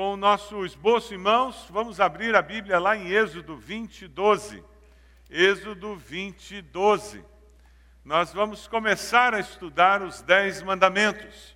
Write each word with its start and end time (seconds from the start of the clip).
com 0.00 0.14
o 0.14 0.16
nosso 0.16 0.64
esboço 0.64 1.12
em 1.12 1.18
mãos, 1.18 1.66
vamos 1.68 2.00
abrir 2.00 2.34
a 2.34 2.40
Bíblia 2.40 2.78
lá 2.78 2.96
em 2.96 3.08
Êxodo 3.08 3.54
20, 3.54 4.08
12. 4.08 4.64
Êxodo 5.28 5.94
20, 5.94 6.62
12. 6.62 7.22
Nós 8.02 8.32
vamos 8.32 8.66
começar 8.66 9.34
a 9.34 9.40
estudar 9.40 10.00
os 10.00 10.22
Dez 10.22 10.62
Mandamentos. 10.62 11.54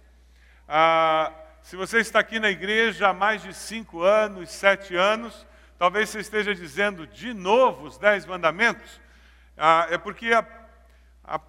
Ah, 0.69 1.33
se 1.63 1.75
você 1.75 2.01
está 2.01 2.19
aqui 2.19 2.39
na 2.39 2.51
igreja 2.51 3.09
há 3.09 3.15
mais 3.15 3.43
de 3.43 3.55
cinco 3.55 4.03
anos, 4.03 4.51
sete 4.51 4.95
anos, 4.95 5.47
talvez 5.79 6.11
você 6.11 6.21
esteja 6.21 6.55
dizendo 6.55 7.07
de 7.07 7.33
novo 7.33 7.87
os 7.87 7.97
Dez 7.97 8.27
Mandamentos. 8.27 9.01
Ah, 9.57 9.87
é 9.89 9.97
porque 9.97 10.35
a, 10.35 10.47
a, 11.25 11.41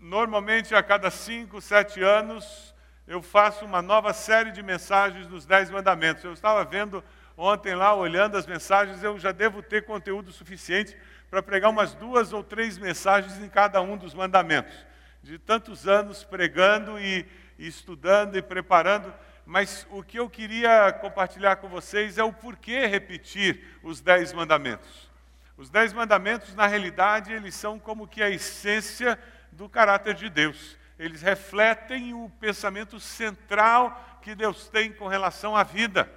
normalmente 0.00 0.74
a 0.74 0.82
cada 0.82 1.10
cinco, 1.10 1.60
sete 1.60 2.02
anos 2.02 2.73
eu 3.06 3.22
faço 3.22 3.64
uma 3.64 3.82
nova 3.82 4.12
série 4.12 4.50
de 4.50 4.62
mensagens 4.62 5.26
dos 5.26 5.44
Dez 5.44 5.70
Mandamentos. 5.70 6.24
Eu 6.24 6.32
estava 6.32 6.64
vendo 6.64 7.04
ontem 7.36 7.74
lá, 7.74 7.94
olhando 7.94 8.36
as 8.36 8.46
mensagens, 8.46 9.02
eu 9.02 9.18
já 9.18 9.30
devo 9.30 9.62
ter 9.62 9.84
conteúdo 9.84 10.32
suficiente 10.32 10.96
para 11.30 11.42
pregar 11.42 11.70
umas 11.70 11.94
duas 11.94 12.32
ou 12.32 12.42
três 12.42 12.78
mensagens 12.78 13.38
em 13.38 13.48
cada 13.48 13.80
um 13.82 13.96
dos 13.96 14.14
mandamentos. 14.14 14.74
De 15.22 15.38
tantos 15.38 15.86
anos 15.86 16.24
pregando 16.24 16.98
e, 16.98 17.26
e 17.58 17.66
estudando 17.66 18.36
e 18.36 18.42
preparando, 18.42 19.12
mas 19.44 19.86
o 19.90 20.02
que 20.02 20.18
eu 20.18 20.30
queria 20.30 20.90
compartilhar 20.92 21.56
com 21.56 21.68
vocês 21.68 22.16
é 22.16 22.24
o 22.24 22.32
porquê 22.32 22.86
repetir 22.86 23.78
os 23.82 24.00
Dez 24.00 24.32
Mandamentos. 24.32 25.10
Os 25.58 25.68
Dez 25.68 25.92
Mandamentos, 25.92 26.54
na 26.54 26.66
realidade, 26.66 27.32
eles 27.32 27.54
são 27.54 27.78
como 27.78 28.08
que 28.08 28.22
a 28.22 28.30
essência 28.30 29.18
do 29.52 29.68
caráter 29.68 30.14
de 30.14 30.30
Deus 30.30 30.78
eles 31.04 31.20
refletem 31.20 32.14
o 32.14 32.30
pensamento 32.40 32.98
central 32.98 34.18
que 34.22 34.34
Deus 34.34 34.68
tem 34.68 34.90
com 34.90 35.06
relação 35.06 35.54
à 35.54 35.62
vida. 35.62 36.10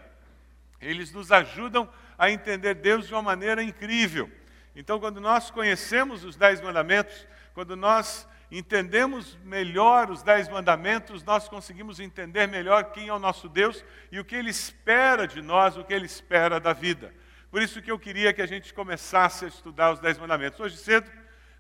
Eles 0.80 1.12
nos 1.12 1.30
ajudam 1.30 1.90
a 2.18 2.32
entender 2.32 2.76
Deus 2.76 3.06
de 3.06 3.14
uma 3.14 3.22
maneira 3.22 3.62
incrível. 3.62 4.32
Então, 4.74 4.98
quando 4.98 5.20
nós 5.20 5.52
conhecemos 5.52 6.24
os 6.24 6.38
Dez 6.38 6.62
Mandamentos, 6.62 7.28
quando 7.54 7.76
nós 7.76 8.26
entendemos 8.50 9.38
melhor 9.44 10.10
os 10.10 10.24
Dez 10.24 10.48
Mandamentos, 10.48 11.22
nós 11.22 11.50
conseguimos 11.50 12.00
entender 12.00 12.48
melhor 12.48 12.86
quem 12.92 13.10
é 13.10 13.14
o 13.14 13.20
nosso 13.20 13.50
Deus 13.50 13.84
e 14.10 14.22
o 14.22 14.24
que 14.24 14.38
Ele 14.38 14.52
espera 14.52 15.28
de 15.28 15.42
nós, 15.42 15.76
o 15.76 15.84
que 15.84 15.94
Ele 15.94 16.06
espera 16.06 16.62
da 16.62 16.72
vida. 16.72 17.14
Por 17.52 17.62
isso 17.62 17.82
que 17.82 17.92
eu 17.92 18.00
queria 18.00 18.32
que 18.32 18.42
a 18.42 18.48
gente 18.48 18.74
começasse 18.74 19.44
a 19.44 19.50
estudar 19.50 19.92
os 19.92 20.00
Dez 20.00 20.18
Mandamentos. 20.18 20.62
Hoje 20.62 20.78
cedo, 20.78 21.12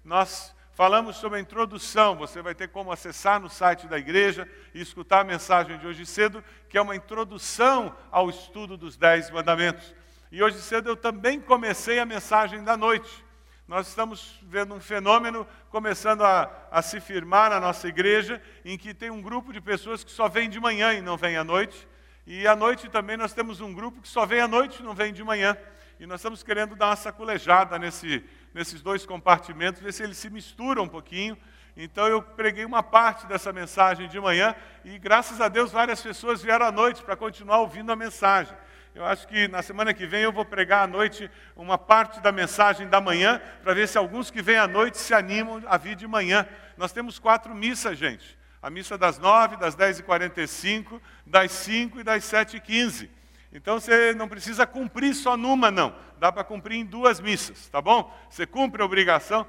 nós 0.01 0.55
Falamos 0.77 1.15
sobre 1.15 1.39
a 1.39 1.41
introdução, 1.41 2.15
você 2.15 2.39
vai 2.39 2.53
ter 2.53 2.67
como 2.67 2.91
acessar 2.91 3.39
no 3.39 3.49
site 3.49 3.87
da 3.87 3.97
igreja 3.97 4.47
e 4.75 4.79
escutar 4.79 5.21
a 5.21 5.23
mensagem 5.23 5.75
de 5.79 5.87
hoje 5.87 6.05
cedo, 6.05 6.43
que 6.69 6.77
é 6.77 6.81
uma 6.81 6.95
introdução 6.95 7.97
ao 8.11 8.29
estudo 8.29 8.77
dos 8.77 8.95
Dez 8.95 9.31
Mandamentos. 9.31 9.95
E 10.31 10.43
hoje 10.43 10.61
cedo 10.61 10.87
eu 10.87 10.95
também 10.95 11.41
comecei 11.41 11.97
a 11.97 12.05
mensagem 12.05 12.63
da 12.63 12.77
noite. 12.77 13.25
Nós 13.67 13.87
estamos 13.87 14.39
vendo 14.43 14.75
um 14.75 14.79
fenômeno 14.79 15.47
começando 15.71 16.23
a, 16.23 16.47
a 16.69 16.79
se 16.83 17.01
firmar 17.01 17.49
na 17.49 17.59
nossa 17.59 17.87
igreja, 17.87 18.39
em 18.63 18.77
que 18.77 18.93
tem 18.93 19.09
um 19.09 19.19
grupo 19.19 19.51
de 19.51 19.59
pessoas 19.59 20.03
que 20.03 20.11
só 20.11 20.29
vem 20.29 20.47
de 20.47 20.59
manhã 20.59 20.93
e 20.93 21.01
não 21.01 21.17
vem 21.17 21.37
à 21.37 21.43
noite. 21.43 21.87
E 22.27 22.45
à 22.45 22.55
noite 22.55 22.87
também 22.87 23.17
nós 23.17 23.33
temos 23.33 23.61
um 23.61 23.73
grupo 23.73 23.99
que 23.99 24.07
só 24.07 24.27
vem 24.27 24.41
à 24.41 24.47
noite 24.47 24.81
e 24.81 24.83
não 24.83 24.93
vem 24.93 25.11
de 25.11 25.23
manhã. 25.23 25.57
E 25.99 26.05
nós 26.05 26.19
estamos 26.19 26.43
querendo 26.43 26.75
dar 26.75 26.89
uma 26.89 26.95
saculejada 26.95 27.79
nesse, 27.79 28.23
nesses 28.53 28.81
dois 28.81 29.05
compartimentos, 29.05 29.81
ver 29.81 29.93
se 29.93 30.03
eles 30.03 30.17
se 30.17 30.29
misturam 30.29 30.83
um 30.83 30.87
pouquinho. 30.87 31.37
Então 31.75 32.07
eu 32.07 32.21
preguei 32.21 32.65
uma 32.65 32.81
parte 32.81 33.27
dessa 33.27 33.53
mensagem 33.53 34.07
de 34.07 34.19
manhã 34.19 34.55
e 34.83 34.97
graças 34.97 35.39
a 35.39 35.47
Deus 35.47 35.71
várias 35.71 36.01
pessoas 36.01 36.41
vieram 36.41 36.65
à 36.65 36.71
noite 36.71 37.03
para 37.03 37.15
continuar 37.15 37.59
ouvindo 37.59 37.91
a 37.91 37.95
mensagem. 37.95 38.55
Eu 38.95 39.05
acho 39.05 39.27
que 39.27 39.47
na 39.47 39.61
semana 39.61 39.93
que 39.93 40.07
vem 40.07 40.21
eu 40.21 40.31
vou 40.31 40.43
pregar 40.43 40.83
à 40.83 40.87
noite 40.87 41.29
uma 41.55 41.77
parte 41.77 42.19
da 42.19 42.31
mensagem 42.31 42.87
da 42.87 42.99
manhã, 42.99 43.39
para 43.61 43.75
ver 43.75 43.87
se 43.87 43.95
alguns 43.95 44.31
que 44.31 44.41
vêm 44.41 44.57
à 44.57 44.67
noite 44.67 44.97
se 44.97 45.13
animam 45.13 45.61
a 45.67 45.77
vir 45.77 45.95
de 45.95 46.07
manhã. 46.07 46.47
Nós 46.75 46.91
temos 46.91 47.19
quatro 47.19 47.53
missas, 47.53 47.95
gente. 47.95 48.35
A 48.59 48.71
missa 48.71 48.97
das 48.97 49.19
nove, 49.19 49.55
das 49.57 49.75
dez 49.75 49.99
e 49.99 50.03
quarenta 50.03 50.41
e 50.41 50.47
cinco, 50.47 50.99
das 51.23 51.51
cinco 51.51 51.99
e 51.99 52.03
das 52.03 52.23
sete 52.23 52.57
e 52.57 52.59
quinze. 52.59 53.11
Então 53.51 53.79
você 53.79 54.13
não 54.13 54.27
precisa 54.27 54.67
cumprir 54.67 55.13
só 55.13 55.37
numa, 55.37 55.71
não. 55.71 55.95
Dá 56.19 56.31
para 56.31 56.43
cumprir 56.43 56.77
em 56.77 56.85
duas 56.85 57.19
missas, 57.19 57.69
tá 57.69 57.81
bom? 57.81 58.13
Você 58.29 58.45
cumpre 58.45 58.81
a 58.81 58.85
obrigação. 58.85 59.45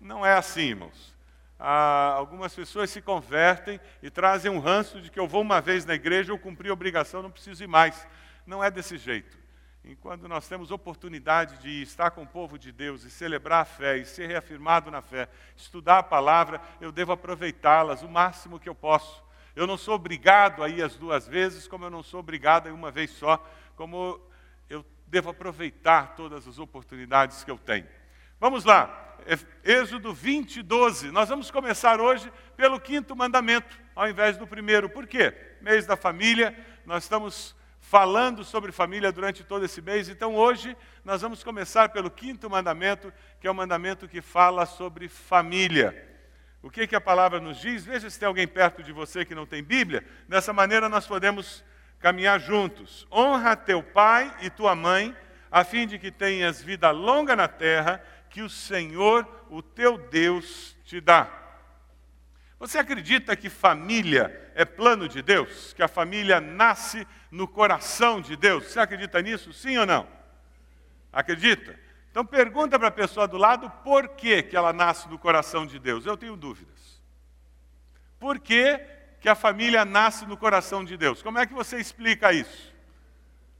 Não 0.00 0.24
é 0.24 0.34
assim, 0.34 0.68
irmãos. 0.68 1.16
Ah, 1.58 2.12
algumas 2.16 2.54
pessoas 2.54 2.88
se 2.90 3.02
convertem 3.02 3.80
e 4.02 4.10
trazem 4.10 4.50
um 4.50 4.60
ranço 4.60 5.00
de 5.00 5.10
que 5.10 5.18
eu 5.18 5.26
vou 5.26 5.42
uma 5.42 5.60
vez 5.60 5.84
na 5.84 5.94
igreja, 5.94 6.30
eu 6.30 6.38
cumpri 6.38 6.68
a 6.68 6.72
obrigação, 6.72 7.22
não 7.22 7.30
preciso 7.30 7.64
ir 7.64 7.66
mais. 7.66 8.06
Não 8.46 8.62
é 8.62 8.70
desse 8.70 8.96
jeito. 8.96 9.36
Enquanto 9.84 10.28
nós 10.28 10.46
temos 10.46 10.70
oportunidade 10.70 11.56
de 11.58 11.82
estar 11.82 12.10
com 12.10 12.22
o 12.22 12.26
povo 12.26 12.58
de 12.58 12.70
Deus 12.70 13.04
e 13.04 13.10
celebrar 13.10 13.62
a 13.62 13.64
fé 13.64 13.96
e 13.96 14.04
ser 14.04 14.26
reafirmado 14.26 14.90
na 14.90 15.00
fé, 15.00 15.28
estudar 15.56 15.98
a 15.98 16.02
palavra, 16.02 16.60
eu 16.80 16.92
devo 16.92 17.12
aproveitá-las 17.12 18.02
o 18.02 18.08
máximo 18.08 18.60
que 18.60 18.68
eu 18.68 18.74
posso. 18.74 19.24
Eu 19.58 19.66
não 19.66 19.76
sou 19.76 19.96
obrigado 19.96 20.62
a 20.62 20.68
ir 20.68 20.84
as 20.84 20.94
duas 20.94 21.26
vezes, 21.26 21.66
como 21.66 21.84
eu 21.84 21.90
não 21.90 22.00
sou 22.00 22.20
obrigado 22.20 22.68
a 22.68 22.72
uma 22.72 22.92
vez 22.92 23.10
só, 23.10 23.44
como 23.74 24.20
eu 24.70 24.86
devo 25.04 25.30
aproveitar 25.30 26.14
todas 26.14 26.46
as 26.46 26.60
oportunidades 26.60 27.42
que 27.42 27.50
eu 27.50 27.58
tenho. 27.58 27.88
Vamos 28.38 28.64
lá, 28.64 29.16
Êxodo 29.64 30.14
20, 30.14 30.62
12. 30.62 31.10
Nós 31.10 31.28
vamos 31.28 31.50
começar 31.50 32.00
hoje 32.00 32.32
pelo 32.56 32.78
quinto 32.78 33.16
mandamento, 33.16 33.76
ao 33.96 34.08
invés 34.08 34.36
do 34.36 34.46
primeiro. 34.46 34.88
Por 34.88 35.08
quê? 35.08 35.34
Mês 35.60 35.84
da 35.84 35.96
família, 35.96 36.56
nós 36.86 37.02
estamos 37.02 37.56
falando 37.80 38.44
sobre 38.44 38.70
família 38.70 39.10
durante 39.10 39.42
todo 39.42 39.64
esse 39.64 39.82
mês, 39.82 40.08
então 40.08 40.36
hoje 40.36 40.76
nós 41.04 41.20
vamos 41.20 41.42
começar 41.42 41.88
pelo 41.88 42.12
quinto 42.12 42.48
mandamento, 42.48 43.12
que 43.40 43.48
é 43.48 43.50
o 43.50 43.54
mandamento 43.56 44.06
que 44.06 44.22
fala 44.22 44.66
sobre 44.66 45.08
família. 45.08 46.07
O 46.62 46.70
que, 46.70 46.86
que 46.86 46.96
a 46.96 47.00
palavra 47.00 47.40
nos 47.40 47.60
diz? 47.60 47.84
Veja 47.84 48.10
se 48.10 48.18
tem 48.18 48.26
alguém 48.26 48.46
perto 48.46 48.82
de 48.82 48.92
você 48.92 49.24
que 49.24 49.34
não 49.34 49.46
tem 49.46 49.62
Bíblia. 49.62 50.04
Dessa 50.28 50.52
maneira 50.52 50.88
nós 50.88 51.06
podemos 51.06 51.64
caminhar 52.00 52.40
juntos. 52.40 53.06
Honra 53.12 53.56
teu 53.56 53.82
pai 53.82 54.34
e 54.40 54.50
tua 54.50 54.74
mãe, 54.74 55.16
a 55.50 55.64
fim 55.64 55.86
de 55.86 55.98
que 55.98 56.10
tenhas 56.10 56.60
vida 56.60 56.90
longa 56.90 57.36
na 57.36 57.46
terra, 57.48 58.02
que 58.28 58.42
o 58.42 58.50
Senhor, 58.50 59.26
o 59.48 59.62
teu 59.62 59.98
Deus, 59.98 60.76
te 60.84 61.00
dá. 61.00 61.30
Você 62.58 62.76
acredita 62.76 63.36
que 63.36 63.48
família 63.48 64.50
é 64.54 64.64
plano 64.64 65.08
de 65.08 65.22
Deus? 65.22 65.72
Que 65.72 65.82
a 65.82 65.88
família 65.88 66.40
nasce 66.40 67.06
no 67.30 67.46
coração 67.46 68.20
de 68.20 68.36
Deus? 68.36 68.66
Você 68.66 68.80
acredita 68.80 69.22
nisso? 69.22 69.52
Sim 69.52 69.78
ou 69.78 69.86
não? 69.86 70.08
Acredita? 71.12 71.78
Então 72.18 72.26
pergunta 72.26 72.76
para 72.80 72.88
a 72.88 72.90
pessoa 72.90 73.28
do 73.28 73.36
lado 73.36 73.70
por 73.84 74.08
que, 74.08 74.42
que 74.42 74.56
ela 74.56 74.72
nasce 74.72 75.08
no 75.08 75.16
coração 75.16 75.64
de 75.64 75.78
Deus. 75.78 76.04
Eu 76.04 76.16
tenho 76.16 76.36
dúvidas. 76.36 77.00
Por 78.18 78.40
que, 78.40 78.80
que 79.20 79.28
a 79.28 79.36
família 79.36 79.84
nasce 79.84 80.26
no 80.26 80.36
coração 80.36 80.84
de 80.84 80.96
Deus? 80.96 81.22
Como 81.22 81.38
é 81.38 81.46
que 81.46 81.54
você 81.54 81.78
explica 81.78 82.32
isso? 82.32 82.74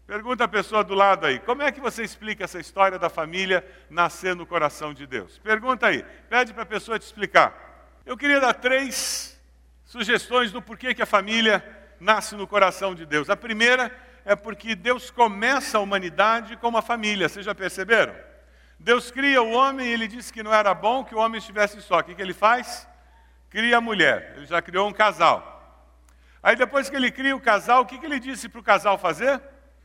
Pergunta 0.08 0.42
a 0.42 0.48
pessoa 0.48 0.82
do 0.82 0.92
lado 0.92 1.24
aí, 1.24 1.38
como 1.38 1.62
é 1.62 1.70
que 1.70 1.80
você 1.80 2.02
explica 2.02 2.42
essa 2.42 2.58
história 2.58 2.98
da 2.98 3.08
família 3.08 3.64
nascer 3.88 4.34
no 4.34 4.44
coração 4.44 4.92
de 4.92 5.06
Deus? 5.06 5.38
Pergunta 5.38 5.86
aí, 5.86 6.04
pede 6.28 6.52
para 6.52 6.64
a 6.64 6.66
pessoa 6.66 6.98
te 6.98 7.02
explicar. 7.02 8.00
Eu 8.04 8.16
queria 8.16 8.40
dar 8.40 8.54
três 8.54 9.40
sugestões 9.84 10.50
do 10.50 10.60
porquê 10.60 10.94
que 10.94 11.02
a 11.02 11.06
família 11.06 11.64
nasce 12.00 12.34
no 12.34 12.44
coração 12.44 12.92
de 12.92 13.06
Deus. 13.06 13.30
A 13.30 13.36
primeira 13.36 13.96
é 14.25 14.34
porque 14.34 14.75
Deus 14.75 15.12
começa 15.12 15.78
a 15.78 15.80
humanidade 15.80 16.56
com 16.56 16.66
uma 16.66 16.82
família, 16.82 17.28
vocês 17.28 17.46
já 17.46 17.54
perceberam? 17.54 18.26
Deus 18.78 19.10
cria 19.10 19.42
o 19.42 19.50
homem 19.50 19.86
e 19.86 19.92
ele 19.92 20.06
disse 20.06 20.32
que 20.32 20.42
não 20.42 20.54
era 20.54 20.72
bom 20.72 21.04
que 21.04 21.14
o 21.14 21.18
homem 21.18 21.38
estivesse 21.38 21.80
só. 21.82 21.98
O 21.98 22.04
que, 22.04 22.14
que 22.14 22.22
ele 22.22 22.34
faz? 22.34 22.88
Cria 23.50 23.78
a 23.78 23.80
mulher. 23.80 24.34
Ele 24.36 24.46
já 24.46 24.62
criou 24.62 24.88
um 24.88 24.92
casal. 24.92 25.56
Aí 26.42 26.54
depois 26.54 26.88
que 26.88 26.96
ele 26.96 27.10
cria 27.10 27.34
o 27.34 27.40
casal, 27.40 27.82
o 27.82 27.86
que, 27.86 27.98
que 27.98 28.06
ele 28.06 28.20
disse 28.20 28.48
para 28.48 28.60
o 28.60 28.64
casal 28.64 28.96
fazer? 28.96 29.40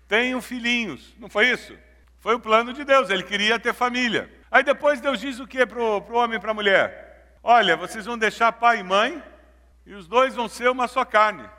Tenham 0.07 0.41
filhinhos. 0.41 1.15
Não 1.17 1.27
foi 1.27 1.49
isso? 1.49 1.75
Foi 2.19 2.35
o 2.35 2.39
plano 2.39 2.71
de 2.71 2.85
Deus, 2.85 3.09
ele 3.09 3.23
queria 3.23 3.59
ter 3.59 3.73
família. 3.73 4.31
Aí 4.49 4.63
depois 4.63 5.01
Deus 5.01 5.19
diz 5.19 5.39
o 5.39 5.47
que 5.47 5.65
para 5.65 5.81
o 5.81 6.13
homem 6.13 6.37
e 6.37 6.39
para 6.39 6.51
a 6.51 6.53
mulher? 6.53 7.37
Olha, 7.43 7.75
vocês 7.75 8.05
vão 8.05 8.17
deixar 8.17 8.51
pai 8.53 8.79
e 8.79 8.83
mãe 8.83 9.21
e 9.85 9.93
os 9.93 10.07
dois 10.07 10.35
vão 10.35 10.47
ser 10.47 10.69
uma 10.69 10.87
só 10.87 11.03
carne. 11.03 11.49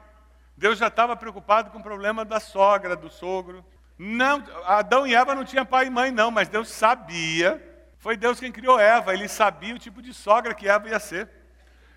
Deus 0.57 0.79
já 0.79 0.87
estava 0.87 1.17
preocupado 1.17 1.71
com 1.71 1.79
o 1.79 1.83
problema 1.83 2.25
da 2.25 2.39
sogra, 2.41 2.95
do 2.95 3.11
sogro. 3.11 3.65
Não, 3.99 4.43
Adão 4.65 5.07
e 5.07 5.15
Eva 5.15 5.35
não 5.35 5.45
tinham 5.45 5.65
pai 5.65 5.87
e 5.87 5.91
mãe, 5.91 6.11
não, 6.11 6.31
mas 6.31 6.49
Deus 6.49 6.69
sabia. 6.69 7.63
Foi 7.99 8.17
Deus 8.17 8.41
quem 8.41 8.53
criou 8.53 8.79
Eva, 8.79 9.15
ele 9.15 9.29
sabia 9.29 9.75
o 9.75 9.79
tipo 9.79 10.03
de 10.03 10.13
sogra 10.13 10.55
que 10.55 10.69
Eva 10.69 10.89
ia 10.89 10.99
ser. 10.99 11.29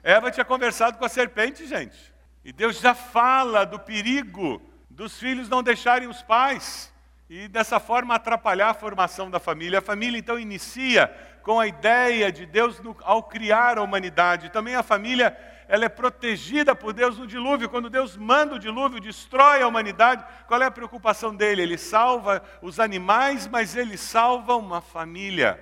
Eva 0.03 0.31
tinha 0.31 0.45
conversado 0.45 0.97
com 0.97 1.05
a 1.05 1.09
serpente, 1.09 1.65
gente. 1.65 2.13
E 2.45 2.53
Deus 2.53 2.79
já 2.79 2.93
fala 2.93 3.65
do 3.65 3.79
perigo 3.79 4.61
dos 4.89 5.19
filhos 5.19 5.49
não 5.49 5.61
deixarem 5.61 6.07
os 6.07 6.21
pais 6.21 6.93
e 7.29 7.47
dessa 7.47 7.79
forma 7.79 8.15
atrapalhar 8.15 8.69
a 8.69 8.73
formação 8.73 9.29
da 9.29 9.39
família. 9.39 9.79
A 9.79 9.81
família 9.81 10.17
então 10.17 10.39
inicia 10.39 11.07
com 11.43 11.59
a 11.59 11.67
ideia 11.67 12.31
de 12.31 12.45
Deus 12.45 12.79
no, 12.79 12.95
ao 13.01 13.23
criar 13.23 13.77
a 13.77 13.81
humanidade. 13.81 14.49
Também 14.49 14.75
a 14.75 14.83
família 14.83 15.37
ela 15.67 15.85
é 15.85 15.89
protegida 15.89 16.73
por 16.73 16.93
Deus 16.93 17.17
no 17.17 17.27
dilúvio. 17.27 17.69
Quando 17.69 17.89
Deus 17.89 18.15
manda 18.15 18.55
o 18.55 18.59
dilúvio, 18.59 18.99
destrói 18.99 19.61
a 19.61 19.67
humanidade, 19.67 20.25
qual 20.47 20.61
é 20.61 20.65
a 20.65 20.71
preocupação 20.71 21.35
dele? 21.35 21.61
Ele 21.61 21.77
salva 21.77 22.41
os 22.61 22.79
animais, 22.79 23.47
mas 23.47 23.75
ele 23.75 23.97
salva 23.97 24.55
uma 24.55 24.81
família, 24.81 25.61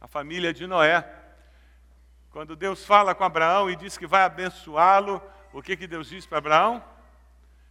a 0.00 0.06
família 0.06 0.52
de 0.52 0.66
Noé. 0.66 1.08
Quando 2.30 2.54
Deus 2.54 2.84
fala 2.84 3.14
com 3.14 3.24
Abraão 3.24 3.70
e 3.70 3.76
diz 3.76 3.96
que 3.96 4.06
vai 4.06 4.22
abençoá-lo, 4.22 5.22
o 5.52 5.62
que, 5.62 5.76
que 5.76 5.86
Deus 5.86 6.08
diz 6.08 6.26
para 6.26 6.38
Abraão? 6.38 6.84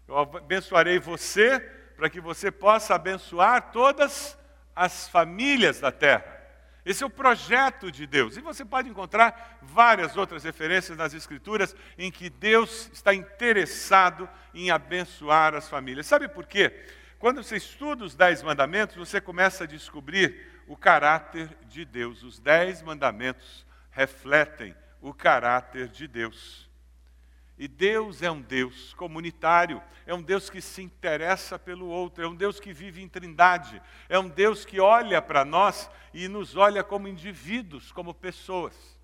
Eu 0.08 0.18
abençoarei 0.18 1.00
você 1.00 1.60
para 1.96 2.10
que 2.10 2.20
você 2.20 2.50
possa 2.50 2.96
abençoar 2.96 3.72
todas 3.72 4.38
as 4.76 5.08
famílias 5.08 5.80
da 5.80 5.92
terra. 5.92 6.39
Esse 6.90 7.04
é 7.04 7.06
o 7.06 7.10
projeto 7.12 7.92
de 7.92 8.08
Deus. 8.08 8.36
E 8.36 8.42
você 8.42 8.66
pode 8.66 8.90
encontrar 8.90 9.60
várias 9.62 10.18
outras 10.18 10.44
referências 10.44 10.98
nas 10.98 11.14
Escrituras 11.14 11.76
em 12.00 12.10
que 12.10 12.32
Deus 12.32 12.90
está 12.92 13.14
interessado 13.14 14.28
em 14.56 14.72
abençoar 14.72 15.54
as 15.54 15.70
famílias. 15.70 16.08
Sabe 16.08 16.28
por 16.28 16.48
quê? 16.48 16.88
Quando 17.20 17.44
você 17.44 17.58
estuda 17.58 18.04
os 18.04 18.16
Dez 18.16 18.42
Mandamentos, 18.42 18.96
você 18.96 19.22
começa 19.22 19.66
a 19.66 19.68
descobrir 19.68 20.64
o 20.68 20.76
caráter 20.76 21.56
de 21.68 21.86
Deus. 21.86 22.24
Os 22.24 22.40
Dez 22.40 22.82
Mandamentos 22.82 23.68
refletem 23.92 24.76
o 25.00 25.14
caráter 25.14 25.90
de 25.90 26.08
Deus. 26.08 26.69
E 27.60 27.68
Deus 27.68 28.24
é 28.24 28.32
um 28.32 28.42
Deus 28.42 28.94
comunitário, 28.94 29.84
é 30.06 30.14
um 30.14 30.22
Deus 30.22 30.50
que 30.50 30.62
se 30.62 30.82
interessa 30.82 31.60
pelo 31.60 31.88
outro, 31.88 32.24
é 32.24 32.28
um 32.28 32.34
Deus 32.34 32.58
que 32.58 32.72
vive 32.72 33.02
em 33.02 33.08
trindade, 33.10 33.82
é 34.08 34.18
um 34.18 34.30
Deus 34.30 34.64
que 34.64 34.80
olha 34.80 35.22
para 35.22 35.44
nós 35.44 35.92
e 36.14 36.30
nos 36.30 36.56
olha 36.56 36.86
como 36.86 37.10
indivíduos, 37.10 37.92
como 37.92 38.14
pessoas. 38.14 38.98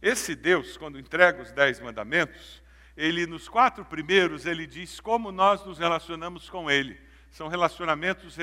Esse 0.00 0.36
Deus, 0.36 0.76
quando 0.76 1.00
entrega 1.00 1.42
os 1.42 1.50
dez 1.50 1.80
mandamentos, 1.80 2.62
ele 2.96 3.26
nos 3.26 3.48
quatro 3.48 3.84
primeiros 3.84 4.46
ele 4.46 4.64
diz 4.64 5.00
como 5.00 5.32
nós 5.32 5.64
nos 5.66 5.78
relacionamos 5.78 6.48
com 6.48 6.70
Ele. 6.70 7.00
São 7.30 7.48
relacionamentos, 7.48 8.36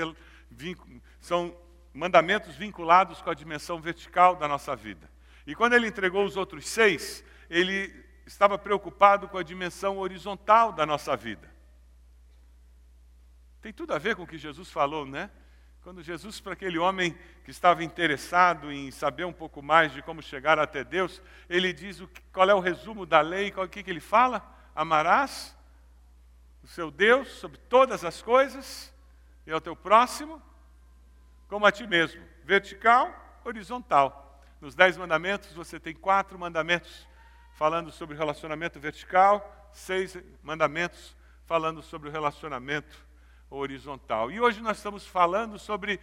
são 1.22 1.58
mandamentos 1.94 2.56
vinculados 2.56 3.22
com 3.22 3.30
a 3.30 3.34
dimensão 3.34 3.80
vertical 3.80 4.36
da 4.36 4.48
nossa 4.48 4.76
vida. 4.76 5.10
E 5.48 5.56
quando 5.56 5.74
ele 5.74 5.88
entregou 5.88 6.26
os 6.26 6.36
outros 6.36 6.68
seis, 6.68 7.24
ele 7.50 8.05
estava 8.26 8.58
preocupado 8.58 9.28
com 9.28 9.38
a 9.38 9.44
dimensão 9.44 9.98
horizontal 9.98 10.72
da 10.72 10.86
nossa 10.86 11.16
vida. 11.16 11.50
Tem 13.62 13.74
tudo 13.74 13.94
a 13.94 13.98
ver 13.98 14.16
com 14.16 14.24
o 14.24 14.28
que 14.28 14.38
Jesus 14.38 14.72
falou, 14.72 15.06
né? 15.06 15.30
Quando 15.82 16.02
Jesus, 16.02 16.40
para 16.40 16.54
aquele 16.54 16.80
homem 16.80 17.16
que 17.44 17.52
estava 17.52 17.84
interessado 17.84 18.72
em 18.72 18.90
saber 18.90 19.24
um 19.24 19.34
pouco 19.34 19.62
mais 19.62 19.92
de 19.92 20.02
como 20.02 20.22
chegar 20.22 20.58
até 20.58 20.84
Deus, 20.84 21.22
ele 21.48 21.72
diz 21.72 22.00
o, 22.00 22.10
qual 22.34 22.50
é 22.50 22.56
o 22.56 22.60
resumo 22.60 23.06
da 23.06 23.22
lei, 23.22 23.52
qual, 23.52 23.68
o 23.68 23.70
que, 23.70 23.84
que 23.84 23.92
ele 23.92 24.00
fala? 24.00 24.44
Amarás 24.74 25.56
o 26.64 26.68
seu 26.68 26.90
Deus 26.90 27.28
sobre 27.28 27.60
todas 27.60 28.04
as 28.04 28.22
coisas 28.22 28.92
e 29.46 29.52
ao 29.52 29.62
teu 29.62 29.76
próximo 29.76 30.42
como 31.48 31.68
a 31.68 31.72
ti 31.72 31.86
mesmo. 31.86 32.24
Vertical, 32.44 33.40
horizontal. 33.44 34.42
Nos 34.60 34.74
dez 34.74 34.98
mandamentos 34.98 35.54
você 35.54 35.80
tem 35.80 35.94
quatro 35.94 36.40
mandamentos 36.40 37.08
falando 37.56 37.90
sobre 37.90 38.16
o 38.16 38.18
relacionamento 38.18 38.80
vertical, 38.80 39.70
seis 39.72 40.18
mandamentos 40.44 41.16
falando 41.46 41.82
sobre 41.82 42.10
o 42.10 42.12
relacionamento 42.12 43.06
horizontal. 43.50 44.30
E 44.30 44.42
hoje 44.42 44.62
nós 44.62 44.78
estamos 44.78 45.08
falando 45.08 45.58
sobre 45.58 46.00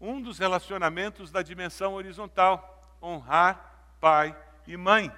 um 0.00 0.20
dos 0.20 0.38
relacionamentos 0.38 1.30
da 1.30 1.42
dimensão 1.42 1.94
horizontal: 1.94 2.98
honrar 3.00 3.94
pai 4.00 4.36
e 4.66 4.76
mãe. 4.76 5.12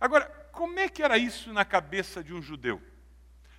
Agora, 0.00 0.26
como 0.52 0.78
é 0.78 0.88
que 0.88 1.02
era 1.02 1.18
isso 1.18 1.52
na 1.52 1.64
cabeça 1.64 2.22
de 2.22 2.32
um 2.32 2.40
judeu? 2.40 2.80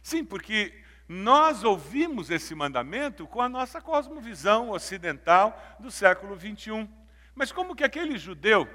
Sim, 0.01 0.23
porque 0.23 0.81
nós 1.09 1.63
ouvimos 1.65 2.31
esse 2.31 2.55
mandamento 2.55 3.27
com 3.27 3.41
a 3.41 3.49
nossa 3.49 3.81
cosmovisão 3.81 4.69
ocidental 4.69 5.61
do 5.77 5.91
século 5.91 6.35
21. 6.35 6.87
Mas 7.33 7.51
como 7.51 7.75
que 7.75 7.83
aquele 7.83 8.17
judeu 8.17 8.65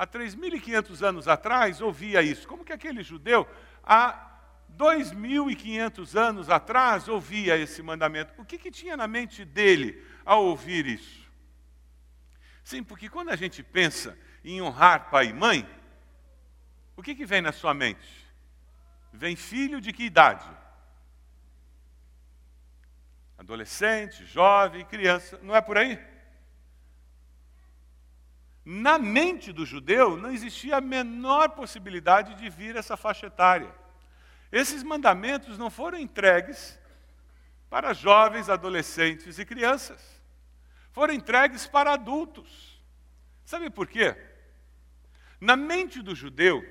há 0.00 0.06
3.500 0.06 1.02
anos 1.02 1.28
atrás, 1.28 1.82
ouvia 1.82 2.22
isso. 2.22 2.48
Como 2.48 2.64
que 2.64 2.72
aquele 2.72 3.02
judeu, 3.02 3.46
há 3.84 4.30
2.500 4.74 6.18
anos 6.18 6.48
atrás, 6.48 7.06
ouvia 7.06 7.58
esse 7.58 7.82
mandamento? 7.82 8.32
O 8.38 8.44
que, 8.46 8.56
que 8.56 8.70
tinha 8.70 8.96
na 8.96 9.06
mente 9.06 9.44
dele 9.44 10.02
ao 10.24 10.42
ouvir 10.46 10.86
isso? 10.86 11.30
Sim, 12.64 12.82
porque 12.82 13.10
quando 13.10 13.28
a 13.28 13.36
gente 13.36 13.62
pensa 13.62 14.18
em 14.42 14.62
honrar 14.62 15.10
pai 15.10 15.26
e 15.26 15.32
mãe, 15.34 15.68
o 16.96 17.02
que, 17.02 17.14
que 17.14 17.26
vem 17.26 17.42
na 17.42 17.52
sua 17.52 17.74
mente? 17.74 18.26
Vem 19.12 19.36
filho 19.36 19.82
de 19.82 19.92
que 19.92 20.04
idade? 20.04 20.48
Adolescente, 23.36 24.24
jovem, 24.24 24.82
criança, 24.82 25.38
não 25.42 25.54
é 25.54 25.60
por 25.60 25.76
aí? 25.76 25.98
Na 28.72 29.00
mente 29.00 29.52
do 29.52 29.66
judeu 29.66 30.16
não 30.16 30.30
existia 30.30 30.76
a 30.76 30.80
menor 30.80 31.48
possibilidade 31.48 32.36
de 32.36 32.48
vir 32.48 32.76
essa 32.76 32.96
faixa 32.96 33.26
etária. 33.26 33.74
Esses 34.52 34.84
mandamentos 34.84 35.58
não 35.58 35.68
foram 35.68 35.98
entregues 35.98 36.78
para 37.68 37.92
jovens, 37.92 38.48
adolescentes 38.48 39.40
e 39.40 39.44
crianças. 39.44 40.22
Foram 40.92 41.12
entregues 41.12 41.66
para 41.66 41.94
adultos. 41.94 42.80
Sabe 43.44 43.70
por 43.70 43.88
quê? 43.88 44.16
Na 45.40 45.56
mente 45.56 46.00
do 46.00 46.14
judeu, 46.14 46.64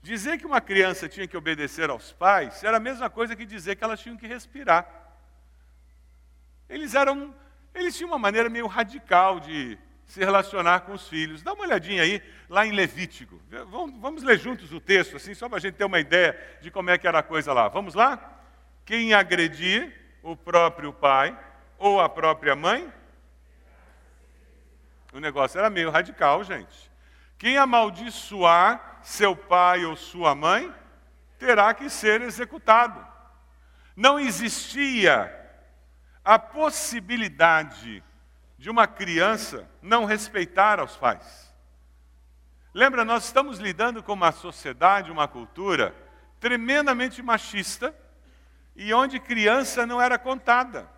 dizer 0.00 0.38
que 0.38 0.46
uma 0.46 0.62
criança 0.62 1.10
tinha 1.10 1.28
que 1.28 1.36
obedecer 1.36 1.90
aos 1.90 2.10
pais 2.10 2.64
era 2.64 2.78
a 2.78 2.80
mesma 2.80 3.10
coisa 3.10 3.36
que 3.36 3.44
dizer 3.44 3.76
que 3.76 3.84
elas 3.84 4.00
tinham 4.00 4.16
que 4.16 4.26
respirar. 4.26 4.88
Eles 6.70 6.94
eram, 6.94 7.34
eles 7.74 7.94
tinham 7.94 8.08
uma 8.08 8.18
maneira 8.18 8.48
meio 8.48 8.66
radical 8.66 9.38
de 9.40 9.78
se 10.08 10.20
relacionar 10.20 10.80
com 10.80 10.92
os 10.92 11.06
filhos. 11.06 11.42
Dá 11.42 11.52
uma 11.52 11.64
olhadinha 11.64 12.02
aí, 12.02 12.22
lá 12.48 12.66
em 12.66 12.72
Levítico. 12.72 13.38
Vamos, 14.00 14.22
ler 14.22 14.38
juntos 14.38 14.72
o 14.72 14.80
texto, 14.80 15.16
assim, 15.16 15.34
só 15.34 15.48
para 15.48 15.58
a 15.58 15.60
gente 15.60 15.74
ter 15.74 15.84
uma 15.84 16.00
ideia 16.00 16.36
de 16.62 16.70
como 16.70 16.88
é 16.88 16.96
que 16.96 17.06
era 17.06 17.18
a 17.18 17.22
coisa 17.22 17.52
lá. 17.52 17.68
Vamos 17.68 17.94
lá? 17.94 18.40
Quem 18.86 19.12
agredir 19.12 19.92
o 20.22 20.34
próprio 20.34 20.94
pai 20.94 21.38
ou 21.76 22.00
a 22.00 22.08
própria 22.08 22.56
mãe, 22.56 22.90
o 25.12 25.20
negócio 25.20 25.58
era 25.58 25.68
meio 25.68 25.90
radical, 25.90 26.42
gente. 26.42 26.90
Quem 27.36 27.58
amaldiçoar 27.58 29.00
seu 29.02 29.36
pai 29.36 29.84
ou 29.84 29.94
sua 29.94 30.34
mãe, 30.34 30.74
terá 31.38 31.72
que 31.74 31.90
ser 31.90 32.22
executado. 32.22 33.06
Não 33.94 34.18
existia 34.18 35.34
a 36.24 36.38
possibilidade 36.38 38.02
de 38.58 38.68
uma 38.68 38.88
criança 38.88 39.70
não 39.80 40.04
respeitar 40.04 40.80
aos 40.80 40.96
pais. 40.96 41.48
Lembra, 42.74 43.04
nós 43.04 43.24
estamos 43.24 43.58
lidando 43.58 44.02
com 44.02 44.12
uma 44.12 44.32
sociedade, 44.32 45.12
uma 45.12 45.28
cultura 45.28 45.94
tremendamente 46.40 47.22
machista 47.22 47.94
e 48.74 48.92
onde 48.92 49.20
criança 49.20 49.86
não 49.86 50.02
era 50.02 50.18
contada. 50.18 50.88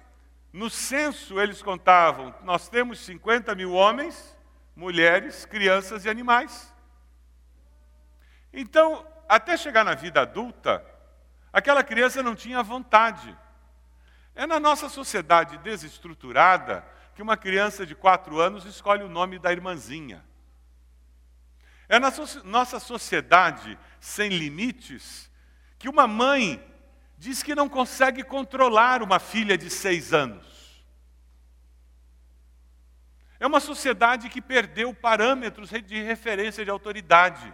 No 0.53 0.71
censo, 0.71 1.39
eles 1.39 1.63
contavam: 1.63 2.35
nós 2.43 2.69
temos 2.69 2.99
50 3.01 3.55
mil 3.55 3.73
homens, 3.73 4.37
mulheres, 4.75 5.45
crianças 5.45 6.05
e 6.05 6.11
animais. 6.11 6.75
Então, 8.53 9.07
até 9.29 9.57
chegar 9.57 9.85
na 9.85 9.95
vida 9.95 10.23
adulta, 10.23 10.85
aquela 11.53 11.85
criança 11.85 12.23
não 12.23 12.35
tinha 12.35 12.63
vontade. 12.63 13.37
É 14.35 14.47
na 14.47 14.59
nossa 14.59 14.89
sociedade 14.89 15.59
desestruturada 15.59 16.85
que 17.15 17.23
uma 17.23 17.37
criança 17.37 17.85
de 17.85 17.95
quatro 17.95 18.41
anos 18.41 18.65
escolhe 18.65 19.03
o 19.03 19.09
nome 19.09 19.39
da 19.39 19.53
irmãzinha. 19.53 20.25
É 21.89 21.99
na 21.99 22.11
so 22.11 22.45
nossa 22.45 22.79
sociedade 22.79 23.79
sem 24.01 24.31
limites 24.31 25.31
que 25.79 25.89
uma 25.89 26.07
mãe 26.07 26.65
diz 27.19 27.43
que 27.43 27.55
não 27.55 27.69
consegue 27.69 28.23
controlar 28.23 29.03
uma 29.03 29.19
filha 29.19 29.59
de 29.59 29.69
seis 29.69 30.13
anos. 30.13 30.85
É 33.41 33.47
uma 33.47 33.61
sociedade 33.61 34.29
que 34.29 34.41
perdeu 34.41 34.95
parâmetros 34.95 35.71
de 35.71 36.03
referência 36.03 36.65
de 36.65 36.71
autoridade, 36.71 37.53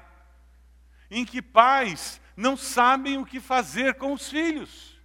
em 1.10 1.24
que 1.24 1.40
pais 1.40 2.20
não 2.36 2.56
sabem 2.56 3.18
o 3.18 3.24
que 3.24 3.40
fazer 3.40 3.94
com 3.94 4.12
os 4.12 4.28
filhos. 4.28 4.95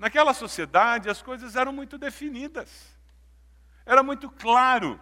Naquela 0.00 0.32
sociedade, 0.32 1.10
as 1.10 1.20
coisas 1.20 1.56
eram 1.56 1.74
muito 1.74 1.98
definidas. 1.98 2.98
Era 3.84 4.02
muito 4.02 4.30
claro 4.30 4.98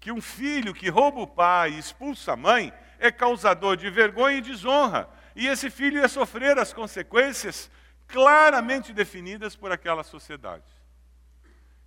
que 0.00 0.10
um 0.10 0.20
filho 0.20 0.74
que 0.74 0.88
rouba 0.88 1.20
o 1.20 1.26
pai 1.26 1.70
e 1.70 1.78
expulsa 1.78 2.32
a 2.32 2.36
mãe 2.36 2.72
é 2.98 3.12
causador 3.12 3.76
de 3.76 3.88
vergonha 3.88 4.38
e 4.38 4.40
desonra. 4.40 5.08
E 5.36 5.46
esse 5.46 5.70
filho 5.70 5.98
ia 5.98 6.08
sofrer 6.08 6.58
as 6.58 6.72
consequências 6.72 7.70
claramente 8.08 8.92
definidas 8.92 9.54
por 9.54 9.70
aquela 9.70 10.02
sociedade. 10.02 10.64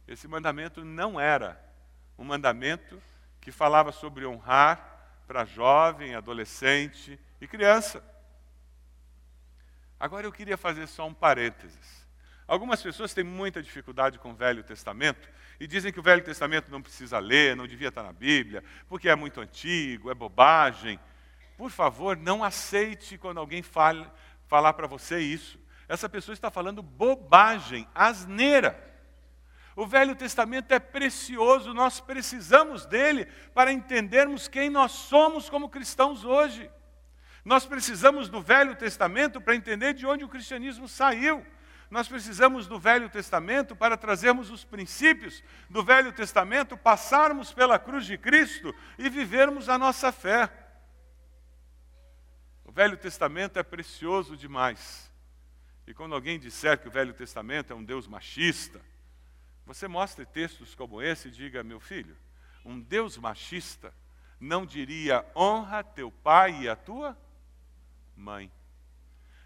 Esse 0.07 0.25
mandamento 0.25 0.85
não 0.85 1.19
era 1.19 1.61
um 2.17 2.23
mandamento 2.23 3.01
que 3.41 3.51
falava 3.51 3.91
sobre 3.91 4.25
honrar 4.25 5.25
para 5.27 5.43
jovem, 5.43 6.15
adolescente 6.15 7.19
e 7.41 7.47
criança. 7.47 8.01
Agora 9.99 10.25
eu 10.25 10.31
queria 10.31 10.55
fazer 10.55 10.87
só 10.87 11.05
um 11.05 11.13
parênteses. 11.13 12.07
Algumas 12.47 12.81
pessoas 12.81 13.13
têm 13.13 13.23
muita 13.23 13.61
dificuldade 13.61 14.17
com 14.17 14.31
o 14.31 14.35
Velho 14.35 14.63
Testamento 14.63 15.29
e 15.59 15.67
dizem 15.67 15.91
que 15.91 15.99
o 15.99 16.03
Velho 16.03 16.23
Testamento 16.23 16.71
não 16.71 16.81
precisa 16.81 17.19
ler, 17.19 17.55
não 17.55 17.67
devia 17.67 17.89
estar 17.89 18.01
na 18.01 18.13
Bíblia, 18.13 18.63
porque 18.87 19.09
é 19.09 19.15
muito 19.15 19.39
antigo, 19.39 20.09
é 20.09 20.15
bobagem. 20.15 20.99
Por 21.57 21.69
favor, 21.69 22.17
não 22.17 22.43
aceite 22.43 23.17
quando 23.17 23.39
alguém 23.39 23.61
fale, 23.61 24.09
falar 24.47 24.73
para 24.73 24.87
você 24.87 25.19
isso. 25.19 25.59
Essa 25.87 26.07
pessoa 26.07 26.33
está 26.33 26.49
falando 26.49 26.81
bobagem, 26.81 27.87
asneira. 27.93 28.83
O 29.75 29.85
Velho 29.85 30.15
Testamento 30.15 30.71
é 30.71 30.79
precioso, 30.79 31.73
nós 31.73 31.99
precisamos 31.99 32.85
dele 32.85 33.25
para 33.53 33.71
entendermos 33.71 34.47
quem 34.47 34.69
nós 34.69 34.91
somos 34.91 35.49
como 35.49 35.69
cristãos 35.69 36.23
hoje. 36.25 36.69
Nós 37.49 37.65
precisamos 37.65 38.29
do 38.29 38.39
Velho 38.39 38.75
Testamento 38.75 39.41
para 39.41 39.55
entender 39.55 39.95
de 39.95 40.05
onde 40.05 40.23
o 40.23 40.29
cristianismo 40.29 40.87
saiu. 40.87 41.43
Nós 41.89 42.07
precisamos 42.07 42.67
do 42.67 42.79
Velho 42.79 43.09
Testamento 43.09 43.75
para 43.75 43.97
trazermos 43.97 44.51
os 44.51 44.63
princípios 44.63 45.43
do 45.67 45.83
Velho 45.83 46.13
Testamento, 46.13 46.77
passarmos 46.77 47.51
pela 47.51 47.79
cruz 47.79 48.05
de 48.05 48.19
Cristo 48.19 48.71
e 48.99 49.09
vivermos 49.09 49.67
a 49.67 49.79
nossa 49.79 50.11
fé. 50.11 50.47
O 52.63 52.71
Velho 52.71 52.95
Testamento 52.95 53.57
é 53.57 53.63
precioso 53.63 54.37
demais. 54.37 55.11
E 55.87 55.93
quando 55.95 56.13
alguém 56.13 56.37
disser 56.37 56.77
que 56.77 56.87
o 56.87 56.91
Velho 56.91 57.15
Testamento 57.15 57.73
é 57.73 57.75
um 57.75 57.83
Deus 57.83 58.07
machista, 58.07 58.79
você 59.65 59.87
mostre 59.87 60.23
textos 60.23 60.75
como 60.75 61.01
esse 61.01 61.29
e 61.29 61.31
diga, 61.31 61.63
meu 61.63 61.79
filho, 61.79 62.15
um 62.63 62.79
Deus 62.79 63.17
machista 63.17 63.91
não 64.39 64.67
diria 64.67 65.25
honra 65.35 65.83
teu 65.83 66.11
pai 66.11 66.61
e 66.61 66.69
a 66.69 66.75
tua 66.75 67.17
mãe 68.19 68.51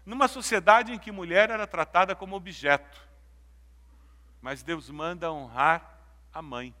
numa 0.04 0.28
sociedade 0.28 0.92
em 0.92 0.98
que 0.98 1.10
mulher 1.10 1.50
era 1.50 1.66
tratada 1.66 2.14
como 2.14 2.36
objeto. 2.36 3.00
Mas 4.40 4.62
Deus 4.62 4.90
manda 4.90 5.32
honrar 5.32 5.98
a 6.32 6.42
mãe. 6.42 6.74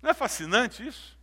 Não 0.00 0.10
é 0.10 0.14
fascinante 0.14 0.86
isso? 0.86 1.18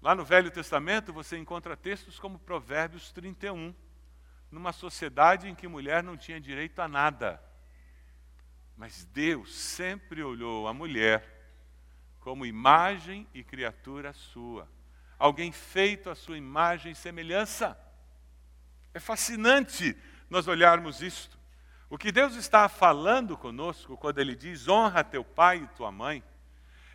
Lá 0.00 0.14
no 0.14 0.24
Velho 0.24 0.50
Testamento 0.50 1.12
você 1.12 1.36
encontra 1.36 1.76
textos 1.76 2.18
como 2.18 2.38
Provérbios 2.38 3.12
31, 3.12 3.74
numa 4.50 4.72
sociedade 4.72 5.48
em 5.48 5.54
que 5.54 5.68
mulher 5.68 6.02
não 6.02 6.16
tinha 6.16 6.40
direito 6.40 6.80
a 6.80 6.88
nada. 6.88 7.42
Mas 8.76 9.04
Deus 9.04 9.54
sempre 9.54 10.22
olhou 10.22 10.66
a 10.66 10.74
mulher 10.74 11.32
como 12.20 12.46
imagem 12.46 13.26
e 13.34 13.44
criatura 13.44 14.12
sua, 14.14 14.68
alguém 15.24 15.50
feito 15.50 16.10
à 16.10 16.14
sua 16.14 16.36
imagem 16.36 16.92
e 16.92 16.94
semelhança. 16.94 17.78
É 18.92 19.00
fascinante 19.00 19.96
nós 20.28 20.46
olharmos 20.46 21.00
isto. 21.00 21.38
O 21.88 21.96
que 21.96 22.12
Deus 22.12 22.34
está 22.34 22.68
falando 22.68 23.34
conosco 23.34 23.96
quando 23.96 24.18
Ele 24.18 24.34
diz 24.34 24.68
honra 24.68 25.02
teu 25.02 25.24
pai 25.24 25.62
e 25.64 25.76
tua 25.76 25.90
mãe, 25.90 26.22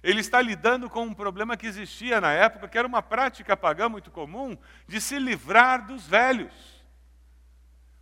Ele 0.03 0.19
está 0.19 0.39
lidando 0.39 0.91
com 0.91 1.05
um 1.05 1.13
problema 1.13 1.57
que 1.57 1.65
existia 1.65 2.21
na 2.21 2.31
época, 2.31 2.67
que 2.67 2.77
era 2.77 2.87
uma 2.87 3.01
prática 3.01 3.57
pagã 3.57 3.89
muito 3.89 4.11
comum, 4.11 4.55
de 4.87 5.01
se 5.01 5.17
livrar 5.17 5.87
dos 5.87 6.05
velhos. 6.05 6.78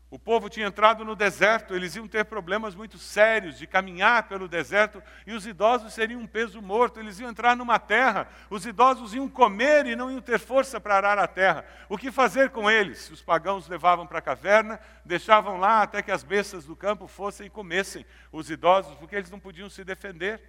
O 0.09 0.17
povo 0.17 0.49
tinha 0.49 0.67
entrado 0.67 1.03
no 1.03 1.17
deserto, 1.17 1.75
eles 1.75 1.93
iam 1.97 2.07
ter 2.07 2.23
problemas 2.23 2.73
muito 2.73 2.97
sérios 2.97 3.57
de 3.57 3.67
caminhar 3.67 4.29
pelo 4.29 4.47
deserto 4.47 5.03
e 5.25 5.33
os 5.33 5.45
idosos 5.45 5.93
seriam 5.93 6.21
um 6.21 6.27
peso 6.27 6.61
morto, 6.61 6.97
eles 6.97 7.19
iam 7.19 7.29
entrar 7.29 7.57
numa 7.57 7.77
terra, 7.77 8.29
os 8.49 8.65
idosos 8.65 9.13
iam 9.13 9.27
comer 9.27 9.85
e 9.85 9.97
não 9.97 10.09
iam 10.09 10.21
ter 10.21 10.39
força 10.39 10.79
para 10.79 10.95
arar 10.95 11.19
a 11.19 11.27
terra. 11.27 11.65
O 11.89 11.97
que 11.97 12.09
fazer 12.09 12.51
com 12.51 12.71
eles? 12.71 13.09
Os 13.11 13.21
pagãos 13.21 13.67
levavam 13.67 14.07
para 14.07 14.19
a 14.19 14.21
caverna, 14.21 14.79
deixavam 15.03 15.57
lá 15.57 15.81
até 15.81 16.01
que 16.01 16.11
as 16.11 16.23
bestas 16.23 16.63
do 16.63 16.75
campo 16.75 17.05
fossem 17.05 17.47
e 17.47 17.49
comessem 17.49 18.05
os 18.31 18.49
idosos, 18.49 18.95
porque 18.95 19.15
eles 19.17 19.29
não 19.29 19.41
podiam 19.41 19.69
se 19.69 19.83
defender. 19.83 20.41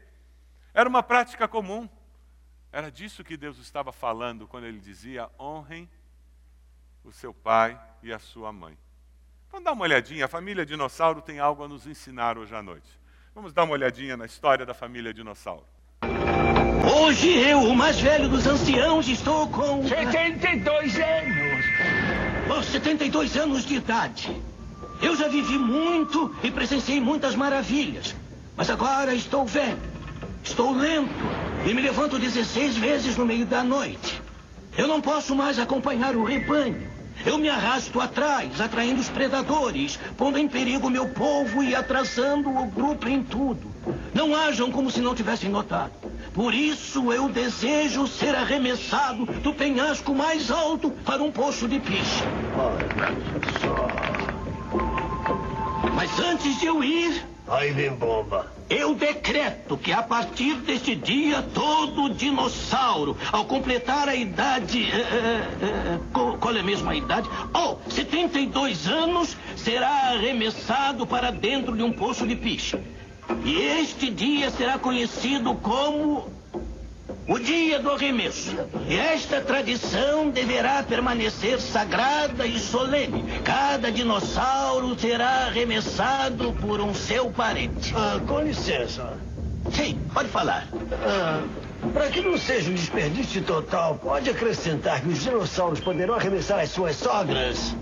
Era 0.72 0.88
uma 0.88 1.02
prática 1.02 1.48
comum. 1.48 1.88
Era 2.70 2.92
disso 2.92 3.24
que 3.24 3.36
Deus 3.36 3.58
estava 3.58 3.90
falando 3.90 4.46
quando 4.46 4.66
ele 4.66 4.78
dizia: 4.78 5.28
honrem 5.36 5.90
o 7.02 7.10
seu 7.10 7.34
pai 7.34 7.80
e 8.04 8.12
a 8.12 8.20
sua 8.20 8.52
mãe. 8.52 8.78
Vamos 9.50 9.64
dar 9.64 9.72
uma 9.72 9.84
olhadinha, 9.84 10.26
a 10.26 10.28
família 10.28 10.64
dinossauro 10.64 11.22
tem 11.22 11.38
algo 11.38 11.64
a 11.64 11.68
nos 11.68 11.86
ensinar 11.86 12.36
hoje 12.36 12.54
à 12.54 12.62
noite. 12.62 12.88
Vamos 13.34 13.52
dar 13.52 13.64
uma 13.64 13.72
olhadinha 13.72 14.16
na 14.16 14.26
história 14.26 14.66
da 14.66 14.74
família 14.74 15.12
dinossauro. 15.12 15.64
Hoje 17.00 17.28
eu, 17.28 17.60
o 17.60 17.74
mais 17.74 17.98
velho 17.98 18.28
dos 18.28 18.46
anciãos, 18.46 19.08
estou 19.08 19.48
com. 19.48 19.86
72 19.86 20.96
anos. 20.96 21.64
Oh, 22.50 22.62
72 22.62 23.36
anos 23.36 23.64
de 23.64 23.76
idade. 23.76 24.42
Eu 25.00 25.16
já 25.16 25.28
vivi 25.28 25.58
muito 25.58 26.34
e 26.42 26.50
presenciei 26.50 27.00
muitas 27.00 27.34
maravilhas. 27.34 28.14
Mas 28.56 28.68
agora 28.68 29.14
estou 29.14 29.46
velho. 29.46 29.78
Estou 30.42 30.72
lento 30.72 31.24
e 31.66 31.72
me 31.72 31.80
levanto 31.80 32.18
16 32.18 32.76
vezes 32.76 33.16
no 33.16 33.24
meio 33.24 33.46
da 33.46 33.62
noite. 33.62 34.20
Eu 34.76 34.86
não 34.86 35.00
posso 35.00 35.34
mais 35.34 35.58
acompanhar 35.58 36.16
o 36.16 36.24
rebanho. 36.24 36.97
Eu 37.24 37.38
me 37.38 37.48
arrasto 37.48 38.00
atrás, 38.00 38.60
atraindo 38.60 39.00
os 39.00 39.08
predadores, 39.08 39.98
pondo 40.16 40.38
em 40.38 40.48
perigo 40.48 40.88
meu 40.88 41.08
povo 41.08 41.62
e 41.62 41.74
atrasando 41.74 42.48
o 42.48 42.66
grupo 42.66 43.08
em 43.08 43.22
tudo. 43.22 43.72
Não 44.14 44.34
ajam 44.34 44.70
como 44.70 44.90
se 44.90 45.00
não 45.00 45.14
tivessem 45.14 45.50
notado. 45.50 45.92
Por 46.32 46.54
isso 46.54 47.12
eu 47.12 47.28
desejo 47.28 48.06
ser 48.06 48.34
arremessado 48.34 49.26
do 49.26 49.52
penhasco 49.52 50.14
mais 50.14 50.50
alto 50.50 50.90
para 50.90 51.22
um 51.22 51.32
poço 51.32 51.66
de 51.66 51.80
piche. 51.80 52.22
Mas 55.94 56.18
antes 56.20 56.60
de 56.60 56.66
eu 56.66 56.84
ir, 56.84 57.24
Aí 57.48 57.72
vem 57.72 57.90
bomba. 57.94 58.57
Eu 58.70 58.94
decreto 58.94 59.78
que 59.78 59.92
a 59.92 60.02
partir 60.02 60.54
deste 60.56 60.94
dia, 60.94 61.42
todo 61.54 62.10
dinossauro, 62.10 63.16
ao 63.32 63.46
completar 63.46 64.08
a 64.08 64.14
idade. 64.14 64.82
eh, 64.82 65.42
eh, 65.62 65.98
qual, 66.12 66.56
é 66.56 66.62
mesmo 66.62 66.90
a 66.90 66.94
idade? 66.94 67.28
Oh, 67.54 67.76
72 67.88 68.86
anos, 68.86 69.36
será 69.56 70.10
arremessado 70.10 71.06
para 71.06 71.30
dentro 71.30 71.74
de 71.74 71.82
um 71.82 71.92
poço 71.92 72.26
de 72.26 72.36
piche. 72.36 72.78
E 73.44 73.58
este 73.80 74.10
dia 74.10 74.50
será 74.50 74.78
conhecido 74.78 75.54
como. 75.54 76.37
O 77.26 77.38
dia 77.38 77.78
do 77.78 77.90
arremesso. 77.90 78.56
E 78.88 78.96
esta 78.96 79.40
tradição 79.40 80.30
deverá 80.30 80.82
permanecer 80.82 81.60
sagrada 81.60 82.46
e 82.46 82.58
solene. 82.58 83.22
Cada 83.44 83.92
dinossauro 83.92 84.98
será 84.98 85.46
arremessado 85.46 86.52
por 86.54 86.80
um 86.80 86.94
seu 86.94 87.30
parente. 87.30 87.92
Ah, 87.94 88.18
com 88.26 88.40
licença. 88.40 89.18
Sim, 89.72 90.00
pode 90.12 90.28
falar. 90.28 90.68
Ah, 91.02 91.42
para 91.92 92.08
que 92.08 92.20
não 92.20 92.36
seja 92.36 92.70
um 92.70 92.74
desperdício 92.74 93.42
total, 93.42 93.96
pode 93.96 94.30
acrescentar 94.30 95.00
que 95.00 95.08
os 95.08 95.22
dinossauros 95.22 95.80
poderão 95.80 96.14
arremessar 96.14 96.60
as 96.60 96.70
suas 96.70 96.96
sogras? 96.96 97.74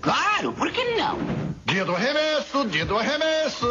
Claro, 0.00 0.52
por 0.52 0.70
que 0.70 0.96
não? 0.96 1.18
Dia 1.64 1.84
do 1.84 1.94
arremesso, 1.94 2.66
dia 2.66 2.84
do 2.84 2.98
arremesso. 2.98 3.66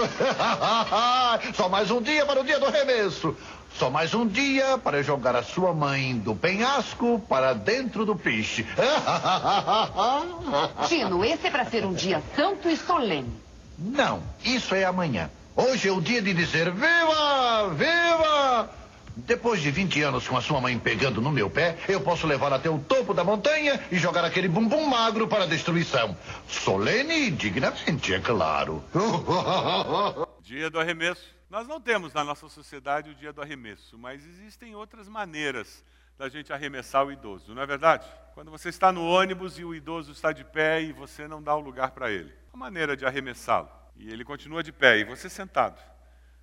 Só 1.55 1.67
mais 1.69 1.91
um 1.91 2.01
dia 2.01 2.25
para 2.25 2.41
o 2.41 2.43
dia 2.43 2.59
do 2.59 2.65
arremesso. 2.65 3.35
Só 3.77 3.89
mais 3.89 4.13
um 4.13 4.27
dia 4.27 4.77
para 4.77 5.01
jogar 5.01 5.35
a 5.35 5.43
sua 5.43 5.73
mãe 5.73 6.17
do 6.17 6.35
penhasco 6.35 7.19
para 7.27 7.53
dentro 7.53 8.05
do 8.05 8.15
piche. 8.15 8.65
Tino, 10.87 11.25
esse 11.25 11.47
é 11.47 11.51
para 11.51 11.65
ser 11.65 11.85
um 11.85 11.93
dia 11.93 12.21
santo 12.35 12.69
e 12.69 12.77
solene. 12.77 13.31
Não, 13.77 14.21
isso 14.43 14.75
é 14.75 14.83
amanhã. 14.83 15.29
Hoje 15.55 15.87
é 15.87 15.91
o 15.91 15.99
dia 15.99 16.21
de 16.21 16.33
dizer 16.33 16.71
viva, 16.71 17.69
viva. 17.73 18.69
Depois 19.15 19.61
de 19.61 19.71
20 19.71 20.01
anos 20.03 20.27
com 20.27 20.37
a 20.37 20.41
sua 20.41 20.61
mãe 20.61 20.77
pegando 20.79 21.21
no 21.21 21.31
meu 21.31 21.49
pé, 21.49 21.77
eu 21.87 21.99
posso 21.99 22.25
levar 22.25 22.53
até 22.53 22.69
o 22.69 22.79
topo 22.79 23.13
da 23.13 23.23
montanha 23.23 23.79
e 23.91 23.97
jogar 23.97 24.23
aquele 24.23 24.47
bumbum 24.47 24.87
magro 24.87 25.27
para 25.27 25.43
a 25.43 25.47
destruição. 25.47 26.15
Solene 26.47 27.27
e 27.27 27.31
dignamente, 27.31 28.13
é 28.13 28.19
claro. 28.19 28.83
Dia 30.41 30.69
do 30.69 30.79
arremesso. 30.79 31.40
Nós 31.51 31.67
não 31.67 31.81
temos 31.81 32.13
na 32.13 32.23
nossa 32.23 32.47
sociedade 32.47 33.09
o 33.09 33.13
dia 33.13 33.33
do 33.33 33.41
arremesso, 33.41 33.97
mas 33.97 34.25
existem 34.25 34.73
outras 34.73 35.09
maneiras 35.09 35.83
da 36.17 36.29
gente 36.29 36.53
arremessar 36.53 37.05
o 37.05 37.11
idoso, 37.11 37.53
não 37.53 37.61
é 37.61 37.65
verdade? 37.65 38.07
Quando 38.33 38.49
você 38.49 38.69
está 38.69 38.89
no 38.89 39.05
ônibus 39.05 39.59
e 39.59 39.65
o 39.65 39.75
idoso 39.75 40.13
está 40.13 40.31
de 40.31 40.45
pé 40.45 40.81
e 40.81 40.93
você 40.93 41.27
não 41.27 41.43
dá 41.43 41.53
o 41.53 41.59
lugar 41.59 41.91
para 41.91 42.09
ele. 42.09 42.33
Uma 42.53 42.67
maneira 42.67 42.95
de 42.95 43.05
arremessá-lo. 43.05 43.69
E 43.97 44.09
ele 44.09 44.23
continua 44.23 44.63
de 44.63 44.71
pé 44.71 44.99
e 44.99 45.03
você 45.03 45.27
sentado. 45.27 45.77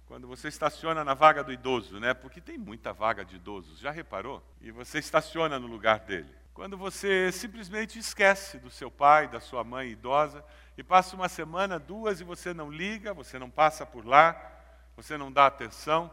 Quando 0.05 0.29
você 0.29 0.49
estaciona 0.49 1.03
na 1.03 1.15
vaga 1.15 1.43
do 1.43 1.55
idoso, 1.55 1.99
né? 1.99 2.13
Porque 2.13 2.39
tem 2.39 2.59
muita 2.59 2.93
vaga 2.93 3.25
de 3.25 3.37
idosos, 3.37 3.79
já 3.79 3.91
reparou? 3.91 4.47
E 4.61 4.71
você 4.71 4.99
estaciona 4.99 5.59
no 5.59 5.69
lugar 5.69 6.01
dele. 6.01 6.29
Quando 6.53 6.77
você 6.77 7.33
simplesmente 7.33 7.99
esquece 7.99 8.59
do 8.59 8.69
seu 8.69 8.91
pai, 8.91 9.27
da 9.27 9.41
sua 9.41 9.65
mãe 9.65 9.89
idosa, 9.89 10.45
e 10.77 10.85
passa 10.85 11.17
uma 11.17 11.31
semana, 11.31 11.79
duas, 11.79 12.21
e 12.21 12.25
você 12.25 12.53
não 12.53 12.71
liga, 12.71 13.15
você 13.15 13.39
não 13.39 13.49
passa 13.49 13.87
por 13.87 14.05
lá, 14.05 14.58
você 14.99 15.17
não 15.17 15.31
dá 15.31 15.47
atenção. 15.47 16.11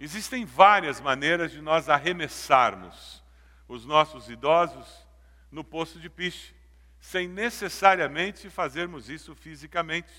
Existem 0.00 0.42
várias 0.42 1.02
maneiras 1.02 1.52
de 1.52 1.60
nós 1.60 1.90
arremessarmos 1.90 3.22
os 3.68 3.84
nossos 3.84 4.30
idosos 4.30 5.06
no 5.50 5.62
poço 5.62 6.00
de 6.00 6.08
piche, 6.08 6.54
sem 6.98 7.28
necessariamente 7.28 8.48
fazermos 8.48 9.10
isso 9.10 9.34
fisicamente. 9.34 10.10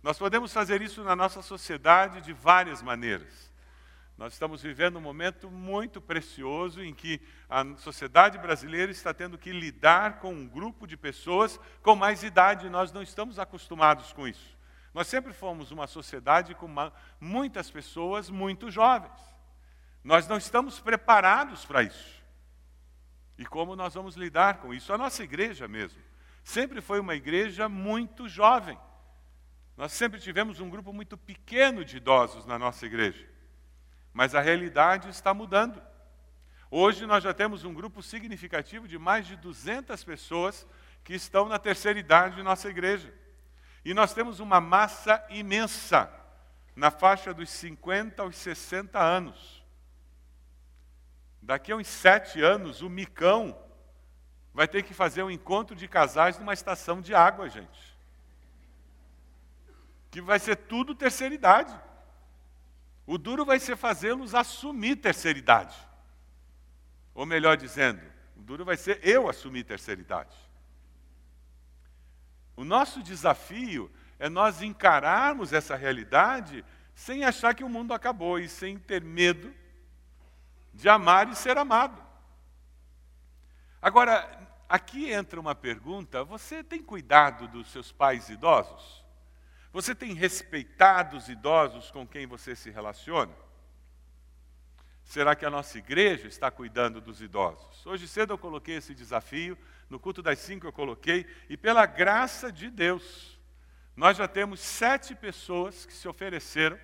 Nós 0.00 0.16
podemos 0.16 0.52
fazer 0.52 0.80
isso 0.80 1.02
na 1.02 1.16
nossa 1.16 1.42
sociedade 1.42 2.20
de 2.20 2.32
várias 2.32 2.80
maneiras. 2.82 3.50
Nós 4.16 4.34
estamos 4.34 4.62
vivendo 4.62 4.96
um 4.96 5.02
momento 5.02 5.50
muito 5.50 6.00
precioso 6.00 6.84
em 6.84 6.94
que 6.94 7.20
a 7.48 7.64
sociedade 7.78 8.38
brasileira 8.38 8.92
está 8.92 9.12
tendo 9.12 9.36
que 9.36 9.50
lidar 9.50 10.20
com 10.20 10.32
um 10.32 10.46
grupo 10.46 10.86
de 10.86 10.96
pessoas 10.96 11.58
com 11.82 11.96
mais 11.96 12.22
idade 12.22 12.68
e 12.68 12.70
nós 12.70 12.92
não 12.92 13.02
estamos 13.02 13.40
acostumados 13.40 14.12
com 14.12 14.28
isso. 14.28 14.59
Nós 14.92 15.06
sempre 15.06 15.32
fomos 15.32 15.70
uma 15.70 15.86
sociedade 15.86 16.54
com 16.54 16.66
uma, 16.66 16.92
muitas 17.20 17.70
pessoas 17.70 18.28
muito 18.28 18.70
jovens. 18.70 19.20
Nós 20.02 20.26
não 20.26 20.36
estamos 20.36 20.80
preparados 20.80 21.64
para 21.64 21.82
isso. 21.82 22.20
E 23.38 23.44
como 23.46 23.76
nós 23.76 23.94
vamos 23.94 24.16
lidar 24.16 24.58
com 24.58 24.74
isso? 24.74 24.92
A 24.92 24.98
nossa 24.98 25.22
igreja 25.22 25.68
mesmo 25.68 26.00
sempre 26.42 26.80
foi 26.80 27.00
uma 27.00 27.14
igreja 27.14 27.68
muito 27.68 28.28
jovem. 28.28 28.78
Nós 29.76 29.92
sempre 29.92 30.20
tivemos 30.20 30.60
um 30.60 30.68
grupo 30.68 30.92
muito 30.92 31.16
pequeno 31.16 31.84
de 31.84 31.96
idosos 31.98 32.44
na 32.44 32.58
nossa 32.58 32.84
igreja. 32.84 33.26
Mas 34.12 34.34
a 34.34 34.40
realidade 34.40 35.08
está 35.08 35.32
mudando. 35.32 35.80
Hoje 36.70 37.06
nós 37.06 37.22
já 37.24 37.32
temos 37.32 37.64
um 37.64 37.72
grupo 37.72 38.02
significativo 38.02 38.86
de 38.86 38.98
mais 38.98 39.26
de 39.26 39.36
200 39.36 40.02
pessoas 40.04 40.66
que 41.02 41.14
estão 41.14 41.48
na 41.48 41.58
terceira 41.58 41.98
idade 41.98 42.36
de 42.36 42.42
nossa 42.42 42.68
igreja. 42.68 43.12
E 43.84 43.94
nós 43.94 44.12
temos 44.12 44.40
uma 44.40 44.60
massa 44.60 45.24
imensa 45.30 46.10
na 46.76 46.90
faixa 46.90 47.32
dos 47.32 47.50
50 47.50 48.22
aos 48.22 48.36
60 48.36 48.98
anos. 48.98 49.64
Daqui 51.40 51.72
a 51.72 51.76
uns 51.76 51.88
sete 51.88 52.42
anos, 52.42 52.82
o 52.82 52.90
Micão 52.90 53.58
vai 54.52 54.68
ter 54.68 54.82
que 54.82 54.92
fazer 54.92 55.22
um 55.22 55.30
encontro 55.30 55.74
de 55.74 55.88
casais 55.88 56.38
numa 56.38 56.52
estação 56.52 57.00
de 57.00 57.14
água, 57.14 57.48
gente 57.48 57.90
que 60.10 60.20
vai 60.20 60.38
ser 60.38 60.56
tudo 60.56 60.94
terceira 60.94 61.34
idade. 61.34 61.78
O 63.06 63.16
duro 63.16 63.44
vai 63.44 63.58
ser 63.58 63.76
fazê-los 63.76 64.34
assumir 64.34 64.96
terceira 64.96 65.38
idade. 65.38 65.76
Ou 67.14 67.24
melhor 67.24 67.56
dizendo, 67.56 68.00
o 68.36 68.42
duro 68.42 68.64
vai 68.64 68.76
ser 68.76 69.00
eu 69.02 69.28
assumir 69.28 69.64
terceira 69.64 70.00
idade. 70.00 70.36
O 72.60 72.64
nosso 72.64 73.02
desafio 73.02 73.90
é 74.18 74.28
nós 74.28 74.60
encararmos 74.60 75.50
essa 75.50 75.74
realidade 75.74 76.62
sem 76.94 77.24
achar 77.24 77.54
que 77.54 77.64
o 77.64 77.70
mundo 77.70 77.94
acabou 77.94 78.38
e 78.38 78.50
sem 78.50 78.78
ter 78.78 79.02
medo 79.02 79.50
de 80.74 80.86
amar 80.86 81.26
e 81.30 81.34
ser 81.34 81.56
amado. 81.56 81.98
Agora, 83.80 84.46
aqui 84.68 85.10
entra 85.10 85.40
uma 85.40 85.54
pergunta: 85.54 86.22
você 86.22 86.62
tem 86.62 86.82
cuidado 86.82 87.48
dos 87.48 87.72
seus 87.72 87.90
pais 87.90 88.28
idosos? 88.28 89.02
Você 89.72 89.94
tem 89.94 90.12
respeitado 90.12 91.16
os 91.16 91.30
idosos 91.30 91.90
com 91.90 92.06
quem 92.06 92.26
você 92.26 92.54
se 92.54 92.70
relaciona? 92.70 93.32
Será 95.02 95.34
que 95.34 95.46
a 95.46 95.50
nossa 95.50 95.78
igreja 95.78 96.28
está 96.28 96.50
cuidando 96.50 97.00
dos 97.00 97.22
idosos? 97.22 97.86
Hoje 97.86 98.06
cedo 98.06 98.34
eu 98.34 98.38
coloquei 98.38 98.76
esse 98.76 98.94
desafio, 98.94 99.56
no 99.90 99.98
culto 99.98 100.22
das 100.22 100.38
cinco 100.38 100.66
eu 100.66 100.72
coloquei, 100.72 101.26
e 101.48 101.56
pela 101.56 101.84
graça 101.84 102.52
de 102.52 102.70
Deus, 102.70 103.38
nós 103.96 104.16
já 104.16 104.28
temos 104.28 104.60
sete 104.60 105.14
pessoas 105.14 105.84
que 105.84 105.92
se 105.92 106.08
ofereceram 106.08 106.78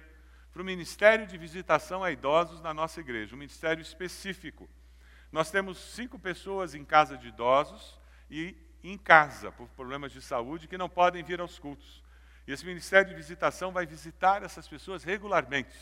para 0.52 0.60
o 0.60 0.64
ministério 0.64 1.26
de 1.26 1.38
visitação 1.38 2.02
a 2.02 2.10
idosos 2.10 2.60
na 2.60 2.74
nossa 2.74 3.00
igreja, 3.00 3.34
um 3.34 3.38
ministério 3.38 3.80
específico. 3.80 4.68
Nós 5.30 5.50
temos 5.50 5.78
cinco 5.78 6.18
pessoas 6.18 6.74
em 6.74 6.84
casa 6.84 7.16
de 7.16 7.28
idosos 7.28 7.98
e 8.28 8.56
em 8.82 8.98
casa, 8.98 9.52
por 9.52 9.68
problemas 9.68 10.12
de 10.12 10.20
saúde, 10.20 10.66
que 10.66 10.78
não 10.78 10.88
podem 10.88 11.22
vir 11.22 11.40
aos 11.40 11.58
cultos. 11.58 12.02
E 12.46 12.52
esse 12.52 12.64
ministério 12.64 13.08
de 13.08 13.14
visitação 13.14 13.72
vai 13.72 13.86
visitar 13.86 14.42
essas 14.42 14.66
pessoas 14.66 15.04
regularmente. 15.04 15.76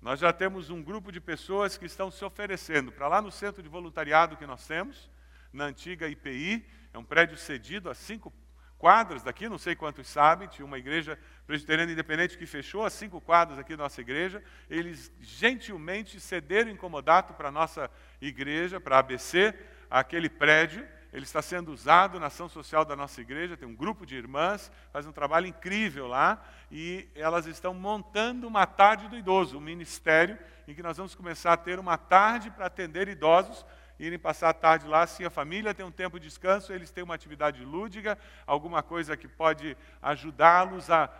Nós 0.00 0.20
já 0.20 0.32
temos 0.32 0.70
um 0.70 0.82
grupo 0.82 1.10
de 1.10 1.20
pessoas 1.20 1.76
que 1.76 1.86
estão 1.86 2.10
se 2.10 2.24
oferecendo 2.24 2.92
para 2.92 3.08
lá 3.08 3.20
no 3.20 3.30
centro 3.30 3.62
de 3.62 3.68
voluntariado 3.68 4.36
que 4.36 4.46
nós 4.46 4.66
temos, 4.66 5.10
na 5.52 5.64
antiga 5.64 6.08
IPI, 6.08 6.64
é 6.92 6.98
um 6.98 7.04
prédio 7.04 7.36
cedido 7.36 7.90
a 7.90 7.94
cinco 7.94 8.32
quadras 8.78 9.22
daqui, 9.22 9.48
não 9.48 9.58
sei 9.58 9.74
quantos 9.74 10.06
sabem, 10.06 10.48
tinha 10.48 10.64
uma 10.64 10.78
igreja 10.78 11.18
presbiteriana 11.46 11.92
independente 11.92 12.36
que 12.36 12.46
fechou 12.46 12.84
as 12.84 12.92
cinco 12.92 13.20
quadras 13.20 13.58
aqui 13.58 13.76
da 13.76 13.84
nossa 13.84 14.00
igreja. 14.00 14.42
Eles 14.68 15.12
gentilmente 15.20 16.20
cederam 16.20 16.70
incomodato 16.70 17.34
para 17.34 17.48
a 17.48 17.52
nossa 17.52 17.90
igreja, 18.20 18.80
para 18.80 18.96
a 18.96 18.98
ABC, 19.00 19.54
aquele 19.90 20.28
prédio, 20.28 20.86
ele 21.12 21.24
está 21.24 21.40
sendo 21.40 21.72
usado 21.72 22.20
na 22.20 22.26
ação 22.26 22.48
social 22.48 22.84
da 22.84 22.94
nossa 22.94 23.22
igreja, 23.22 23.56
tem 23.56 23.66
um 23.66 23.74
grupo 23.74 24.04
de 24.04 24.14
irmãs, 24.14 24.70
faz 24.92 25.06
um 25.06 25.12
trabalho 25.12 25.46
incrível 25.46 26.06
lá, 26.06 26.44
e 26.70 27.08
elas 27.14 27.46
estão 27.46 27.72
montando 27.72 28.46
uma 28.46 28.66
tarde 28.66 29.08
do 29.08 29.16
idoso, 29.16 29.56
um 29.56 29.60
ministério 29.60 30.38
em 30.68 30.74
que 30.74 30.82
nós 30.82 30.98
vamos 30.98 31.14
começar 31.14 31.54
a 31.54 31.56
ter 31.56 31.78
uma 31.78 31.96
tarde 31.96 32.50
para 32.50 32.66
atender 32.66 33.08
idosos, 33.08 33.64
irem 33.98 34.18
passar 34.18 34.50
a 34.50 34.54
tarde 34.54 34.86
lá, 34.86 35.02
assim 35.02 35.24
a 35.24 35.30
família 35.30 35.74
tem 35.74 35.84
um 35.84 35.90
tempo 35.90 36.20
de 36.20 36.26
descanso, 36.26 36.72
eles 36.72 36.90
têm 36.90 37.04
uma 37.04 37.14
atividade 37.14 37.64
lúdica, 37.64 38.18
alguma 38.46 38.82
coisa 38.82 39.16
que 39.16 39.26
pode 39.26 39.76
ajudá-los 40.02 40.90
a 40.90 41.10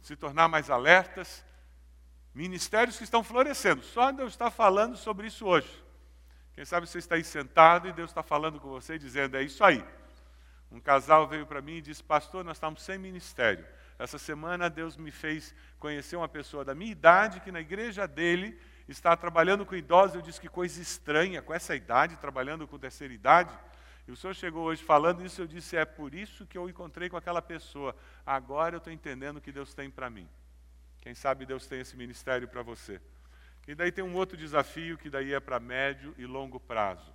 se 0.00 0.14
tornar 0.14 0.48
mais 0.48 0.70
alertas. 0.70 1.44
Ministérios 2.34 2.98
que 2.98 3.04
estão 3.04 3.24
florescendo, 3.24 3.82
só 3.82 4.12
Deus 4.12 4.32
está 4.32 4.50
falando 4.50 4.96
sobre 4.96 5.26
isso 5.26 5.46
hoje. 5.46 5.84
Quem 6.52 6.64
sabe 6.64 6.86
você 6.86 6.98
está 6.98 7.14
aí 7.16 7.24
sentado 7.24 7.88
e 7.88 7.92
Deus 7.92 8.10
está 8.10 8.22
falando 8.22 8.60
com 8.60 8.68
você, 8.68 8.98
dizendo: 8.98 9.36
é 9.36 9.42
isso 9.42 9.62
aí. 9.62 9.84
Um 10.70 10.80
casal 10.80 11.26
veio 11.26 11.46
para 11.46 11.60
mim 11.60 11.76
e 11.76 11.82
disse: 11.82 12.02
Pastor, 12.02 12.44
nós 12.44 12.56
estamos 12.56 12.82
sem 12.82 12.98
ministério. 12.98 13.64
Essa 13.98 14.18
semana 14.18 14.68
Deus 14.68 14.96
me 14.96 15.10
fez 15.10 15.54
conhecer 15.78 16.16
uma 16.16 16.28
pessoa 16.28 16.64
da 16.64 16.74
minha 16.74 16.92
idade 16.92 17.40
que 17.40 17.52
na 17.52 17.60
igreja 17.60 18.06
dele 18.06 18.58
está 18.88 19.16
trabalhando 19.16 19.66
com 19.66 19.74
idosos. 19.74 20.16
Eu 20.16 20.22
disse 20.22 20.40
que 20.40 20.48
coisa 20.48 20.80
estranha, 20.80 21.42
com 21.42 21.52
essa 21.52 21.74
idade, 21.74 22.16
trabalhando 22.16 22.66
com 22.66 22.78
terceira 22.78 23.12
idade. 23.12 23.56
E 24.06 24.12
o 24.12 24.16
senhor 24.16 24.34
chegou 24.34 24.64
hoje 24.64 24.82
falando 24.82 25.24
isso, 25.24 25.40
eu 25.40 25.46
disse: 25.46 25.76
é 25.76 25.84
por 25.84 26.14
isso 26.14 26.46
que 26.46 26.56
eu 26.56 26.68
encontrei 26.68 27.08
com 27.08 27.16
aquela 27.16 27.42
pessoa. 27.42 27.94
Agora 28.24 28.76
eu 28.76 28.78
estou 28.78 28.92
entendendo 28.92 29.38
o 29.38 29.40
que 29.40 29.50
Deus 29.50 29.74
tem 29.74 29.90
para 29.90 30.08
mim. 30.08 30.28
Quem 31.00 31.14
sabe 31.14 31.46
Deus 31.46 31.66
tem 31.66 31.80
esse 31.80 31.96
ministério 31.96 32.48
para 32.48 32.62
você. 32.62 33.00
E 33.66 33.74
daí 33.74 33.90
tem 33.90 34.04
um 34.04 34.14
outro 34.14 34.36
desafio 34.36 34.96
que 34.96 35.10
daí 35.10 35.34
é 35.34 35.40
para 35.40 35.58
médio 35.58 36.14
e 36.16 36.24
longo 36.24 36.60
prazo. 36.60 37.12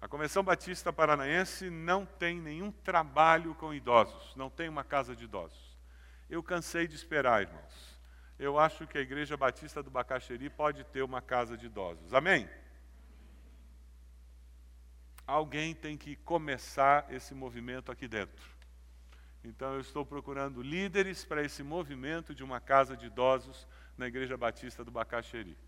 A 0.00 0.06
Convenção 0.06 0.44
Batista 0.44 0.92
Paranaense 0.92 1.68
não 1.68 2.06
tem 2.06 2.40
nenhum 2.40 2.70
trabalho 2.70 3.54
com 3.54 3.74
idosos, 3.74 4.34
não 4.36 4.48
tem 4.48 4.68
uma 4.68 4.84
casa 4.84 5.14
de 5.14 5.24
idosos. 5.24 5.76
Eu 6.30 6.42
cansei 6.42 6.86
de 6.86 6.94
esperar, 6.94 7.42
irmãos. 7.42 7.87
Eu 8.38 8.56
acho 8.56 8.86
que 8.86 8.96
a 8.96 9.00
Igreja 9.00 9.36
Batista 9.36 9.82
do 9.82 9.90
Bacaxeri 9.90 10.48
pode 10.48 10.84
ter 10.84 11.02
uma 11.02 11.20
casa 11.20 11.56
de 11.56 11.66
idosos. 11.66 12.14
Amém? 12.14 12.48
Alguém 15.26 15.74
tem 15.74 15.96
que 15.96 16.14
começar 16.16 17.06
esse 17.10 17.34
movimento 17.34 17.90
aqui 17.90 18.06
dentro. 18.06 18.58
Então 19.42 19.74
eu 19.74 19.80
estou 19.80 20.06
procurando 20.06 20.62
líderes 20.62 21.24
para 21.24 21.42
esse 21.42 21.64
movimento 21.64 22.32
de 22.32 22.44
uma 22.44 22.60
casa 22.60 22.96
de 22.96 23.06
idosos 23.06 23.66
na 23.96 24.06
Igreja 24.06 24.36
Batista 24.36 24.84
do 24.84 24.90
Bacaxeri. 24.90 25.58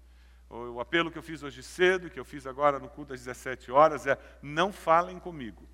O 0.49 0.81
apelo 0.81 1.11
que 1.11 1.19
eu 1.19 1.23
fiz 1.23 1.43
hoje 1.43 1.63
cedo, 1.63 2.09
que 2.09 2.19
eu 2.19 2.25
fiz 2.25 2.47
agora 2.47 2.79
no 2.79 2.89
culto 2.89 3.13
às 3.13 3.21
17 3.21 3.71
horas, 3.71 4.07
é: 4.07 4.19
não 4.41 4.73
falem 4.73 5.19
comigo, 5.19 5.69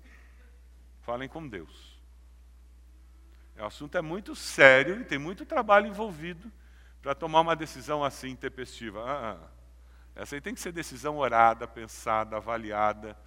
falem 1.01 1.29
com 1.29 1.47
Deus. 1.47 2.01
O 3.55 3.65
assunto 3.65 3.97
é 3.97 4.01
muito 4.01 4.35
sério 4.35 5.01
e 5.01 5.05
tem 5.05 5.17
muito 5.17 5.45
trabalho 5.45 5.87
envolvido 5.87 6.51
para 7.01 7.15
tomar 7.15 7.41
uma 7.41 7.55
decisão 7.55 8.03
assim 8.03 8.29
intempestiva. 8.29 9.03
Ah, 9.03 9.31
ah, 9.33 9.57
essa 10.15 10.35
aí 10.35 10.41
tem 10.41 10.53
que 10.53 10.59
ser 10.59 10.71
decisão 10.71 11.17
orada, 11.17 11.67
pensada, 11.67 12.37
avaliada. 12.37 13.17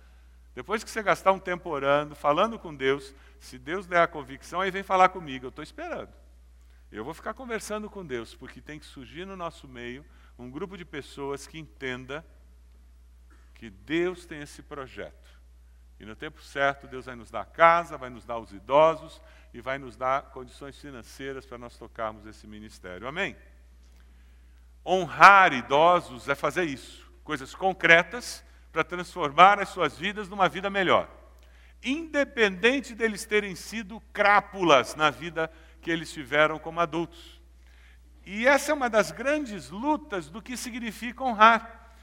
Depois 0.54 0.82
que 0.82 0.90
você 0.90 1.02
gastar 1.02 1.32
um 1.32 1.38
tempo 1.38 1.70
orando, 1.70 2.14
falando 2.14 2.58
com 2.58 2.74
Deus, 2.74 3.14
se 3.38 3.58
Deus 3.58 3.86
der 3.86 4.02
a 4.02 4.08
convicção, 4.08 4.60
aí 4.60 4.70
vem 4.70 4.82
falar 4.82 5.08
comigo. 5.08 5.46
Eu 5.46 5.50
estou 5.50 5.62
esperando. 5.62 6.12
Eu 6.90 7.04
vou 7.04 7.14
ficar 7.14 7.34
conversando 7.34 7.88
com 7.88 8.04
Deus, 8.04 8.34
porque 8.34 8.60
tem 8.60 8.78
que 8.78 8.84
surgir 8.84 9.24
no 9.24 9.36
nosso 9.36 9.68
meio 9.68 10.04
um 10.36 10.50
grupo 10.50 10.76
de 10.76 10.84
pessoas 10.84 11.46
que 11.46 11.58
entenda 11.58 12.26
que 13.54 13.70
Deus 13.70 14.26
tem 14.26 14.40
esse 14.40 14.62
projeto. 14.62 15.30
E 16.00 16.04
no 16.04 16.16
tempo 16.16 16.42
certo, 16.42 16.88
Deus 16.88 17.04
vai 17.04 17.14
nos 17.14 17.30
dar 17.30 17.44
casa, 17.44 17.96
vai 17.98 18.08
nos 18.08 18.24
dar 18.24 18.38
os 18.38 18.52
idosos 18.52 19.20
e 19.52 19.60
vai 19.60 19.78
nos 19.78 19.96
dar 19.96 20.30
condições 20.30 20.80
financeiras 20.80 21.44
para 21.44 21.58
nós 21.58 21.76
tocarmos 21.76 22.26
esse 22.26 22.46
ministério. 22.46 23.06
Amém? 23.06 23.36
Honrar 24.84 25.52
idosos 25.52 26.28
é 26.28 26.34
fazer 26.34 26.64
isso, 26.64 27.10
coisas 27.22 27.54
concretas 27.54 28.44
para 28.72 28.84
transformar 28.84 29.60
as 29.60 29.68
suas 29.68 29.96
vidas 29.96 30.28
numa 30.28 30.48
vida 30.48 30.70
melhor. 30.70 31.08
Independente 31.82 32.94
deles 32.94 33.24
terem 33.24 33.54
sido 33.54 34.00
crápulas 34.12 34.94
na 34.94 35.10
vida 35.10 35.50
que 35.80 35.90
eles 35.90 36.12
tiveram 36.12 36.58
como 36.58 36.80
adultos. 36.80 37.40
E 38.24 38.46
essa 38.46 38.70
é 38.70 38.74
uma 38.74 38.90
das 38.90 39.10
grandes 39.10 39.70
lutas 39.70 40.28
do 40.28 40.42
que 40.42 40.56
significa 40.56 41.24
honrar. 41.24 41.94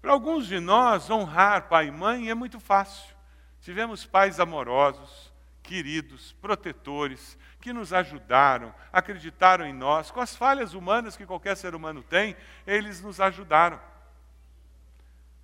Para 0.00 0.12
alguns 0.12 0.46
de 0.46 0.58
nós, 0.58 1.10
honrar 1.10 1.68
pai 1.68 1.88
e 1.88 1.90
mãe 1.90 2.30
é 2.30 2.34
muito 2.34 2.58
fácil. 2.58 3.14
Tivemos 3.60 4.06
pais 4.06 4.40
amorosos, 4.40 5.32
queridos, 5.66 6.32
protetores, 6.40 7.36
que 7.60 7.72
nos 7.72 7.92
ajudaram, 7.92 8.72
acreditaram 8.92 9.66
em 9.66 9.72
nós, 9.72 10.10
com 10.10 10.20
as 10.20 10.36
falhas 10.36 10.72
humanas 10.72 11.16
que 11.16 11.26
qualquer 11.26 11.56
ser 11.56 11.74
humano 11.74 12.02
tem, 12.02 12.36
eles 12.64 13.00
nos 13.00 13.20
ajudaram. 13.20 13.80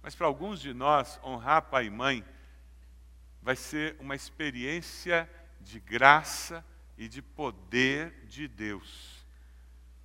Mas 0.00 0.14
para 0.14 0.26
alguns 0.26 0.60
de 0.60 0.72
nós, 0.72 1.18
honrar 1.24 1.62
pai 1.62 1.86
e 1.86 1.90
mãe 1.90 2.24
vai 3.42 3.56
ser 3.56 3.96
uma 3.98 4.14
experiência 4.14 5.28
de 5.60 5.80
graça 5.80 6.64
e 6.96 7.08
de 7.08 7.20
poder 7.20 8.24
de 8.26 8.46
Deus. 8.46 9.26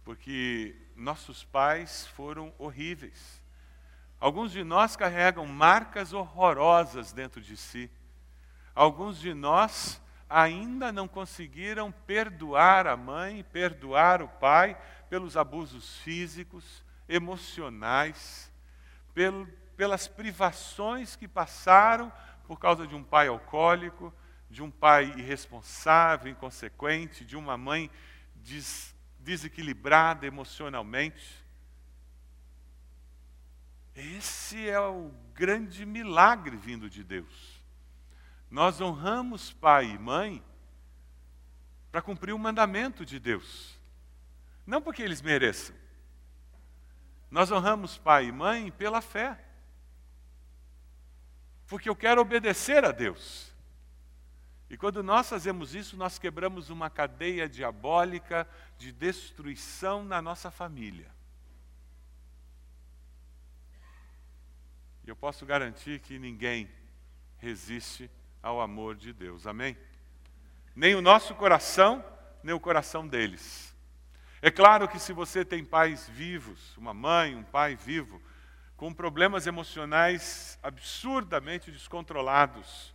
Porque 0.04 0.76
nossos 0.96 1.44
pais 1.44 2.08
foram 2.08 2.52
horríveis. 2.58 3.44
Alguns 4.20 4.52
de 4.52 4.64
nós 4.64 4.96
carregam 4.96 5.46
marcas 5.46 6.14
horrorosas 6.14 7.14
dentro 7.14 7.40
de 7.40 7.56
si. 7.56 7.92
Alguns 8.74 9.20
de 9.20 9.34
nós 9.34 10.02
ainda 10.30 10.92
não 10.92 11.08
conseguiram 11.08 11.92
perdoar 11.92 12.88
a 12.88 12.98
mãe, 12.98 13.44
perdoar 13.52 14.22
o 14.22 14.28
pai 14.28 14.78
pelos 15.10 15.38
abusos 15.38 15.98
físicos, 15.98 16.84
emocionais, 17.08 18.52
pelo, 19.14 19.48
pelas 19.76 20.08
privações 20.08 21.16
que 21.16 21.28
passaram 21.28 22.12
por 22.46 22.60
causa 22.60 22.86
de 22.86 22.96
um 22.96 23.04
pai 23.04 23.28
alcoólico, 23.28 24.14
de 24.50 24.62
um 24.62 24.72
pai 24.72 25.14
irresponsável, 25.18 26.32
inconsequente, 26.32 27.26
de 27.26 27.36
uma 27.36 27.58
mãe 27.58 27.90
des, 28.36 28.96
desequilibrada 29.20 30.26
emocionalmente. 30.26 31.46
Esse 33.96 34.70
é 34.70 34.80
o 34.80 35.12
grande 35.34 35.86
milagre 35.86 36.56
vindo 36.56 36.90
de 36.90 37.04
Deus. 37.04 37.57
Nós 38.50 38.80
honramos 38.80 39.52
pai 39.52 39.92
e 39.92 39.98
mãe 39.98 40.44
para 41.92 42.02
cumprir 42.02 42.34
o 42.34 42.40
mandamento 42.40 43.06
de 43.06 43.20
Deus, 43.20 43.78
não 44.66 44.82
porque 44.82 45.02
eles 45.02 45.22
mereçam. 45.22 45.76
Nós 47.30 47.52
honramos 47.52 47.98
pai 47.98 48.28
e 48.28 48.32
mãe 48.32 48.72
pela 48.72 49.02
fé, 49.02 49.44
porque 51.68 51.90
eu 51.90 51.96
quero 51.96 52.22
obedecer 52.22 52.86
a 52.86 52.92
Deus. 52.92 53.54
E 54.70 54.78
quando 54.78 55.02
nós 55.02 55.30
fazemos 55.30 55.74
isso, 55.74 55.96
nós 55.96 56.20
quebramos 56.20 56.70
uma 56.70 56.90
cadeia 56.90 57.48
diabólica 57.48 58.48
de 58.78 58.92
destruição 58.92 60.04
na 60.04 60.22
nossa 60.22 60.52
família. 60.52 61.10
E 65.06 65.10
eu 65.10 65.16
posso 65.16 65.46
garantir 65.46 66.02
que 66.02 66.20
ninguém 66.20 66.70
resiste 67.38 68.12
ao 68.48 68.62
amor 68.62 68.96
de 68.96 69.12
Deus. 69.12 69.46
Amém? 69.46 69.78
Nem 70.76 70.96
o 70.96 71.02
nosso 71.02 71.36
coração, 71.36 72.04
nem 72.42 72.56
o 72.56 72.60
coração 72.60 73.06
deles. 73.06 73.76
É 74.42 74.50
claro 74.50 74.88
que 74.88 75.00
se 75.00 75.12
você 75.12 75.44
tem 75.44 75.66
pais 75.66 76.08
vivos, 76.08 76.76
uma 76.78 76.94
mãe, 76.94 77.36
um 77.36 77.44
pai 77.44 77.76
vivo, 77.76 78.22
com 78.78 78.94
problemas 78.94 79.48
emocionais 79.48 80.58
absurdamente 80.64 81.72
descontrolados, 81.72 82.94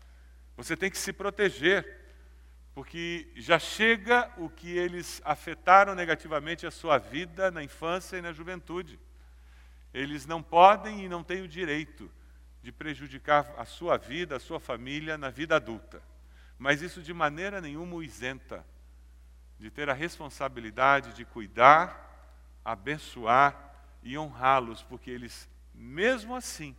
você 0.56 0.76
tem 0.76 0.90
que 0.90 0.96
se 0.96 1.12
proteger, 1.12 2.00
porque 2.74 3.30
já 3.36 3.58
chega 3.58 4.32
o 4.38 4.48
que 4.48 4.70
eles 4.70 5.20
afetaram 5.22 5.94
negativamente 5.94 6.66
a 6.66 6.70
sua 6.70 6.96
vida 6.96 7.50
na 7.50 7.62
infância 7.62 8.16
e 8.16 8.22
na 8.22 8.32
juventude. 8.32 8.98
Eles 9.92 10.24
não 10.24 10.42
podem 10.42 11.04
e 11.04 11.08
não 11.08 11.22
têm 11.22 11.42
o 11.42 11.48
direito 11.48 12.10
de 12.62 12.70
prejudicar 12.70 13.52
a 13.58 13.64
sua 13.64 13.96
vida, 13.96 14.36
a 14.36 14.40
sua 14.40 14.60
família 14.60 15.18
na 15.18 15.30
vida 15.30 15.56
adulta. 15.56 16.02
Mas 16.58 16.80
isso 16.80 17.02
de 17.02 17.12
maneira 17.12 17.60
nenhuma 17.60 17.96
o 17.96 18.02
isenta 18.02 18.64
de 19.58 19.70
ter 19.70 19.88
a 19.88 19.92
responsabilidade 19.92 21.12
de 21.12 21.24
cuidar, 21.24 22.60
abençoar 22.64 23.74
e 24.02 24.16
honrá-los, 24.16 24.82
porque 24.82 25.10
eles, 25.10 25.48
mesmo 25.74 26.34
assim, 26.34 26.76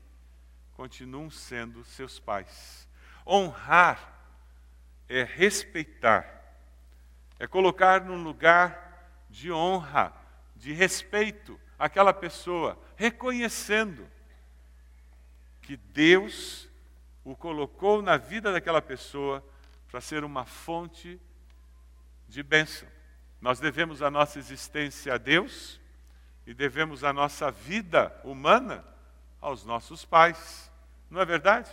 continuam 0.73 1.29
sendo 1.29 1.83
seus 1.83 2.19
pais. 2.19 2.87
Honrar 3.25 4.13
é 5.07 5.23
respeitar, 5.23 6.25
é 7.39 7.47
colocar 7.47 8.01
num 8.01 8.21
lugar 8.23 9.25
de 9.29 9.51
honra, 9.51 10.13
de 10.55 10.71
respeito 10.71 11.59
aquela 11.77 12.13
pessoa, 12.13 12.81
reconhecendo 12.95 14.07
que 15.63 15.77
Deus 15.77 16.69
o 17.23 17.35
colocou 17.35 18.01
na 18.01 18.17
vida 18.17 18.51
daquela 18.51 18.81
pessoa 18.81 19.43
para 19.89 20.01
ser 20.01 20.23
uma 20.23 20.45
fonte 20.45 21.19
de 22.27 22.43
bênção. 22.43 22.87
Nós 23.39 23.59
devemos 23.59 24.01
a 24.01 24.11
nossa 24.11 24.37
existência 24.37 25.13
a 25.13 25.17
Deus 25.17 25.79
e 26.45 26.53
devemos 26.53 27.03
a 27.03 27.13
nossa 27.13 27.49
vida 27.49 28.13
humana 28.23 28.83
aos 29.39 29.63
nossos 29.63 30.03
pais. 30.03 30.69
Não 31.09 31.21
é 31.21 31.25
verdade? 31.25 31.71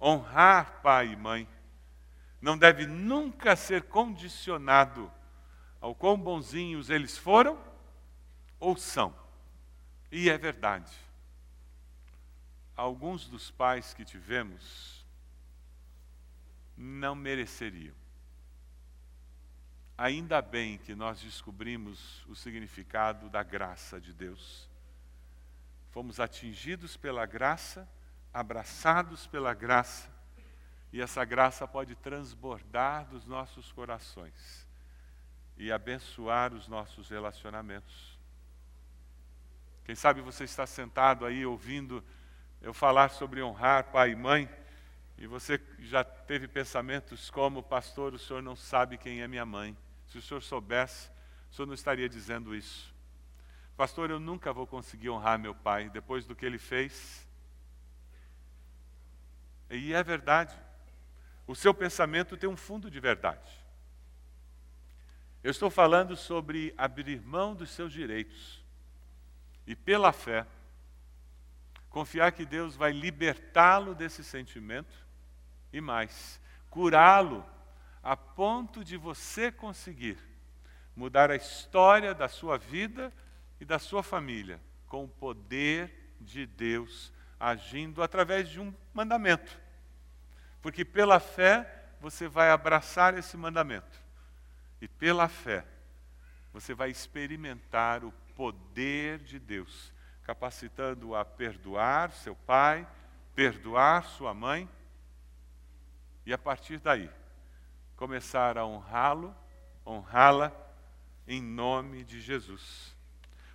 Honrar 0.00 0.80
pai 0.82 1.08
e 1.08 1.16
mãe 1.16 1.48
não 2.40 2.56
deve 2.56 2.86
nunca 2.86 3.56
ser 3.56 3.84
condicionado 3.84 5.12
ao 5.80 5.94
quão 5.94 6.18
bonzinhos 6.18 6.88
eles 6.88 7.16
foram 7.16 7.58
ou 8.58 8.76
são. 8.76 9.14
E 10.10 10.30
é 10.30 10.38
verdade 10.38 11.03
alguns 12.76 13.28
dos 13.28 13.50
pais 13.50 13.94
que 13.94 14.04
tivemos 14.04 15.04
não 16.76 17.14
mereceriam. 17.14 17.94
Ainda 19.96 20.42
bem 20.42 20.78
que 20.78 20.94
nós 20.94 21.20
descobrimos 21.20 22.24
o 22.26 22.34
significado 22.34 23.28
da 23.28 23.44
graça 23.44 24.00
de 24.00 24.12
Deus. 24.12 24.68
Fomos 25.92 26.18
atingidos 26.18 26.96
pela 26.96 27.24
graça, 27.24 27.88
abraçados 28.32 29.28
pela 29.28 29.54
graça, 29.54 30.12
e 30.92 31.00
essa 31.00 31.24
graça 31.24 31.66
pode 31.68 31.94
transbordar 31.94 33.06
dos 33.06 33.24
nossos 33.24 33.70
corações 33.70 34.68
e 35.56 35.70
abençoar 35.70 36.52
os 36.52 36.66
nossos 36.66 37.08
relacionamentos. 37.08 38.18
Quem 39.84 39.94
sabe 39.94 40.20
você 40.20 40.44
está 40.44 40.66
sentado 40.66 41.24
aí 41.24 41.46
ouvindo 41.46 42.02
eu 42.64 42.72
falar 42.72 43.10
sobre 43.10 43.42
honrar 43.42 43.92
pai 43.92 44.12
e 44.12 44.16
mãe, 44.16 44.48
e 45.18 45.26
você 45.26 45.60
já 45.80 46.02
teve 46.02 46.48
pensamentos 46.48 47.28
como, 47.28 47.62
pastor, 47.62 48.14
o 48.14 48.18
senhor 48.18 48.42
não 48.42 48.56
sabe 48.56 48.96
quem 48.96 49.20
é 49.20 49.28
minha 49.28 49.44
mãe. 49.44 49.76
Se 50.06 50.16
o 50.16 50.22
senhor 50.22 50.42
soubesse, 50.42 51.10
o 51.50 51.54
senhor 51.54 51.66
não 51.66 51.74
estaria 51.74 52.08
dizendo 52.08 52.54
isso. 52.54 52.92
Pastor, 53.76 54.10
eu 54.10 54.18
nunca 54.18 54.50
vou 54.50 54.66
conseguir 54.66 55.10
honrar 55.10 55.38
meu 55.38 55.54
pai 55.54 55.90
depois 55.90 56.24
do 56.24 56.34
que 56.34 56.46
ele 56.46 56.56
fez. 56.56 57.28
E 59.68 59.92
é 59.92 60.02
verdade. 60.02 60.56
O 61.46 61.54
seu 61.54 61.74
pensamento 61.74 62.34
tem 62.34 62.48
um 62.48 62.56
fundo 62.56 62.90
de 62.90 62.98
verdade. 62.98 63.52
Eu 65.42 65.50
estou 65.50 65.68
falando 65.68 66.16
sobre 66.16 66.72
abrir 66.78 67.20
mão 67.20 67.54
dos 67.54 67.68
seus 67.70 67.92
direitos 67.92 68.64
e, 69.66 69.76
pela 69.76 70.12
fé, 70.12 70.46
Confiar 71.94 72.32
que 72.32 72.44
Deus 72.44 72.74
vai 72.74 72.90
libertá-lo 72.90 73.94
desse 73.94 74.24
sentimento 74.24 74.92
e 75.72 75.80
mais, 75.80 76.40
curá-lo 76.68 77.46
a 78.02 78.16
ponto 78.16 78.82
de 78.82 78.96
você 78.96 79.52
conseguir 79.52 80.18
mudar 80.96 81.30
a 81.30 81.36
história 81.36 82.12
da 82.12 82.26
sua 82.26 82.58
vida 82.58 83.12
e 83.60 83.64
da 83.64 83.78
sua 83.78 84.02
família 84.02 84.60
com 84.88 85.04
o 85.04 85.08
poder 85.08 86.16
de 86.20 86.46
Deus 86.46 87.12
agindo 87.38 88.02
através 88.02 88.48
de 88.48 88.58
um 88.58 88.74
mandamento. 88.92 89.56
Porque 90.60 90.84
pela 90.84 91.20
fé 91.20 91.84
você 92.00 92.26
vai 92.26 92.50
abraçar 92.50 93.16
esse 93.16 93.36
mandamento. 93.36 94.02
E 94.80 94.88
pela 94.88 95.28
fé 95.28 95.64
você 96.52 96.74
vai 96.74 96.90
experimentar 96.90 98.02
o 98.02 98.10
poder 98.34 99.20
de 99.20 99.38
Deus 99.38 99.93
capacitando-o 100.24 101.14
a 101.14 101.24
perdoar 101.24 102.12
seu 102.12 102.34
pai, 102.34 102.86
perdoar 103.34 104.04
sua 104.04 104.32
mãe, 104.32 104.68
e 106.26 106.32
a 106.32 106.38
partir 106.38 106.78
daí 106.78 107.10
começar 107.96 108.56
a 108.56 108.66
honrá-lo, 108.66 109.34
honrá-la 109.86 110.52
em 111.28 111.42
nome 111.42 112.02
de 112.04 112.20
Jesus. 112.20 112.94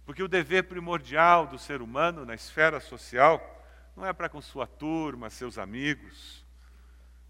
Porque 0.06 0.24
o 0.24 0.28
dever 0.28 0.64
primordial 0.64 1.48
do 1.48 1.58
ser 1.58 1.82
humano 1.82 2.26
na 2.26 2.36
esfera 2.36 2.80
social 2.80 3.42
não 3.96 4.06
é 4.06 4.14
para 4.14 4.30
com 4.30 4.42
sua 4.42 4.66
turma, 4.66 5.30
seus 5.30 5.58
amigos, 5.58 6.46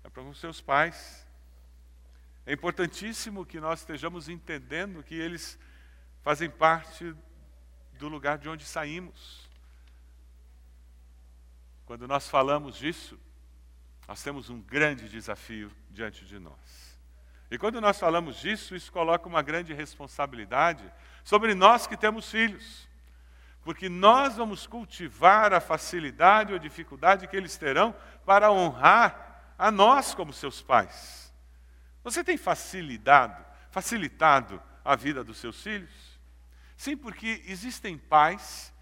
é 0.04 0.10
para 0.10 0.23
com 0.23 0.34
seus 0.34 0.62
pais. 0.62 1.25
É 2.45 2.54
importantíssimo 2.54 3.45
que 3.45 3.60
nós 3.60 3.80
estejamos 3.80 4.30
entendendo 4.30 5.04
que 5.04 5.15
eles 5.15 5.58
fazem 6.21 6.49
parte 6.49 7.15
do 7.99 8.07
lugar 8.07 8.38
de 8.38 8.47
onde 8.47 8.63
saímos. 8.63 9.47
Quando 11.85 12.07
nós 12.07 12.29
falamos 12.29 12.77
disso, 12.77 13.19
nós 14.07 14.23
temos 14.23 14.49
um 14.49 14.62
grande 14.62 15.09
desafio 15.09 15.69
diante 15.91 16.25
de 16.25 16.39
nós. 16.39 16.97
E 17.51 17.57
quando 17.57 17.81
nós 17.81 17.99
falamos 17.99 18.38
disso, 18.38 18.73
isso 18.73 18.91
coloca 18.91 19.27
uma 19.27 19.41
grande 19.41 19.73
responsabilidade 19.73 20.83
sobre 21.23 21.53
nós 21.53 21.85
que 21.88 21.97
temos 21.97 22.31
filhos. 22.31 22.88
Porque 23.63 23.89
nós 23.89 24.38
vamos 24.38 24.65
cultivar 24.65 25.53
a 25.53 25.59
facilidade 25.59 26.53
ou 26.53 26.59
dificuldade 26.59 27.27
que 27.27 27.35
eles 27.35 27.57
terão 27.57 27.93
para 28.25 28.51
honrar 28.51 29.53
a 29.57 29.69
nós 29.69 30.13
como 30.13 30.31
seus 30.31 30.62
pais. 30.62 31.33
Você 32.01 32.23
tem 32.23 32.38
facilitado, 32.38 33.43
facilitado 33.69 34.62
a 34.85 34.95
vida 34.95 35.21
dos 35.21 35.38
seus 35.38 35.62
filhos? 35.62 36.18
Sim, 36.79 36.95
porque 36.95 37.43
existem 37.45 37.97
pais 37.97 38.73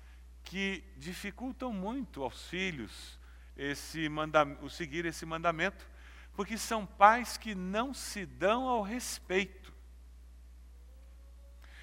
que 0.44 0.84
dificultam 0.98 1.74
muito 1.74 2.22
aos 2.22 2.48
filhos 2.48 3.18
esse 3.56 4.08
o 4.62 4.70
seguir 4.70 5.04
esse 5.06 5.26
mandamento, 5.26 5.84
porque 6.36 6.60
são 6.60 6.86
pais 6.86 7.38
que 7.38 7.56
não 7.56 7.96
se 7.96 8.24
dão 8.24 8.68
ao 8.68 8.84
respeito. 8.84 9.74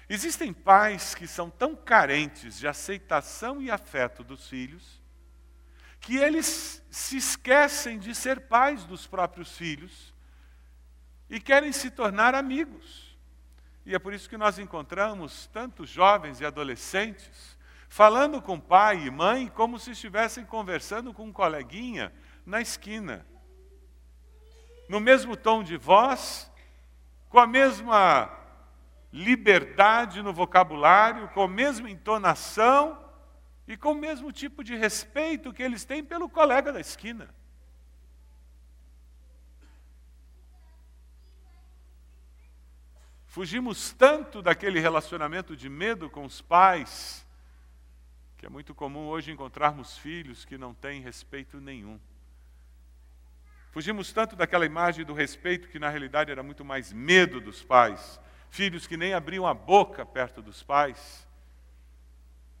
Existem 0.07 0.53
pais 0.53 1.13
que 1.13 1.27
são 1.27 1.49
tão 1.49 1.75
carentes 1.75 2.57
de 2.57 2.65
aceitação 2.65 3.61
e 3.61 3.69
afeto 3.69 4.23
dos 4.23 4.47
filhos, 4.47 5.03
que 5.99 6.15
eles 6.15 6.81
se 6.89 7.17
esquecem 7.17 7.99
de 7.99 8.15
ser 8.15 8.47
pais 8.47 8.85
dos 8.85 9.05
próprios 9.05 9.57
filhos 9.57 10.13
e 11.29 11.41
querem 11.41 11.73
se 11.73 11.91
tornar 11.91 12.33
amigos. 12.33 13.04
E 13.85 13.93
é 13.93 13.99
por 13.99 14.13
isso 14.13 14.27
que 14.27 14.37
nós 14.37 14.57
encontramos 14.57 15.47
tantos 15.47 15.89
jovens 15.89 16.41
e 16.41 16.45
adolescentes 16.45 17.55
falando 17.87 18.41
com 18.41 18.59
pai 18.59 19.05
e 19.05 19.11
mãe 19.11 19.47
como 19.47 19.77
se 19.77 19.91
estivessem 19.91 20.43
conversando 20.43 21.13
com 21.13 21.25
um 21.25 21.31
coleguinha 21.31 22.11
na 22.45 22.59
esquina. 22.59 23.25
No 24.89 24.99
mesmo 24.99 25.37
tom 25.37 25.63
de 25.63 25.77
voz, 25.77 26.51
com 27.29 27.39
a 27.39 27.45
mesma 27.45 28.31
liberdade 29.13 30.21
no 30.21 30.33
vocabulário, 30.33 31.29
com 31.29 31.43
a 31.43 31.47
mesma 31.47 31.89
entonação 31.89 32.99
e 33.67 33.77
com 33.77 33.91
o 33.91 33.95
mesmo 33.95 34.31
tipo 34.31 34.63
de 34.63 34.75
respeito 34.75 35.53
que 35.53 35.63
eles 35.63 35.85
têm 35.85 36.03
pelo 36.03 36.27
colega 36.27 36.73
da 36.73 36.79
esquina. 36.79 37.29
Fugimos 43.35 43.91
tanto 43.91 44.41
daquele 44.41 44.79
relacionamento 44.79 45.57
de 45.57 45.67
medo 45.67 46.09
com 46.09 46.23
os 46.23 46.41
pais 46.41 47.27
que 48.37 48.45
é 48.45 48.49
muito 48.49 48.73
comum 48.73 49.07
hoje 49.07 49.29
encontrarmos 49.29 49.97
filhos 49.97 50.45
que 50.45 50.57
não 50.57 50.73
têm 50.73 51.01
respeito 51.01 51.59
nenhum. 51.59 51.99
Fugimos 53.71 54.13
tanto 54.13 54.37
daquela 54.37 54.65
imagem 54.65 55.03
do 55.03 55.13
respeito 55.13 55.67
que 55.67 55.77
na 55.77 55.89
realidade 55.89 56.31
era 56.31 56.41
muito 56.41 56.63
mais 56.63 56.93
medo 56.93 57.41
dos 57.41 57.61
pais, 57.61 58.21
filhos 58.49 58.87
que 58.87 58.95
nem 58.95 59.13
abriam 59.13 59.45
a 59.45 59.53
boca 59.53 60.05
perto 60.05 60.41
dos 60.41 60.63
pais, 60.63 61.27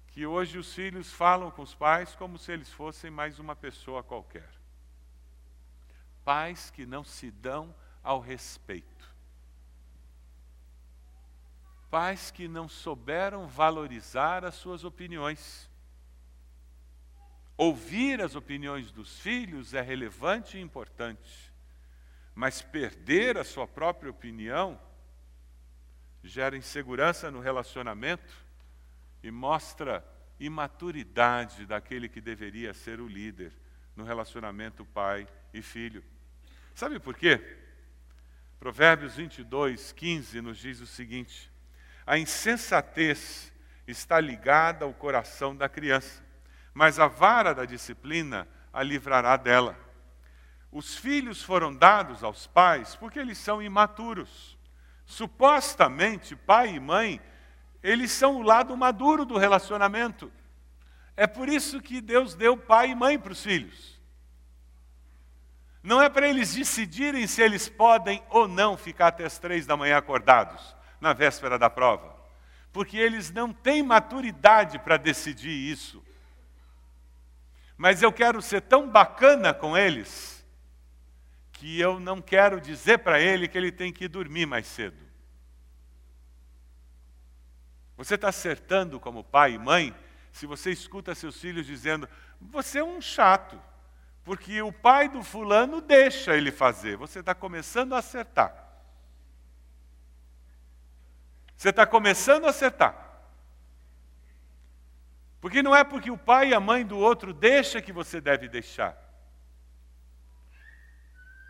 que 0.09 0.25
hoje 0.25 0.57
os 0.57 0.73
filhos 0.73 1.09
falam 1.09 1.51
com 1.51 1.61
os 1.61 1.73
pais 1.73 2.13
como 2.15 2.37
se 2.37 2.51
eles 2.51 2.69
fossem 2.69 3.09
mais 3.09 3.39
uma 3.39 3.55
pessoa 3.55 4.03
qualquer. 4.03 4.49
Pais 6.25 6.69
que 6.69 6.85
não 6.85 7.05
se 7.05 7.31
dão 7.31 7.73
ao 8.03 8.19
respeito. 8.19 8.94
Pais 11.95 12.29
que 12.29 12.45
não 12.45 12.67
souberam 12.67 13.47
valorizar 13.47 14.43
as 14.43 14.55
suas 14.55 14.83
opiniões. 14.83 15.69
Ouvir 17.55 18.21
as 18.21 18.35
opiniões 18.35 18.91
dos 18.91 19.17
filhos 19.21 19.73
é 19.73 19.79
relevante 19.79 20.57
e 20.57 20.61
importante, 20.61 21.53
mas 22.35 22.61
perder 22.61 23.37
a 23.37 23.45
sua 23.45 23.65
própria 23.65 24.11
opinião 24.11 24.77
gera 26.21 26.57
insegurança 26.57 27.31
no 27.31 27.39
relacionamento 27.39 28.35
e 29.23 29.31
mostra 29.31 30.05
imaturidade 30.37 31.65
daquele 31.65 32.09
que 32.09 32.19
deveria 32.19 32.73
ser 32.73 32.99
o 32.99 33.07
líder 33.07 33.53
no 33.95 34.03
relacionamento 34.03 34.83
pai 34.83 35.25
e 35.53 35.61
filho. 35.61 36.03
Sabe 36.73 36.99
por 36.99 37.15
quê? 37.15 37.39
Provérbios 38.59 39.15
22, 39.15 39.93
15 39.93 40.41
nos 40.41 40.57
diz 40.57 40.81
o 40.81 40.87
seguinte: 40.87 41.54
A 42.05 42.17
insensatez 42.17 43.51
está 43.87 44.19
ligada 44.19 44.85
ao 44.85 44.93
coração 44.93 45.55
da 45.55 45.67
criança 45.67 46.25
mas 46.75 46.99
a 46.99 47.07
vara 47.07 47.55
da 47.55 47.63
disciplina 47.63 48.45
a 48.73 48.83
livrará 48.83 49.37
dela. 49.37 49.79
Os 50.69 50.97
filhos 50.97 51.41
foram 51.41 51.73
dados 51.73 52.21
aos 52.21 52.45
pais 52.47 52.97
porque 52.97 53.17
eles 53.17 53.37
são 53.37 53.63
imaturos. 53.63 54.57
Supostamente, 55.05 56.35
pai 56.35 56.75
e 56.75 56.79
mãe, 56.79 57.21
eles 57.81 58.11
são 58.11 58.35
o 58.35 58.41
lado 58.41 58.75
maduro 58.75 59.23
do 59.23 59.37
relacionamento. 59.37 60.29
É 61.15 61.25
por 61.25 61.47
isso 61.47 61.81
que 61.81 62.01
Deus 62.01 62.35
deu 62.35 62.57
pai 62.57 62.89
e 62.89 62.95
mãe 62.95 63.17
para 63.17 63.31
os 63.31 63.41
filhos. 63.41 63.97
Não 65.81 66.01
é 66.01 66.09
para 66.09 66.27
eles 66.27 66.55
decidirem 66.55 67.25
se 67.25 67.41
eles 67.41 67.69
podem 67.69 68.21
ou 68.29 68.49
não 68.49 68.75
ficar 68.75 69.07
até 69.07 69.23
as 69.23 69.39
três 69.39 69.65
da 69.65 69.77
manhã 69.77 69.97
acordados, 69.97 70.75
na 71.05 71.13
véspera 71.13 71.57
da 71.57 71.69
prova. 71.69 72.15
Porque 72.73 72.97
eles 72.97 73.31
não 73.31 73.53
têm 73.53 73.81
maturidade 73.81 74.79
para 74.79 74.97
decidir 74.97 75.49
isso 75.49 76.03
mas 77.77 78.01
eu 78.01 78.11
quero 78.11 78.41
ser 78.41 78.61
tão 78.61 78.89
bacana 78.89 79.53
com 79.53 79.77
eles 79.77 80.45
que 81.51 81.79
eu 81.79 81.99
não 81.99 82.21
quero 82.21 82.61
dizer 82.61 82.99
para 82.99 83.19
ele 83.19 83.47
que 83.47 83.57
ele 83.57 83.71
tem 83.71 83.91
que 83.91 84.07
dormir 84.07 84.45
mais 84.45 84.67
cedo. 84.67 84.97
Você 87.97 88.15
está 88.15 88.29
acertando 88.29 88.99
como 88.99 89.23
pai 89.23 89.53
e 89.53 89.57
mãe 89.57 89.95
se 90.31 90.45
você 90.45 90.71
escuta 90.71 91.15
seus 91.15 91.39
filhos 91.39 91.65
dizendo: 91.65 92.07
você 92.41 92.79
é 92.79 92.83
um 92.83 93.01
chato, 93.01 93.61
porque 94.23 94.61
o 94.61 94.71
pai 94.71 95.07
do 95.07 95.23
fulano 95.23 95.81
deixa 95.81 96.35
ele 96.35 96.51
fazer. 96.51 96.97
Você 96.97 97.19
está 97.19 97.33
começando 97.33 97.93
a 97.93 97.99
acertar. 97.99 98.64
Você 101.55 101.69
está 101.69 101.85
começando 101.85 102.45
a 102.45 102.49
acertar. 102.49 103.05
Porque 105.39 105.61
não 105.61 105.75
é 105.75 105.83
porque 105.83 106.09
o 106.09 106.17
pai 106.17 106.49
e 106.49 106.53
a 106.53 106.59
mãe 106.59 106.85
do 106.85 106.97
outro 106.97 107.33
deixa 107.33 107.81
que 107.81 107.93
você 107.93 108.19
deve 108.19 108.47
deixar. 108.47 108.97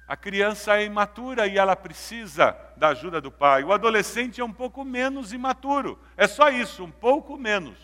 A 0.08 0.16
criança 0.16 0.78
é 0.78 0.84
imatura 0.84 1.48
e 1.48 1.58
ela 1.58 1.76
precisa 1.76 2.56
da 2.78 2.90
ajuda 2.90 3.20
do 3.20 3.32
pai. 3.32 3.64
O 3.64 3.74
adolescente 3.74 4.40
é 4.40 4.46
um 4.46 4.52
pouco 4.52 4.84
menos 4.84 5.34
imaturo. 5.34 6.00
É 6.16 6.28
só 6.28 6.50
isso, 6.50 6.84
um 6.84 6.92
pouco 6.92 7.38
menos. 7.38 7.78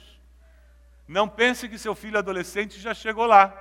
Não 1.08 1.28
pense 1.28 1.68
que 1.68 1.80
seu 1.80 1.96
filho 1.96 2.20
adolescente 2.20 2.80
já 2.80 2.94
chegou 2.94 3.26
lá. 3.26 3.54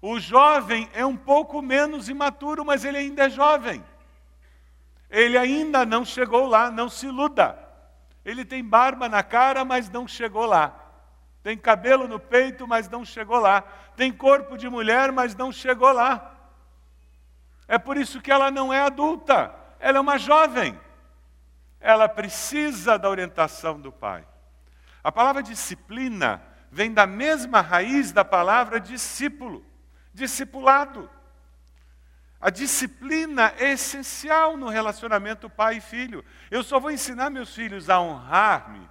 O 0.00 0.20
jovem 0.20 0.88
é 0.92 1.04
um 1.04 1.16
pouco 1.16 1.60
menos 1.60 2.08
imaturo, 2.08 2.64
mas 2.64 2.84
ele 2.84 2.98
ainda 2.98 3.24
é 3.24 3.30
jovem. 3.30 3.82
Ele 5.10 5.38
ainda 5.38 5.84
não 5.86 6.04
chegou 6.04 6.46
lá, 6.46 6.70
não 6.70 6.88
se 6.88 7.06
iluda. 7.06 7.58
Ele 8.24 8.44
tem 8.44 8.64
barba 8.64 9.08
na 9.08 9.22
cara, 9.22 9.64
mas 9.64 9.90
não 9.90 10.08
chegou 10.08 10.46
lá. 10.46 10.74
Tem 11.42 11.58
cabelo 11.58 12.08
no 12.08 12.18
peito, 12.18 12.66
mas 12.66 12.88
não 12.88 13.04
chegou 13.04 13.38
lá. 13.38 13.62
Tem 13.96 14.10
corpo 14.10 14.56
de 14.56 14.68
mulher, 14.68 15.12
mas 15.12 15.34
não 15.34 15.52
chegou 15.52 15.92
lá. 15.92 16.34
É 17.68 17.78
por 17.78 17.96
isso 17.96 18.20
que 18.20 18.32
ela 18.32 18.50
não 18.50 18.72
é 18.72 18.80
adulta, 18.80 19.54
ela 19.78 19.98
é 19.98 20.00
uma 20.00 20.18
jovem. 20.18 20.78
Ela 21.80 22.08
precisa 22.08 22.98
da 22.98 23.10
orientação 23.10 23.78
do 23.78 23.92
pai. 23.92 24.26
A 25.02 25.12
palavra 25.12 25.42
disciplina 25.42 26.42
vem 26.70 26.92
da 26.92 27.06
mesma 27.06 27.60
raiz 27.60 28.10
da 28.10 28.24
palavra 28.24 28.80
discípulo, 28.80 29.64
discipulado. 30.12 31.10
A 32.44 32.50
disciplina 32.50 33.54
é 33.56 33.72
essencial 33.72 34.54
no 34.54 34.68
relacionamento 34.68 35.48
pai 35.48 35.78
e 35.78 35.80
filho. 35.80 36.22
Eu 36.50 36.62
só 36.62 36.78
vou 36.78 36.90
ensinar 36.90 37.30
meus 37.30 37.54
filhos 37.54 37.88
a 37.88 37.98
honrar-me 37.98 38.86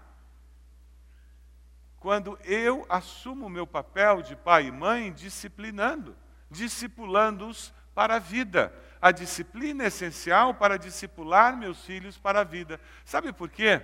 quando 2.00 2.36
eu 2.46 2.84
assumo 2.90 3.46
o 3.46 3.50
meu 3.52 3.68
papel 3.68 4.24
de 4.24 4.36
pai 4.36 4.66
e 4.66 4.72
mãe 4.72 5.14
disciplinando, 5.14 6.18
discipulando-os 6.50 7.72
para 7.94 8.16
a 8.16 8.20
vida. 8.20 8.74
A 9.00 9.12
disciplina 9.12 9.84
é 9.84 9.88
essencial 9.88 10.56
para 10.56 10.80
discipular 10.80 11.56
meus 11.56 11.86
filhos 11.86 12.18
para 12.18 12.42
a 12.42 12.44
vida. 12.44 12.82
Sabe 13.06 13.32
por 13.32 13.52
quê? 13.52 13.84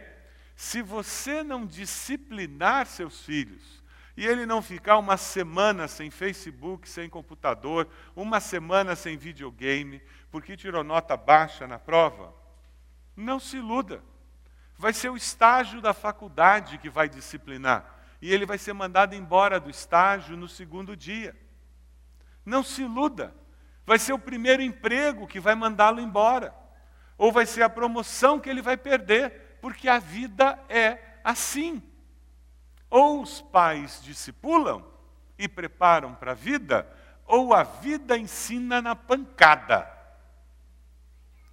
Se 0.55 0.81
você 0.81 1.43
não 1.43 1.63
disciplinar 1.63 2.87
seus 2.87 3.21
filhos, 3.21 3.78
e 4.19 4.27
ele 4.27 4.45
não 4.45 4.61
ficar 4.61 4.97
uma 4.97 5.15
semana 5.15 5.87
sem 5.87 6.11
Facebook, 6.11 6.89
sem 6.89 7.09
computador, 7.09 7.87
uma 8.13 8.41
semana 8.41 8.93
sem 8.93 9.15
videogame, 9.15 10.01
porque 10.29 10.57
tirou 10.57 10.83
nota 10.83 11.15
baixa 11.15 11.65
na 11.65 11.79
prova, 11.79 12.35
Não 13.15 13.39
se 13.39 13.55
iluda. 13.55 14.03
Vai 14.77 14.91
ser 14.91 15.09
o 15.09 15.15
estágio 15.15 15.79
da 15.79 15.93
faculdade 15.93 16.77
que 16.79 16.89
vai 16.89 17.07
disciplinar. 17.07 17.97
E 18.21 18.33
ele 18.33 18.45
vai 18.45 18.57
ser 18.57 18.73
mandado 18.73 19.15
embora 19.15 19.57
do 19.57 19.69
estágio 19.69 20.35
no 20.35 20.49
segundo 20.49 20.97
dia. 20.97 21.33
Não 22.45 22.61
se 22.61 22.81
iluda. 22.81 23.33
Vai 23.85 23.99
ser 23.99 24.11
o 24.11 24.19
primeiro 24.19 24.61
emprego 24.61 25.27
que 25.27 25.39
vai 25.39 25.55
mandá-lo 25.55 26.01
embora. 26.01 26.53
Ou 27.17 27.31
vai 27.31 27.45
ser 27.45 27.61
a 27.61 27.69
promoção 27.69 28.37
que 28.37 28.49
ele 28.49 28.61
vai 28.61 28.75
perder, 28.75 29.57
porque 29.61 29.87
a 29.87 29.97
vida 29.97 30.59
é 30.67 31.19
assim. 31.23 31.81
Ou 32.89 33.21
os 33.21 33.41
pais 33.41 34.01
discipulam 34.03 34.85
e 35.37 35.47
preparam 35.47 36.15
para 36.15 36.31
a 36.31 36.35
vida, 36.35 36.87
ou 37.25 37.53
a 37.53 37.63
vida 37.63 38.17
ensina 38.17 38.81
na 38.81 38.95
pancada. 38.95 39.87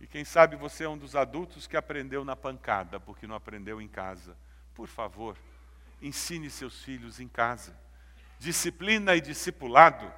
E 0.00 0.06
quem 0.06 0.24
sabe 0.24 0.56
você 0.56 0.84
é 0.84 0.88
um 0.88 0.98
dos 0.98 1.14
adultos 1.14 1.66
que 1.66 1.76
aprendeu 1.76 2.24
na 2.24 2.34
pancada, 2.34 2.98
porque 2.98 3.26
não 3.26 3.34
aprendeu 3.34 3.80
em 3.80 3.88
casa. 3.88 4.36
Por 4.74 4.88
favor, 4.88 5.36
ensine 6.00 6.50
seus 6.50 6.82
filhos 6.82 7.20
em 7.20 7.28
casa. 7.28 7.76
Disciplina 8.38 9.14
e 9.14 9.20
discipulado 9.20 10.12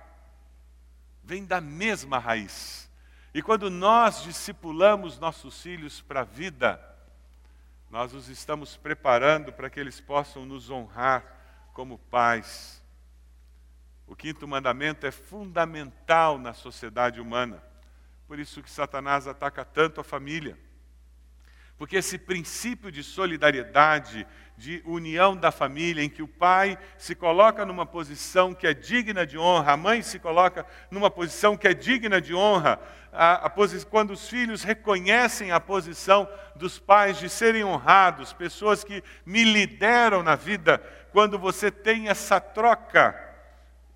vem 1.22 1.44
da 1.44 1.60
mesma 1.60 2.18
raiz. 2.18 2.90
E 3.34 3.42
quando 3.42 3.70
nós 3.70 4.22
discipulamos 4.22 5.18
nossos 5.18 5.60
filhos 5.62 6.00
para 6.00 6.20
a 6.20 6.24
vida, 6.24 6.87
nós 7.90 8.12
os 8.12 8.28
estamos 8.28 8.76
preparando 8.76 9.52
para 9.52 9.70
que 9.70 9.80
eles 9.80 10.00
possam 10.00 10.44
nos 10.44 10.70
honrar 10.70 11.24
como 11.72 11.98
pais. 11.98 12.82
O 14.06 14.16
quinto 14.16 14.46
mandamento 14.46 15.06
é 15.06 15.10
fundamental 15.10 16.38
na 16.38 16.52
sociedade 16.52 17.20
humana. 17.20 17.62
Por 18.26 18.38
isso 18.38 18.62
que 18.62 18.70
Satanás 18.70 19.26
ataca 19.26 19.64
tanto 19.64 20.00
a 20.00 20.04
família. 20.04 20.58
Porque 21.78 21.96
esse 21.96 22.18
princípio 22.18 22.90
de 22.90 23.04
solidariedade, 23.04 24.26
de 24.56 24.82
união 24.84 25.36
da 25.36 25.52
família, 25.52 26.02
em 26.02 26.08
que 26.08 26.20
o 26.20 26.26
pai 26.26 26.76
se 26.98 27.14
coloca 27.14 27.64
numa 27.64 27.86
posição 27.86 28.52
que 28.52 28.66
é 28.66 28.74
digna 28.74 29.24
de 29.24 29.38
honra, 29.38 29.74
a 29.74 29.76
mãe 29.76 30.02
se 30.02 30.18
coloca 30.18 30.66
numa 30.90 31.08
posição 31.08 31.56
que 31.56 31.68
é 31.68 31.72
digna 31.72 32.20
de 32.20 32.34
honra, 32.34 32.80
a, 33.12 33.46
a 33.46 33.50
quando 33.88 34.10
os 34.10 34.28
filhos 34.28 34.64
reconhecem 34.64 35.52
a 35.52 35.60
posição 35.60 36.28
dos 36.56 36.80
pais 36.80 37.16
de 37.16 37.28
serem 37.28 37.62
honrados, 37.62 38.32
pessoas 38.32 38.82
que 38.82 39.02
me 39.24 39.44
lideram 39.44 40.24
na 40.24 40.34
vida, 40.34 40.78
quando 41.12 41.38
você 41.38 41.70
tem 41.70 42.08
essa 42.08 42.40
troca, 42.40 43.16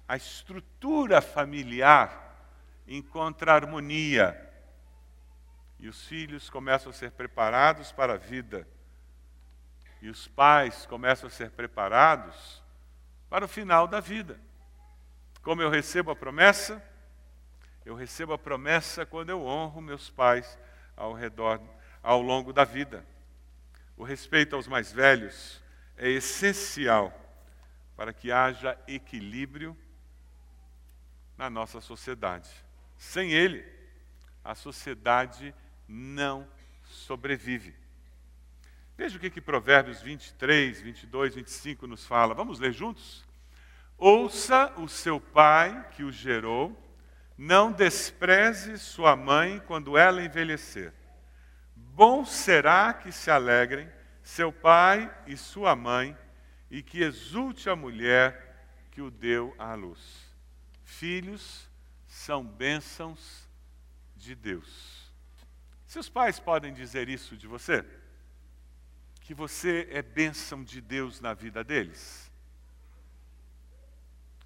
a 0.06 0.16
estrutura 0.16 1.20
familiar 1.20 2.36
encontra 2.86 3.54
harmonia 3.54 4.51
e 5.82 5.88
os 5.88 6.06
filhos 6.06 6.48
começam 6.48 6.90
a 6.90 6.92
ser 6.92 7.10
preparados 7.10 7.90
para 7.90 8.14
a 8.14 8.16
vida. 8.16 8.64
E 10.00 10.08
os 10.08 10.28
pais 10.28 10.86
começam 10.86 11.26
a 11.26 11.30
ser 11.30 11.50
preparados 11.50 12.62
para 13.28 13.46
o 13.46 13.48
final 13.48 13.88
da 13.88 13.98
vida. 13.98 14.40
Como 15.42 15.60
eu 15.60 15.68
recebo 15.68 16.12
a 16.12 16.16
promessa? 16.16 16.80
Eu 17.84 17.96
recebo 17.96 18.32
a 18.32 18.38
promessa 18.38 19.04
quando 19.04 19.30
eu 19.30 19.44
honro 19.44 19.80
meus 19.80 20.08
pais 20.08 20.56
ao 20.96 21.12
redor, 21.12 21.60
ao 22.00 22.22
longo 22.22 22.52
da 22.52 22.62
vida. 22.62 23.04
O 23.96 24.04
respeito 24.04 24.54
aos 24.54 24.68
mais 24.68 24.92
velhos 24.92 25.60
é 25.96 26.08
essencial 26.08 27.12
para 27.96 28.12
que 28.12 28.30
haja 28.30 28.78
equilíbrio 28.86 29.76
na 31.36 31.50
nossa 31.50 31.80
sociedade. 31.80 32.48
Sem 32.96 33.32
ele, 33.32 33.68
a 34.44 34.54
sociedade 34.54 35.52
não 35.88 36.46
sobrevive. 36.84 37.74
Veja 38.96 39.16
o 39.16 39.20
que, 39.20 39.30
que 39.30 39.40
Provérbios 39.40 40.00
23, 40.00 40.80
22, 40.80 41.34
25 41.34 41.86
nos 41.86 42.06
fala. 42.06 42.34
Vamos 42.34 42.58
ler 42.58 42.72
juntos? 42.72 43.24
Ouça 43.96 44.72
o 44.78 44.88
seu 44.88 45.20
pai 45.20 45.88
que 45.92 46.02
o 46.02 46.12
gerou, 46.12 46.76
não 47.36 47.72
despreze 47.72 48.78
sua 48.78 49.16
mãe 49.16 49.60
quando 49.66 49.96
ela 49.96 50.22
envelhecer. 50.22 50.92
Bom 51.74 52.24
será 52.24 52.92
que 52.92 53.10
se 53.10 53.30
alegrem 53.30 53.88
seu 54.22 54.52
pai 54.52 55.12
e 55.26 55.36
sua 55.36 55.74
mãe, 55.74 56.16
e 56.70 56.82
que 56.82 57.02
exulte 57.02 57.68
a 57.68 57.76
mulher 57.76 58.66
que 58.90 59.02
o 59.02 59.10
deu 59.10 59.54
à 59.58 59.74
luz. 59.74 60.00
Filhos 60.84 61.68
são 62.06 62.44
bênçãos 62.44 63.48
de 64.16 64.34
Deus. 64.34 65.01
Seus 65.92 66.08
pais 66.08 66.40
podem 66.40 66.72
dizer 66.72 67.10
isso 67.10 67.36
de 67.36 67.46
você? 67.46 67.84
Que 69.20 69.34
você 69.34 69.86
é 69.90 70.00
bênção 70.00 70.64
de 70.64 70.80
Deus 70.80 71.20
na 71.20 71.34
vida 71.34 71.62
deles? 71.62 72.32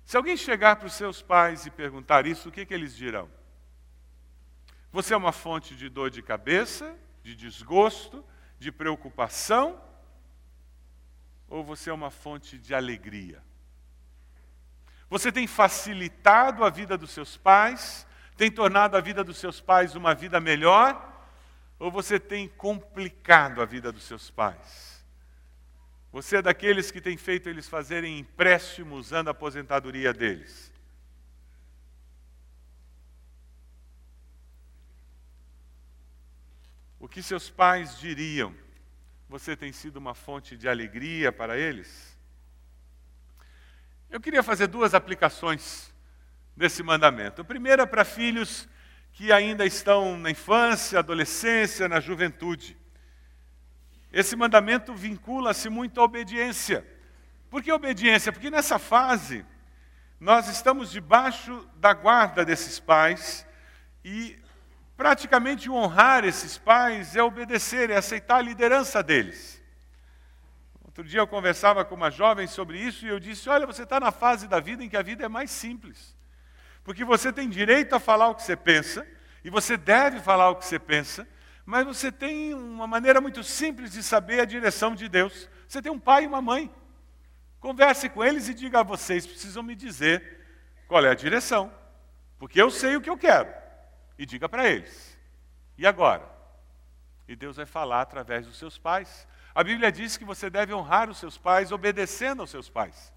Se 0.04 0.16
alguém 0.16 0.36
chegar 0.36 0.74
para 0.74 0.88
os 0.88 0.94
seus 0.94 1.22
pais 1.22 1.64
e 1.64 1.70
perguntar 1.70 2.26
isso, 2.26 2.48
o 2.48 2.52
que, 2.52 2.66
que 2.66 2.74
eles 2.74 2.96
dirão? 2.96 3.30
Você 4.90 5.14
é 5.14 5.16
uma 5.16 5.30
fonte 5.30 5.76
de 5.76 5.88
dor 5.88 6.10
de 6.10 6.20
cabeça, 6.20 6.98
de 7.22 7.36
desgosto, 7.36 8.24
de 8.58 8.72
preocupação? 8.72 9.80
Ou 11.46 11.62
você 11.62 11.90
é 11.90 11.92
uma 11.92 12.10
fonte 12.10 12.58
de 12.58 12.74
alegria? 12.74 13.40
Você 15.08 15.30
tem 15.30 15.46
facilitado 15.46 16.64
a 16.64 16.70
vida 16.70 16.98
dos 16.98 17.12
seus 17.12 17.36
pais? 17.36 18.04
Tem 18.36 18.50
tornado 18.50 18.96
a 18.96 19.00
vida 19.00 19.22
dos 19.22 19.36
seus 19.36 19.60
pais 19.60 19.94
uma 19.94 20.12
vida 20.12 20.40
melhor? 20.40 21.14
Ou 21.78 21.90
você 21.90 22.18
tem 22.18 22.48
complicado 22.48 23.60
a 23.60 23.64
vida 23.64 23.92
dos 23.92 24.04
seus 24.04 24.30
pais? 24.30 25.04
Você 26.12 26.36
é 26.36 26.42
daqueles 26.42 26.90
que 26.90 27.00
tem 27.00 27.16
feito 27.16 27.48
eles 27.48 27.68
fazerem 27.68 28.18
empréstimo 28.18 28.96
usando 28.96 29.28
a 29.28 29.32
aposentadoria 29.32 30.14
deles? 30.14 30.72
O 36.98 37.06
que 37.08 37.22
seus 37.22 37.50
pais 37.50 37.98
diriam? 37.98 38.54
Você 39.28 39.54
tem 39.54 39.72
sido 39.72 39.96
uma 39.96 40.14
fonte 40.14 40.56
de 40.56 40.68
alegria 40.68 41.30
para 41.30 41.58
eles? 41.58 42.16
Eu 44.08 44.20
queria 44.20 44.42
fazer 44.42 44.68
duas 44.68 44.94
aplicações 44.94 45.92
desse 46.56 46.82
mandamento. 46.82 47.42
A 47.42 47.44
primeira 47.44 47.82
é 47.82 47.86
para 47.86 48.04
filhos 48.04 48.66
que 49.16 49.32
ainda 49.32 49.64
estão 49.64 50.18
na 50.18 50.30
infância, 50.30 50.98
adolescência, 50.98 51.88
na 51.88 52.00
juventude. 52.00 52.76
Esse 54.12 54.36
mandamento 54.36 54.94
vincula-se 54.94 55.70
muito 55.70 55.98
à 55.98 56.04
obediência. 56.04 56.86
Por 57.48 57.62
que 57.62 57.72
obediência? 57.72 58.30
Porque 58.30 58.50
nessa 58.50 58.78
fase 58.78 59.42
nós 60.20 60.48
estamos 60.48 60.92
debaixo 60.92 61.66
da 61.76 61.94
guarda 61.94 62.44
desses 62.44 62.78
pais 62.78 63.46
e 64.04 64.38
praticamente 64.98 65.70
honrar 65.70 66.22
esses 66.26 66.58
pais 66.58 67.16
é 67.16 67.22
obedecer, 67.22 67.88
é 67.88 67.96
aceitar 67.96 68.36
a 68.36 68.42
liderança 68.42 69.02
deles. 69.02 69.62
Outro 70.84 71.04
dia 71.04 71.20
eu 71.20 71.26
conversava 71.26 71.86
com 71.86 71.94
uma 71.94 72.10
jovem 72.10 72.46
sobre 72.46 72.78
isso 72.78 73.06
e 73.06 73.08
eu 73.08 73.18
disse: 73.18 73.48
Olha, 73.48 73.66
você 73.66 73.84
está 73.84 73.98
na 73.98 74.12
fase 74.12 74.46
da 74.46 74.60
vida 74.60 74.84
em 74.84 74.90
que 74.90 74.96
a 74.96 75.02
vida 75.02 75.24
é 75.24 75.28
mais 75.28 75.50
simples. 75.50 76.15
Porque 76.86 77.04
você 77.04 77.32
tem 77.32 77.48
direito 77.48 77.96
a 77.96 77.98
falar 77.98 78.28
o 78.28 78.34
que 78.36 78.44
você 78.44 78.54
pensa, 78.54 79.04
e 79.42 79.50
você 79.50 79.76
deve 79.76 80.20
falar 80.20 80.50
o 80.50 80.54
que 80.54 80.64
você 80.64 80.78
pensa, 80.78 81.26
mas 81.64 81.84
você 81.84 82.12
tem 82.12 82.54
uma 82.54 82.86
maneira 82.86 83.20
muito 83.20 83.42
simples 83.42 83.90
de 83.90 84.04
saber 84.04 84.38
a 84.38 84.44
direção 84.44 84.94
de 84.94 85.08
Deus. 85.08 85.50
Você 85.66 85.82
tem 85.82 85.90
um 85.90 85.98
pai 85.98 86.22
e 86.22 86.26
uma 86.28 86.40
mãe. 86.40 86.72
Converse 87.58 88.08
com 88.08 88.22
eles 88.22 88.48
e 88.48 88.54
diga 88.54 88.80
a 88.80 88.82
vocês: 88.84 89.26
precisam 89.26 89.64
me 89.64 89.74
dizer 89.74 90.46
qual 90.86 91.04
é 91.04 91.10
a 91.10 91.14
direção, 91.14 91.74
porque 92.38 92.62
eu 92.62 92.70
sei 92.70 92.94
o 92.94 93.00
que 93.00 93.10
eu 93.10 93.18
quero. 93.18 93.52
E 94.16 94.24
diga 94.24 94.48
para 94.48 94.68
eles. 94.68 95.18
E 95.76 95.84
agora? 95.84 96.22
E 97.26 97.34
Deus 97.34 97.56
vai 97.56 97.66
falar 97.66 98.02
através 98.02 98.46
dos 98.46 98.58
seus 98.58 98.78
pais. 98.78 99.26
A 99.52 99.64
Bíblia 99.64 99.90
diz 99.90 100.16
que 100.16 100.24
você 100.24 100.48
deve 100.48 100.72
honrar 100.72 101.10
os 101.10 101.18
seus 101.18 101.36
pais 101.36 101.72
obedecendo 101.72 102.42
aos 102.42 102.50
seus 102.50 102.70
pais. 102.70 103.12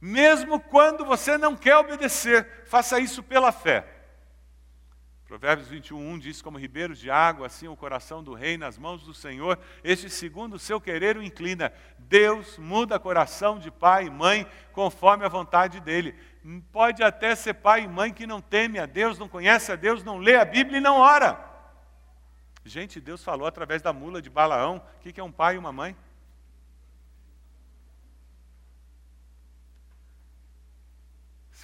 Mesmo 0.00 0.60
quando 0.60 1.04
você 1.04 1.38
não 1.38 1.56
quer 1.56 1.76
obedecer, 1.76 2.64
faça 2.66 3.00
isso 3.00 3.22
pela 3.22 3.50
fé. 3.52 3.96
Provérbios 5.26 5.66
21, 5.68 6.18
diz: 6.18 6.40
Como 6.40 6.58
ribeiros 6.58 7.00
de 7.00 7.10
água, 7.10 7.48
assim 7.48 7.66
o 7.66 7.76
coração 7.76 8.22
do 8.22 8.32
rei 8.32 8.56
nas 8.56 8.78
mãos 8.78 9.02
do 9.02 9.12
Senhor, 9.12 9.58
este 9.82 10.08
segundo 10.08 10.54
o 10.54 10.58
seu 10.58 10.80
querer 10.80 11.16
o 11.16 11.22
inclina. 11.22 11.72
Deus 11.98 12.56
muda 12.58 12.98
coração 12.98 13.58
de 13.58 13.68
pai 13.68 14.06
e 14.06 14.10
mãe 14.10 14.46
conforme 14.72 15.24
a 15.24 15.28
vontade 15.28 15.80
dele. 15.80 16.14
Pode 16.70 17.02
até 17.02 17.34
ser 17.34 17.54
pai 17.54 17.82
e 17.82 17.88
mãe 17.88 18.12
que 18.12 18.24
não 18.24 18.40
teme 18.40 18.78
a 18.78 18.86
Deus, 18.86 19.18
não 19.18 19.28
conhece 19.28 19.72
a 19.72 19.76
Deus, 19.76 20.04
não 20.04 20.18
lê 20.18 20.36
a 20.36 20.44
Bíblia 20.44 20.78
e 20.78 20.82
não 20.82 20.98
ora. 20.98 21.44
Gente, 22.64 23.00
Deus 23.00 23.24
falou 23.24 23.48
através 23.48 23.82
da 23.82 23.92
mula 23.92 24.22
de 24.22 24.30
Balaão: 24.30 24.80
o 24.96 25.00
que 25.00 25.18
é 25.18 25.24
um 25.24 25.32
pai 25.32 25.56
e 25.56 25.58
uma 25.58 25.72
mãe? 25.72 25.96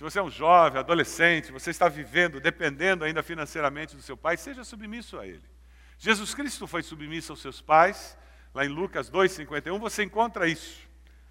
Se 0.03 0.11
você 0.11 0.19
é 0.19 0.23
um 0.25 0.31
jovem, 0.31 0.81
adolescente, 0.81 1.53
você 1.53 1.71
está 1.71 1.89
vivendo, 1.89 2.41
dependendo 2.41 3.05
ainda 3.05 3.23
financeiramente 3.23 3.95
do 3.95 4.03
seu 4.03 4.17
pai, 4.17 4.37
seja 4.37 4.65
submisso 4.65 5.17
a 5.17 5.25
ele. 5.25 5.49
Jesus 5.97 6.35
Cristo 6.35 6.67
foi 6.67 6.83
submisso 6.83 7.31
aos 7.31 7.41
seus 7.41 7.61
pais, 7.61 8.19
lá 8.53 8.65
em 8.65 8.69
Lucas 8.69 9.09
2,51, 9.09 9.79
você 9.79 10.03
encontra 10.03 10.49
isso. 10.49 10.89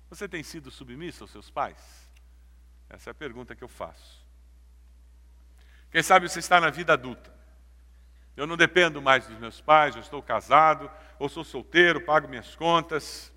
Você 0.10 0.26
tem 0.26 0.42
sido 0.42 0.72
submisso 0.72 1.26
aos 1.26 1.32
seus 1.32 1.52
pais? 1.52 1.78
Essa 2.90 3.10
é 3.10 3.12
a 3.12 3.14
pergunta 3.14 3.54
que 3.54 3.62
eu 3.62 3.68
faço. 3.68 4.26
Quem 5.92 6.02
sabe 6.02 6.30
você 6.30 6.40
está 6.40 6.62
na 6.62 6.70
vida 6.70 6.94
adulta. 6.94 7.30
Eu 8.38 8.48
não 8.48 8.56
dependo 8.56 9.02
mais 9.02 9.28
dos 9.28 9.38
meus 9.38 9.60
pais, 9.60 9.98
eu 9.98 10.02
estou 10.02 10.24
casado, 10.24 10.90
ou 11.20 11.28
sou 11.28 11.44
solteiro, 11.44 12.00
pago 12.00 12.26
minhas 12.26 12.56
contas. 12.56 13.34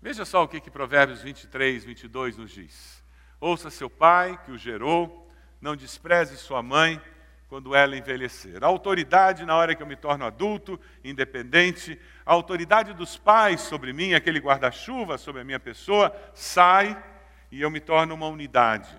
Veja 0.00 0.24
só 0.24 0.44
o 0.44 0.48
que, 0.48 0.62
que 0.62 0.70
Provérbios 0.70 1.20
23, 1.20 1.84
22 1.84 2.38
nos 2.38 2.52
diz. 2.52 2.99
Ouça 3.40 3.70
seu 3.70 3.88
pai, 3.88 4.38
que 4.44 4.52
o 4.52 4.58
gerou, 4.58 5.26
não 5.60 5.74
despreze 5.74 6.36
sua 6.36 6.62
mãe 6.62 7.00
quando 7.48 7.74
ela 7.74 7.96
envelhecer. 7.96 8.62
A 8.62 8.66
autoridade 8.66 9.44
na 9.44 9.56
hora 9.56 9.74
que 9.74 9.82
eu 9.82 9.86
me 9.86 9.96
torno 9.96 10.24
adulto, 10.24 10.78
independente, 11.02 11.98
a 12.24 12.32
autoridade 12.32 12.92
dos 12.92 13.16
pais 13.16 13.62
sobre 13.62 13.92
mim, 13.92 14.14
aquele 14.14 14.38
guarda-chuva 14.38 15.18
sobre 15.18 15.40
a 15.40 15.44
minha 15.44 15.58
pessoa, 15.58 16.14
sai 16.34 17.02
e 17.50 17.60
eu 17.60 17.70
me 17.70 17.80
torno 17.80 18.14
uma 18.14 18.28
unidade. 18.28 18.94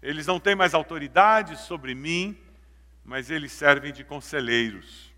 Eles 0.00 0.26
não 0.26 0.38
têm 0.38 0.54
mais 0.54 0.74
autoridade 0.74 1.56
sobre 1.56 1.94
mim, 1.94 2.38
mas 3.04 3.30
eles 3.30 3.52
servem 3.52 3.92
de 3.92 4.04
conselheiros. 4.04 5.12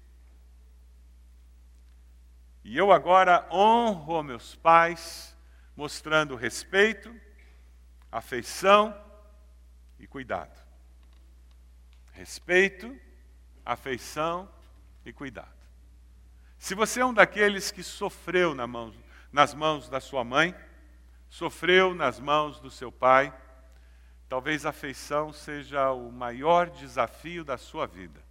E 2.64 2.78
eu 2.78 2.92
agora 2.92 3.46
honro 3.50 4.22
meus 4.22 4.54
pais, 4.54 5.36
mostrando 5.76 6.34
respeito, 6.34 7.14
afeição 8.10 8.98
e 9.98 10.06
cuidado. 10.06 10.58
Respeito, 12.12 12.98
afeição 13.64 14.48
e 15.04 15.12
cuidado. 15.12 15.60
Se 16.58 16.74
você 16.74 17.00
é 17.00 17.06
um 17.06 17.14
daqueles 17.14 17.70
que 17.70 17.82
sofreu 17.82 18.54
na 18.54 18.66
mão, 18.66 18.94
nas 19.32 19.54
mãos 19.54 19.88
da 19.88 20.00
sua 20.00 20.24
mãe, 20.24 20.54
sofreu 21.28 21.94
nas 21.94 22.18
mãos 22.18 22.60
do 22.60 22.70
seu 22.70 22.90
pai, 22.90 23.34
talvez 24.28 24.66
a 24.66 24.70
afeição 24.70 25.32
seja 25.32 25.90
o 25.92 26.10
maior 26.10 26.68
desafio 26.68 27.44
da 27.44 27.56
sua 27.56 27.86
vida. 27.86 28.22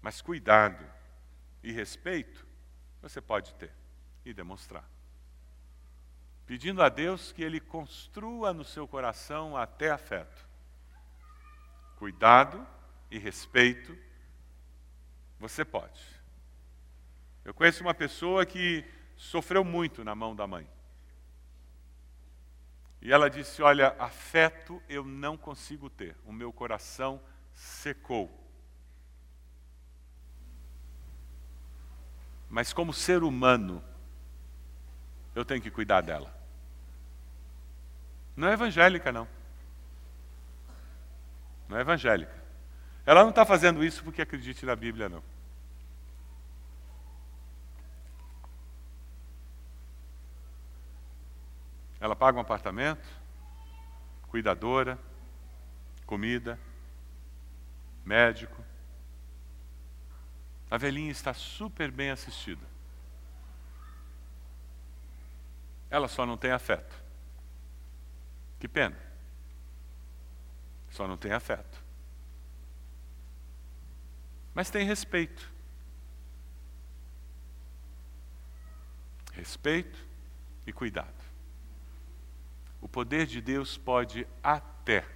Mas 0.00 0.20
cuidado 0.20 0.84
e 1.62 1.70
respeito 1.70 2.44
você 3.00 3.20
pode 3.20 3.54
ter 3.54 3.72
e 4.24 4.34
demonstrar. 4.34 4.91
Pedindo 6.52 6.82
a 6.82 6.90
Deus 6.90 7.32
que 7.32 7.42
Ele 7.42 7.58
construa 7.58 8.52
no 8.52 8.62
seu 8.62 8.86
coração 8.86 9.56
até 9.56 9.90
afeto. 9.90 10.46
Cuidado 11.96 12.66
e 13.10 13.18
respeito 13.18 13.96
você 15.38 15.64
pode. 15.64 15.98
Eu 17.42 17.54
conheço 17.54 17.82
uma 17.82 17.94
pessoa 17.94 18.44
que 18.44 18.84
sofreu 19.16 19.64
muito 19.64 20.04
na 20.04 20.14
mão 20.14 20.36
da 20.36 20.46
mãe. 20.46 20.68
E 23.00 23.10
ela 23.10 23.30
disse: 23.30 23.62
Olha, 23.62 23.96
afeto 23.98 24.82
eu 24.90 25.06
não 25.06 25.38
consigo 25.38 25.88
ter, 25.88 26.14
o 26.22 26.34
meu 26.34 26.52
coração 26.52 27.18
secou. 27.54 28.30
Mas, 32.50 32.74
como 32.74 32.92
ser 32.92 33.22
humano, 33.22 33.82
eu 35.34 35.46
tenho 35.46 35.62
que 35.62 35.70
cuidar 35.70 36.02
dela. 36.02 36.41
Não 38.36 38.48
é 38.48 38.52
evangélica, 38.52 39.12
não. 39.12 39.28
Não 41.68 41.78
é 41.78 41.80
evangélica. 41.80 42.42
Ela 43.04 43.22
não 43.22 43.30
está 43.30 43.44
fazendo 43.44 43.84
isso 43.84 44.02
porque 44.04 44.22
acredite 44.22 44.64
na 44.64 44.76
Bíblia, 44.76 45.08
não. 45.08 45.22
Ela 52.00 52.16
paga 52.16 52.36
um 52.36 52.40
apartamento, 52.40 53.06
cuidadora, 54.28 54.98
comida, 56.06 56.58
médico. 58.04 58.64
A 60.70 60.76
velhinha 60.76 61.12
está 61.12 61.32
super 61.32 61.90
bem 61.90 62.10
assistida. 62.10 62.66
Ela 65.90 66.08
só 66.08 66.24
não 66.24 66.36
tem 66.36 66.50
afeto. 66.50 67.01
Que 68.62 68.68
pena. 68.68 68.96
Só 70.88 71.08
não 71.08 71.16
tem 71.16 71.32
afeto. 71.32 71.82
Mas 74.54 74.70
tem 74.70 74.86
respeito. 74.86 75.50
Respeito 79.32 79.98
e 80.64 80.72
cuidado. 80.72 81.12
O 82.80 82.86
poder 82.86 83.26
de 83.26 83.40
Deus 83.40 83.76
pode 83.76 84.28
até 84.40 85.08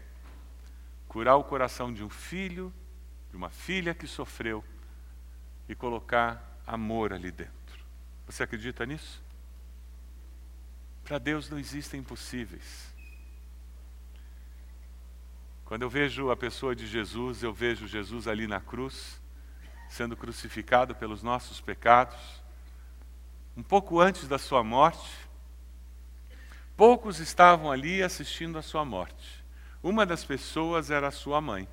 curar 1.07 1.37
o 1.37 1.45
coração 1.45 1.95
de 1.95 2.03
um 2.03 2.11
filho, 2.11 2.75
de 3.31 3.37
uma 3.37 3.49
filha 3.49 3.95
que 3.95 4.09
sofreu 4.09 4.65
e 5.69 5.75
colocar 5.77 6.61
amor 6.67 7.13
ali 7.13 7.31
dentro. 7.31 7.85
Você 8.27 8.43
acredita 8.43 8.85
nisso? 8.85 9.23
Para 11.05 11.19
Deus 11.19 11.49
não 11.49 11.61
existem 11.61 12.01
impossíveis. 12.01 12.96
Quando 15.67 15.83
eu 15.83 15.91
vejo 15.91 16.31
a 16.31 16.37
pessoa 16.37 16.75
de 16.75 16.87
Jesus, 16.87 17.43
eu 17.43 17.53
vejo 17.53 17.87
Jesus 17.87 18.27
ali 18.27 18.47
na 18.47 18.61
cruz, 18.61 19.21
sendo 19.91 20.17
crucificado 20.17 20.95
pelos 20.95 21.23
nossos 21.23 21.61
pecados. 21.61 22.19
Um 23.55 23.63
pouco 23.63 24.01
antes 24.01 24.27
da 24.27 24.39
sua 24.39 24.65
morte, 24.65 25.27
Poucos 26.77 27.21
estavam 27.21 27.73
ali 27.73 28.03
assistindo 28.03 28.59
a 28.59 28.63
sua 28.63 28.85
morte. 28.85 29.43
Uma 29.83 30.05
das 30.05 30.25
pessoas 30.25 30.91
era 30.91 31.09
a 31.09 31.11
sua 31.11 31.41
mãe 31.41 31.67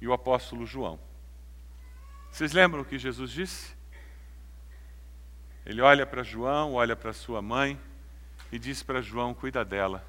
e 0.00 0.08
o 0.08 0.12
apóstolo 0.12 0.64
João. 0.64 0.98
Vocês 2.30 2.52
lembram 2.52 2.80
o 2.80 2.84
que 2.84 2.98
Jesus 2.98 3.30
disse? 3.30 3.76
Ele 5.66 5.82
olha 5.82 6.06
para 6.06 6.22
João, 6.22 6.72
olha 6.72 6.96
para 6.96 7.12
sua 7.12 7.42
mãe 7.42 7.78
e 8.50 8.58
diz 8.58 8.82
para 8.82 9.02
João: 9.02 9.34
cuida 9.34 9.62
dela. 9.66 10.02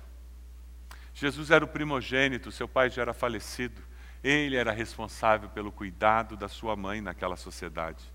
Jesus 1.19 1.51
era 1.51 1.65
o 1.65 1.67
primogênito, 1.67 2.49
seu 2.49 2.65
pai 2.65 2.89
já 2.89 3.01
era 3.01 3.13
falecido. 3.13 3.81
Ele 4.23 4.55
era 4.55 4.71
responsável 4.71 5.49
pelo 5.49 5.69
cuidado 5.69 6.37
da 6.37 6.47
sua 6.47 6.77
mãe 6.77 7.01
naquela 7.01 7.35
sociedade. 7.35 8.09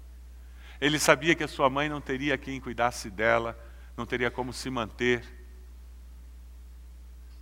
Ele 0.80 0.98
sabia 0.98 1.34
que 1.34 1.44
a 1.44 1.48
sua 1.48 1.68
mãe 1.68 1.86
não 1.86 2.00
teria 2.00 2.38
quem 2.38 2.58
cuidasse 2.58 3.10
dela, 3.10 3.58
não 3.94 4.06
teria 4.06 4.30
como 4.30 4.54
se 4.54 4.70
manter. 4.70 5.22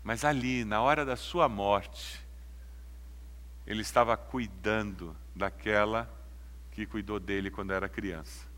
Mas 0.03 0.25
ali, 0.25 0.65
na 0.65 0.83
hora 0.83 1.05
da 1.05 1.15
sua 1.15 1.49
morte, 1.49 2.21
ele 3.65 3.83
estava 3.83 4.17
cuidando 4.17 5.17
daquela 5.33 6.13
que 6.73 6.85
cuidou 6.87 7.21
dele 7.21 7.53
quando 7.53 7.73
era 7.73 7.89
criança. 7.89 8.49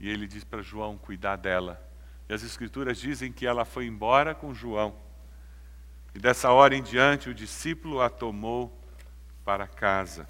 E 0.00 0.08
ele 0.08 0.26
diz 0.26 0.42
para 0.42 0.62
João 0.62 0.96
cuidar 0.96 1.36
dela. 1.36 1.86
E 2.28 2.34
as 2.34 2.42
Escrituras 2.42 2.98
dizem 2.98 3.32
que 3.32 3.46
ela 3.46 3.64
foi 3.64 3.86
embora 3.86 4.34
com 4.34 4.54
João. 4.54 4.96
E 6.14 6.18
dessa 6.18 6.50
hora 6.50 6.74
em 6.74 6.82
diante, 6.82 7.28
o 7.28 7.34
discípulo 7.34 8.00
a 8.00 8.08
tomou 8.08 8.72
para 9.44 9.66
casa. 9.66 10.26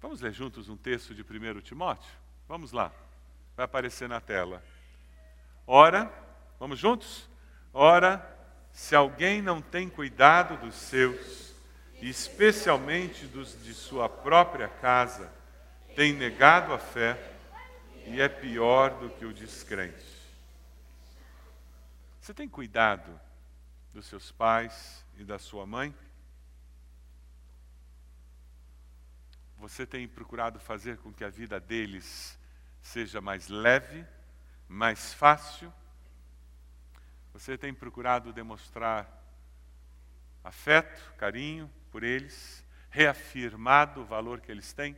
Vamos 0.00 0.20
ler 0.20 0.32
juntos 0.32 0.68
um 0.68 0.76
texto 0.76 1.14
de 1.14 1.22
1 1.22 1.60
Timóteo? 1.60 2.10
Vamos 2.48 2.72
lá, 2.72 2.92
vai 3.56 3.64
aparecer 3.64 4.08
na 4.08 4.20
tela. 4.20 4.62
Ora, 5.66 6.12
vamos 6.58 6.78
juntos? 6.78 7.28
Ora, 7.72 8.26
se 8.72 8.96
alguém 8.96 9.40
não 9.40 9.62
tem 9.62 9.88
cuidado 9.88 10.56
dos 10.56 10.74
seus, 10.74 11.54
especialmente 12.02 13.26
dos 13.26 13.62
de 13.62 13.72
sua 13.72 14.08
própria 14.08 14.68
casa, 14.68 15.32
tem 15.94 16.12
negado 16.12 16.72
a 16.72 16.78
fé 16.78 17.29
e 18.10 18.20
é 18.20 18.28
pior 18.28 18.98
do 18.98 19.08
que 19.08 19.24
o 19.24 19.32
descrente. 19.32 20.04
Você 22.20 22.34
tem 22.34 22.48
cuidado 22.48 23.18
dos 23.94 24.06
seus 24.06 24.32
pais 24.32 25.04
e 25.16 25.24
da 25.24 25.38
sua 25.38 25.64
mãe? 25.64 25.94
Você 29.58 29.86
tem 29.86 30.08
procurado 30.08 30.58
fazer 30.58 30.98
com 30.98 31.12
que 31.12 31.22
a 31.22 31.30
vida 31.30 31.60
deles 31.60 32.36
seja 32.82 33.20
mais 33.20 33.46
leve, 33.46 34.04
mais 34.68 35.14
fácil. 35.14 35.72
Você 37.32 37.56
tem 37.56 37.72
procurado 37.72 38.32
demonstrar 38.32 39.08
afeto, 40.42 41.14
carinho 41.14 41.70
por 41.92 42.02
eles, 42.02 42.64
reafirmado 42.90 44.00
o 44.00 44.04
valor 44.04 44.40
que 44.40 44.50
eles 44.50 44.72
têm. 44.72 44.96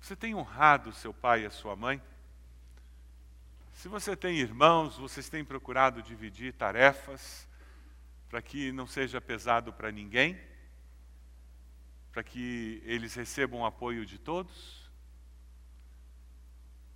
Você 0.00 0.16
tem 0.16 0.34
honrado 0.34 0.92
seu 0.92 1.12
pai 1.12 1.42
e 1.42 1.46
a 1.46 1.50
sua 1.50 1.76
mãe? 1.76 2.02
Se 3.74 3.86
você 3.86 4.16
tem 4.16 4.38
irmãos, 4.38 4.96
vocês 4.96 5.28
têm 5.28 5.44
procurado 5.44 6.02
dividir 6.02 6.54
tarefas, 6.54 7.46
para 8.28 8.40
que 8.40 8.72
não 8.72 8.86
seja 8.86 9.20
pesado 9.20 9.72
para 9.72 9.92
ninguém, 9.92 10.40
para 12.10 12.22
que 12.22 12.82
eles 12.84 13.14
recebam 13.14 13.64
apoio 13.64 14.06
de 14.06 14.18
todos? 14.18 14.90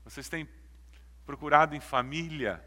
Vocês 0.04 0.28
têm 0.28 0.48
procurado 1.26 1.76
em 1.76 1.80
família 1.80 2.64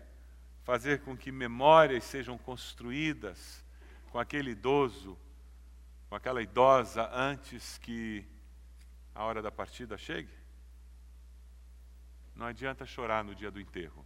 fazer 0.64 1.02
com 1.02 1.18
que 1.18 1.32
memórias 1.32 2.04
sejam 2.04 2.38
construídas 2.38 3.64
com 4.12 4.20
aquele 4.20 4.52
idoso, 4.52 5.18
com 6.10 6.16
aquela 6.16 6.42
idosa 6.42 7.10
antes 7.14 7.78
que 7.80 8.26
a 9.18 9.24
hora 9.24 9.42
da 9.42 9.52
partida 9.52 9.98
chegue? 9.98 10.30
Não 12.36 12.46
adianta 12.46 12.86
chorar 12.86 13.24
no 13.24 13.34
dia 13.34 13.50
do 13.50 13.60
enterro. 13.60 14.06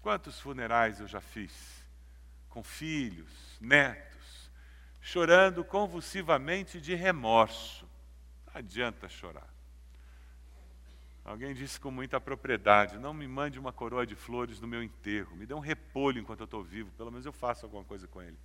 Quantos 0.00 0.40
funerais 0.40 0.98
eu 0.98 1.06
já 1.06 1.20
fiz? 1.20 1.84
Com 2.48 2.62
filhos, 2.62 3.58
netos, 3.60 4.50
chorando 4.98 5.62
convulsivamente 5.62 6.80
de 6.80 6.94
remorso. 6.94 7.86
Não 8.46 8.54
adianta 8.56 9.10
chorar. 9.10 9.52
Alguém 11.22 11.52
disse 11.52 11.78
com 11.78 11.90
muita 11.90 12.18
propriedade: 12.18 12.96
não 12.96 13.12
me 13.12 13.28
mande 13.28 13.58
uma 13.58 13.74
coroa 13.74 14.06
de 14.06 14.16
flores 14.16 14.58
no 14.58 14.66
meu 14.66 14.82
enterro, 14.82 15.36
me 15.36 15.44
dê 15.44 15.52
um 15.52 15.60
repolho 15.60 16.18
enquanto 16.18 16.40
eu 16.40 16.44
estou 16.44 16.64
vivo, 16.64 16.90
pelo 16.92 17.10
menos 17.10 17.26
eu 17.26 17.32
faço 17.32 17.66
alguma 17.66 17.84
coisa 17.84 18.08
com 18.08 18.22
ele. 18.22 18.38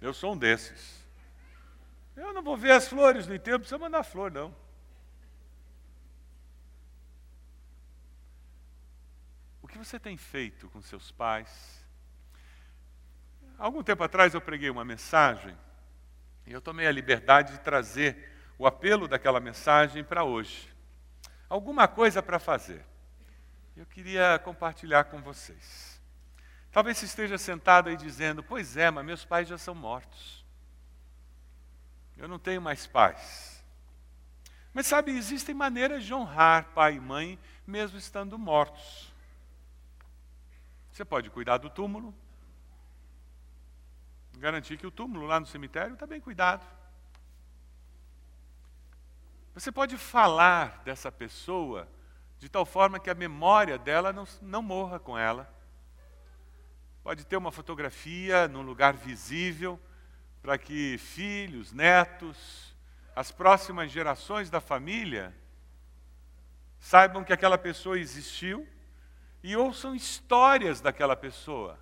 Eu 0.00 0.14
sou 0.14 0.32
um 0.32 0.38
desses. 0.38 1.05
Eu 2.16 2.32
não 2.32 2.42
vou 2.42 2.56
ver 2.56 2.72
as 2.72 2.88
flores 2.88 3.26
no 3.26 3.34
enterro, 3.34 3.58
não 3.58 3.60
precisa 3.60 3.78
mandar 3.78 4.02
flor, 4.02 4.30
não. 4.30 4.54
O 9.60 9.68
que 9.68 9.76
você 9.76 10.00
tem 10.00 10.16
feito 10.16 10.70
com 10.70 10.80
seus 10.80 11.10
pais? 11.10 11.84
Algum 13.58 13.82
tempo 13.82 14.02
atrás 14.02 14.32
eu 14.32 14.40
preguei 14.40 14.70
uma 14.70 14.84
mensagem 14.84 15.56
e 16.46 16.52
eu 16.52 16.60
tomei 16.60 16.86
a 16.86 16.92
liberdade 16.92 17.52
de 17.52 17.60
trazer 17.60 18.32
o 18.58 18.66
apelo 18.66 19.06
daquela 19.06 19.40
mensagem 19.40 20.02
para 20.02 20.24
hoje. 20.24 20.74
Alguma 21.48 21.86
coisa 21.86 22.22
para 22.22 22.38
fazer. 22.38 22.84
Eu 23.76 23.84
queria 23.84 24.38
compartilhar 24.38 25.04
com 25.04 25.20
vocês. 25.20 26.00
Talvez 26.72 26.96
você 26.96 27.04
esteja 27.04 27.36
sentado 27.36 27.90
aí 27.90 27.96
dizendo: 27.96 28.42
Pois 28.42 28.76
é, 28.76 28.90
mas 28.90 29.04
meus 29.04 29.24
pais 29.24 29.48
já 29.48 29.58
são 29.58 29.74
mortos. 29.74 30.45
Eu 32.16 32.28
não 32.28 32.38
tenho 32.38 32.62
mais 32.62 32.86
pais. 32.86 33.62
Mas 34.72 34.86
sabe, 34.86 35.10
existem 35.10 35.54
maneiras 35.54 36.04
de 36.04 36.12
honrar 36.12 36.66
pai 36.74 36.96
e 36.96 37.00
mãe 37.00 37.38
mesmo 37.66 37.98
estando 37.98 38.38
mortos. 38.38 39.12
Você 40.92 41.04
pode 41.04 41.28
cuidar 41.30 41.58
do 41.58 41.68
túmulo, 41.68 42.14
garantir 44.38 44.78
que 44.78 44.86
o 44.86 44.90
túmulo 44.90 45.26
lá 45.26 45.40
no 45.40 45.46
cemitério 45.46 45.94
está 45.94 46.06
bem 46.06 46.20
cuidado. 46.20 46.64
Você 49.54 49.72
pode 49.72 49.96
falar 49.96 50.82
dessa 50.84 51.10
pessoa 51.10 51.88
de 52.38 52.48
tal 52.48 52.66
forma 52.66 53.00
que 53.00 53.08
a 53.08 53.14
memória 53.14 53.78
dela 53.78 54.12
não, 54.12 54.28
não 54.42 54.62
morra 54.62 54.98
com 54.98 55.18
ela. 55.18 55.50
Pode 57.02 57.24
ter 57.24 57.36
uma 57.36 57.50
fotografia 57.50 58.46
num 58.48 58.62
lugar 58.62 58.94
visível 58.94 59.80
para 60.46 60.58
que 60.58 60.96
filhos, 60.98 61.72
netos, 61.72 62.72
as 63.16 63.32
próximas 63.32 63.90
gerações 63.90 64.48
da 64.48 64.60
família 64.60 65.34
saibam 66.78 67.24
que 67.24 67.32
aquela 67.32 67.58
pessoa 67.58 67.98
existiu 67.98 68.64
e 69.42 69.56
ouçam 69.56 69.92
histórias 69.92 70.80
daquela 70.80 71.16
pessoa. 71.16 71.76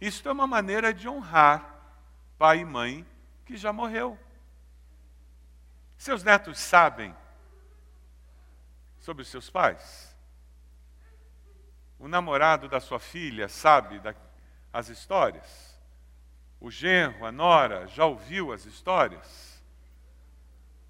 Isso 0.00 0.28
é 0.28 0.32
uma 0.32 0.48
maneira 0.48 0.92
de 0.92 1.08
honrar 1.08 1.96
pai 2.36 2.58
e 2.58 2.64
mãe 2.64 3.06
que 3.46 3.56
já 3.56 3.72
morreu. 3.72 4.18
Seus 5.96 6.24
netos 6.24 6.58
sabem 6.58 7.14
sobre 8.98 9.22
os 9.22 9.28
seus 9.28 9.48
pais? 9.48 10.16
O 11.96 12.08
namorado 12.08 12.68
da 12.68 12.80
sua 12.80 12.98
filha 12.98 13.48
sabe 13.48 14.00
da, 14.00 14.16
as 14.72 14.88
histórias? 14.88 15.63
O 16.60 16.70
genro, 16.70 17.26
a 17.26 17.32
nora, 17.32 17.86
já 17.88 18.04
ouviu 18.04 18.52
as 18.52 18.64
histórias? 18.64 19.62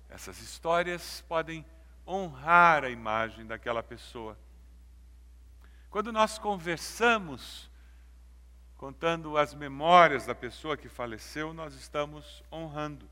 Essas 0.08 0.40
histórias 0.40 1.24
podem 1.28 1.64
honrar 2.06 2.84
a 2.84 2.90
imagem 2.90 3.46
daquela 3.46 3.82
pessoa. 3.82 4.38
Quando 5.90 6.12
nós 6.12 6.38
conversamos, 6.38 7.70
contando 8.76 9.36
as 9.38 9.54
memórias 9.54 10.26
da 10.26 10.34
pessoa 10.34 10.76
que 10.76 10.88
faleceu, 10.88 11.54
nós 11.54 11.74
estamos 11.74 12.42
honrando. 12.52 13.08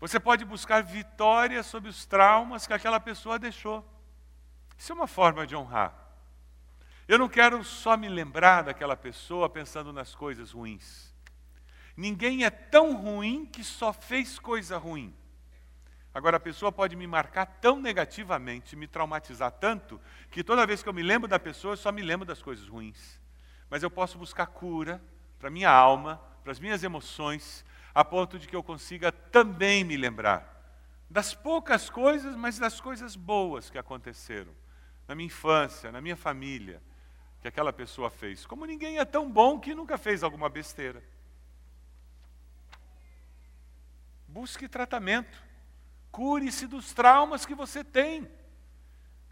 Você 0.00 0.20
pode 0.20 0.44
buscar 0.44 0.82
vitória 0.82 1.62
sobre 1.62 1.90
os 1.90 2.06
traumas 2.06 2.66
que 2.66 2.72
aquela 2.72 3.00
pessoa 3.00 3.38
deixou. 3.38 3.84
Isso 4.76 4.92
é 4.92 4.94
uma 4.94 5.08
forma 5.08 5.46
de 5.46 5.56
honrar. 5.56 5.92
Eu 7.08 7.18
não 7.18 7.28
quero 7.28 7.64
só 7.64 7.96
me 7.96 8.08
lembrar 8.08 8.62
daquela 8.62 8.96
pessoa 8.96 9.48
pensando 9.48 9.92
nas 9.92 10.14
coisas 10.14 10.52
ruins. 10.52 11.07
Ninguém 11.98 12.44
é 12.44 12.50
tão 12.50 12.94
ruim 12.94 13.44
que 13.44 13.64
só 13.64 13.92
fez 13.92 14.38
coisa 14.38 14.78
ruim. 14.78 15.12
Agora, 16.14 16.36
a 16.36 16.40
pessoa 16.40 16.70
pode 16.70 16.94
me 16.94 17.08
marcar 17.08 17.44
tão 17.44 17.80
negativamente, 17.80 18.76
me 18.76 18.86
traumatizar 18.86 19.50
tanto, 19.50 20.00
que 20.30 20.44
toda 20.44 20.64
vez 20.64 20.80
que 20.80 20.88
eu 20.88 20.92
me 20.92 21.02
lembro 21.02 21.26
da 21.26 21.40
pessoa, 21.40 21.72
eu 21.72 21.76
só 21.76 21.90
me 21.90 22.00
lembro 22.00 22.24
das 22.24 22.40
coisas 22.40 22.68
ruins. 22.68 23.20
Mas 23.68 23.82
eu 23.82 23.90
posso 23.90 24.16
buscar 24.16 24.46
cura 24.46 25.02
para 25.40 25.50
minha 25.50 25.72
alma, 25.72 26.22
para 26.44 26.52
as 26.52 26.60
minhas 26.60 26.84
emoções, 26.84 27.64
a 27.92 28.04
ponto 28.04 28.38
de 28.38 28.46
que 28.46 28.54
eu 28.54 28.62
consiga 28.62 29.10
também 29.10 29.82
me 29.82 29.96
lembrar 29.96 30.56
das 31.10 31.34
poucas 31.34 31.90
coisas, 31.90 32.36
mas 32.36 32.60
das 32.60 32.80
coisas 32.80 33.16
boas 33.16 33.70
que 33.70 33.78
aconteceram 33.78 34.52
na 35.08 35.16
minha 35.16 35.26
infância, 35.26 35.90
na 35.90 36.00
minha 36.00 36.16
família, 36.16 36.80
que 37.40 37.48
aquela 37.48 37.72
pessoa 37.72 38.08
fez. 38.08 38.46
Como 38.46 38.64
ninguém 38.64 38.98
é 38.98 39.04
tão 39.04 39.28
bom 39.28 39.58
que 39.58 39.74
nunca 39.74 39.98
fez 39.98 40.22
alguma 40.22 40.48
besteira. 40.48 41.02
Busque 44.38 44.68
tratamento. 44.68 45.42
Cure-se 46.12 46.68
dos 46.68 46.92
traumas 46.92 47.44
que 47.44 47.56
você 47.56 47.82
tem. 47.82 48.30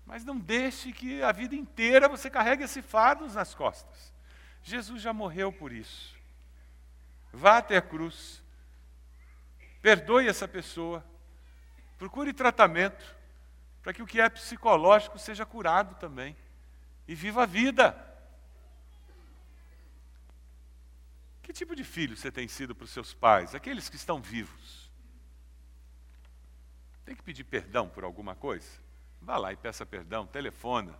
Mas 0.04 0.24
não 0.24 0.36
deixe 0.36 0.92
que 0.92 1.22
a 1.22 1.30
vida 1.30 1.54
inteira 1.54 2.08
você 2.08 2.28
carregue 2.28 2.64
esse 2.64 2.82
fardo 2.82 3.24
nas 3.28 3.54
costas. 3.54 4.12
Jesus 4.64 5.00
já 5.00 5.12
morreu 5.12 5.52
por 5.52 5.70
isso. 5.70 6.16
Vá 7.32 7.58
até 7.58 7.76
a 7.76 7.82
cruz. 7.82 8.42
Perdoe 9.80 10.26
essa 10.26 10.48
pessoa. 10.48 11.06
Procure 11.98 12.32
tratamento 12.32 13.14
para 13.84 13.92
que 13.92 14.02
o 14.02 14.06
que 14.06 14.20
é 14.20 14.28
psicológico 14.28 15.20
seja 15.20 15.46
curado 15.46 15.94
também. 16.00 16.36
E 17.06 17.14
viva 17.14 17.44
a 17.44 17.46
vida. 17.46 17.96
Que 21.44 21.52
tipo 21.52 21.76
de 21.76 21.84
filho 21.84 22.16
você 22.16 22.32
tem 22.32 22.48
sido 22.48 22.74
para 22.74 22.86
os 22.86 22.90
seus 22.90 23.14
pais, 23.14 23.54
aqueles 23.54 23.88
que 23.88 23.94
estão 23.94 24.20
vivos? 24.20 24.85
Tem 27.06 27.14
que 27.14 27.22
pedir 27.22 27.44
perdão 27.44 27.88
por 27.88 28.02
alguma 28.02 28.34
coisa? 28.34 28.68
Vá 29.22 29.38
lá 29.38 29.52
e 29.52 29.56
peça 29.56 29.86
perdão, 29.86 30.26
telefona. 30.26 30.92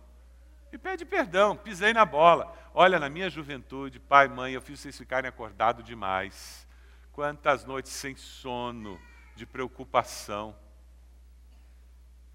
E 0.71 0.77
pede 0.77 1.03
perdão, 1.03 1.55
pisei 1.55 1.93
na 1.93 2.05
bola. 2.05 2.57
Olha, 2.73 2.97
na 2.97 3.09
minha 3.09 3.29
juventude, 3.29 3.99
pai, 3.99 4.29
mãe, 4.29 4.53
eu 4.53 4.61
fiz 4.61 4.79
vocês 4.79 4.97
ficarem 4.97 5.27
acordados 5.27 5.83
demais. 5.83 6.65
Quantas 7.11 7.65
noites 7.65 7.91
sem 7.91 8.15
sono, 8.15 8.99
de 9.35 9.45
preocupação. 9.45 10.55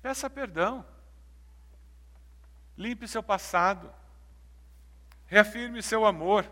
Peça 0.03 0.29
perdão. 0.29 0.85
Limpe 2.77 3.09
seu 3.09 3.23
passado. 3.23 3.93
Reafirme 5.27 5.83
seu 5.83 6.05
amor. 6.05 6.47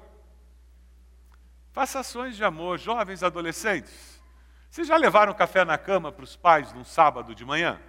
Faça 1.73 2.01
ações 2.01 2.35
de 2.35 2.45
amor, 2.45 2.79
jovens 2.79 3.23
adolescentes. 3.23 4.20
Vocês 4.71 4.87
já 4.87 4.97
levaram 4.97 5.35
café 5.35 5.65
na 5.65 5.77
cama 5.77 6.13
para 6.13 6.23
os 6.23 6.37
pais 6.37 6.73
num 6.73 6.85
sábado 6.85 7.35
de 7.35 7.45
manhã? 7.45 7.81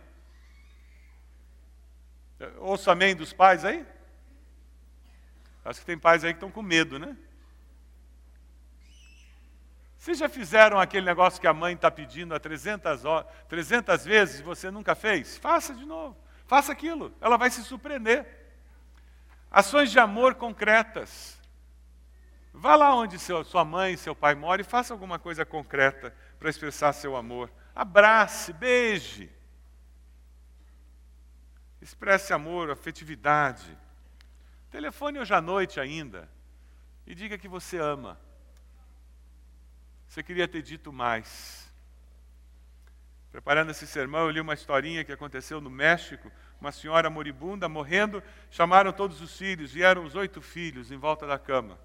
Ouça 2.58 2.92
amém 2.92 3.16
dos 3.16 3.32
pais 3.32 3.64
aí? 3.64 3.86
Acho 5.64 5.80
que 5.80 5.86
tem 5.86 5.98
pais 5.98 6.24
aí 6.24 6.34
que 6.34 6.38
estão 6.38 6.50
com 6.50 6.64
medo, 6.64 6.98
né? 6.98 7.16
Vocês 9.96 10.18
já 10.18 10.28
fizeram 10.28 10.80
aquele 10.80 11.06
negócio 11.06 11.40
que 11.40 11.46
a 11.46 11.54
mãe 11.54 11.76
está 11.76 11.92
pedindo 11.92 12.34
há 12.34 12.40
300, 12.40 13.06
horas, 13.06 13.32
300 13.48 14.04
vezes 14.04 14.40
e 14.40 14.44
você 14.44 14.72
nunca 14.72 14.96
fez? 14.96 15.38
Faça 15.38 15.76
de 15.76 15.86
novo. 15.86 16.18
Faça 16.48 16.72
aquilo. 16.72 17.14
Ela 17.22 17.38
vai 17.38 17.52
se 17.52 17.64
surpreender. 17.64 18.26
Ações 19.52 19.92
de 19.92 20.00
amor 20.00 20.34
concretas. 20.34 21.40
Vá 22.52 22.76
lá 22.76 22.96
onde 22.96 23.20
seu, 23.20 23.44
sua 23.44 23.64
mãe, 23.64 23.96
seu 23.96 24.16
pai 24.16 24.34
moram 24.34 24.62
e 24.62 24.64
faça 24.64 24.92
alguma 24.92 25.20
coisa 25.20 25.46
concreta 25.46 26.12
para 26.42 26.50
expressar 26.50 26.92
seu 26.94 27.16
amor. 27.16 27.52
Abrace, 27.76 28.52
beije. 28.52 29.30
Expresse 31.80 32.34
amor, 32.34 32.72
afetividade. 32.72 33.78
Telefone 34.72 35.20
hoje 35.20 35.36
à 35.36 35.39
noite 35.39 35.80
ainda 35.80 36.28
e 37.06 37.14
diga 37.14 37.38
que 37.38 37.48
você 37.48 37.78
ama. 37.78 38.20
Você 40.08 40.24
queria 40.24 40.48
ter 40.48 40.64
dito 40.64 40.92
mais. 40.92 41.72
Preparando 43.32 43.70
esse 43.70 43.86
sermão, 43.86 44.22
eu 44.22 44.32
li 44.32 44.42
uma 44.42 44.56
historinha 44.56 45.04
que 45.04 45.12
aconteceu 45.12 45.62
no 45.62 45.70
México. 45.70 46.32
Uma 46.60 46.72
senhora 46.72 47.08
moribunda, 47.08 47.70
morrendo, 47.70 48.24
chamaram 48.50 48.92
todos 48.92 49.22
os 49.22 49.38
filhos, 49.38 49.72
vieram 49.72 50.04
os 50.06 50.16
oito 50.16 50.42
filhos 50.42 50.92
em 50.92 50.98
volta 50.98 51.28
da 51.28 51.38
cama. 51.38 51.80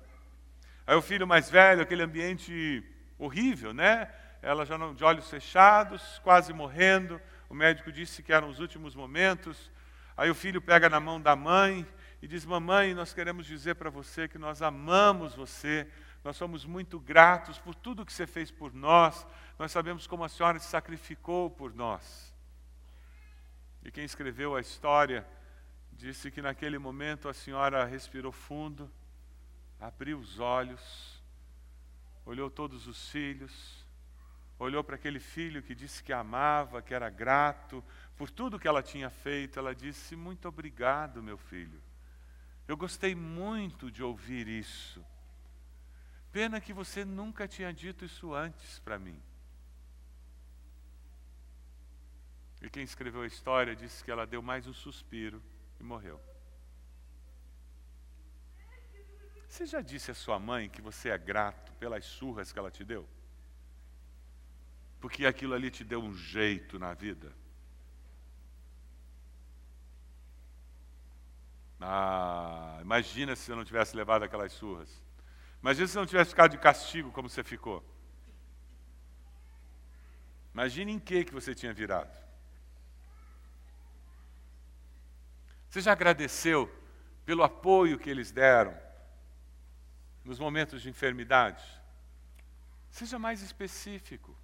Aí 0.87 0.97
o 0.97 1.03
filho 1.03 1.27
mais 1.27 1.51
velho, 1.51 1.83
aquele 1.83 2.03
ambiente 2.03 2.83
horrível, 3.19 3.75
né? 3.75 4.11
Ela 4.47 4.65
já 4.65 4.79
não, 4.79 4.95
de 4.95 5.03
olhos 5.03 5.29
fechados, 5.29 6.21
quase 6.21 6.53
morrendo. 6.53 7.21
O 7.49 7.55
médico 7.55 7.91
disse 7.91 8.23
que 8.23 8.33
eram 8.33 8.49
os 8.49 8.61
últimos 8.61 8.95
momentos. 8.95 9.73
Aí 10.17 10.31
o 10.31 10.37
filho 10.37 10.63
pega 10.63 10.89
na 10.89 11.01
mão 11.01 11.21
da 11.21 11.35
mãe 11.35 11.85
e 12.23 12.29
diz: 12.29 12.45
Mamãe, 12.45 12.95
nós 12.95 13.13
queremos 13.13 13.45
dizer 13.45 13.75
para 13.75 13.91
você 13.91 14.29
que 14.29 14.39
nós 14.39 14.63
amamos 14.63 15.35
você, 15.35 15.91
nós 16.23 16.37
somos 16.37 16.65
muito 16.65 17.01
gratos 17.01 17.59
por 17.59 17.75
tudo 17.75 18.07
que 18.07 18.13
você 18.13 18.25
fez 18.25 18.53
por 18.53 18.73
nós. 18.73 19.27
Nós 19.59 19.73
sabemos 19.73 20.07
como 20.07 20.23
a 20.23 20.29
senhora 20.29 20.61
se 20.61 20.69
sacrificou 20.69 21.51
por 21.51 21.75
nós. 21.75 22.33
E 23.85 23.91
quem 23.91 24.05
escreveu 24.05 24.55
a 24.55 24.61
história 24.61 25.27
disse 25.91 26.31
que 26.31 26.41
naquele 26.41 26.79
momento 26.79 27.29
a 27.29 27.35
senhora 27.35 27.85
respirou 27.85 28.31
fundo, 28.31 28.89
abriu 29.81 30.21
os 30.21 30.39
olhos, 30.39 31.21
olhou 32.25 32.49
todos 32.49 32.87
os 32.87 33.09
filhos, 33.09 33.85
olhou 34.59 34.83
para 34.83 34.97
aquele 34.97 35.21
filho 35.21 35.63
que 35.63 35.75
disse 35.75 36.03
que 36.03 36.13
amava, 36.13 36.83
que 36.83 36.95
era 36.95 37.11
grato 37.11 37.85
por 38.17 38.31
tudo 38.31 38.59
que 38.59 38.69
ela 38.69 38.83
tinha 38.83 39.11
feito. 39.11 39.59
Ela 39.59 39.75
disse: 39.75 40.17
Muito 40.17 40.49
obrigado, 40.49 41.23
meu 41.23 41.37
filho. 41.37 41.83
Eu 42.67 42.77
gostei 42.77 43.15
muito 43.15 43.91
de 43.91 44.03
ouvir 44.03 44.49
isso. 44.49 45.05
Pena 46.33 46.61
que 46.61 46.73
você 46.73 47.05
nunca 47.05 47.47
tinha 47.47 47.73
dito 47.73 48.05
isso 48.05 48.35
antes 48.35 48.79
para 48.81 48.99
mim. 48.99 49.21
E 52.61 52.69
quem 52.69 52.83
escreveu 52.83 53.23
a 53.23 53.27
história 53.27 53.77
disse 53.77 54.03
que 54.03 54.11
ela 54.11 54.27
deu 54.27 54.43
mais 54.43 54.67
um 54.67 54.73
suspiro 54.73 55.43
e 55.79 55.83
morreu. 55.83 56.21
Você 59.49 59.65
já 59.65 59.81
disse 59.81 60.11
à 60.11 60.15
sua 60.15 60.39
mãe 60.39 60.69
que 60.69 60.83
você 60.83 61.11
é 61.11 61.17
grato 61.17 61.73
pelas 61.75 62.05
surras 62.05 62.53
que 62.53 62.59
ela 62.59 62.71
te 62.71 62.85
deu? 62.85 63.09
Porque 65.01 65.27
aquilo 65.27 65.55
ali 65.55 65.71
te 65.71 65.85
deu 65.85 66.01
um 66.01 66.15
jeito 66.15 66.79
na 66.79 66.95
vida? 66.95 67.33
Ah, 71.81 72.79
imagina 72.81 73.37
se 73.37 73.51
eu 73.51 73.57
não 73.57 73.65
tivesse 73.65 73.95
levado 73.95 74.23
aquelas 74.23 74.53
surras. 74.53 74.91
Imagina 75.61 75.87
se 75.87 75.97
não 75.97 76.07
tivesse 76.07 76.31
ficado 76.31 76.53
de 76.53 76.59
castigo 76.59 77.13
como 77.13 77.29
você 77.29 77.45
ficou. 77.45 77.85
Imagine 80.55 80.93
em 80.93 80.99
que 80.99 81.25
que 81.25 81.35
você 81.35 81.55
tinha 81.55 81.73
virado. 81.73 82.17
Você 85.69 85.83
já 85.83 85.93
agradeceu 85.93 86.73
pelo 87.27 87.43
apoio 87.43 87.99
que 87.99 88.09
eles 88.09 88.33
deram 88.33 88.75
nos 90.25 90.39
momentos 90.39 90.81
de 90.81 90.89
enfermidade? 90.89 91.63
Seja 92.91 93.19
mais 93.19 93.43
específico. 93.43 94.35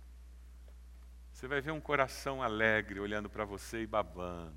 Você 1.43 1.49
vai 1.49 1.61
ver 1.61 1.73
um 1.73 1.81
coração 1.81 2.41
alegre 2.41 3.01
olhando 3.01 3.29
para 3.29 3.45
você 3.45 3.83
e 3.83 3.87
babando. 3.87 4.55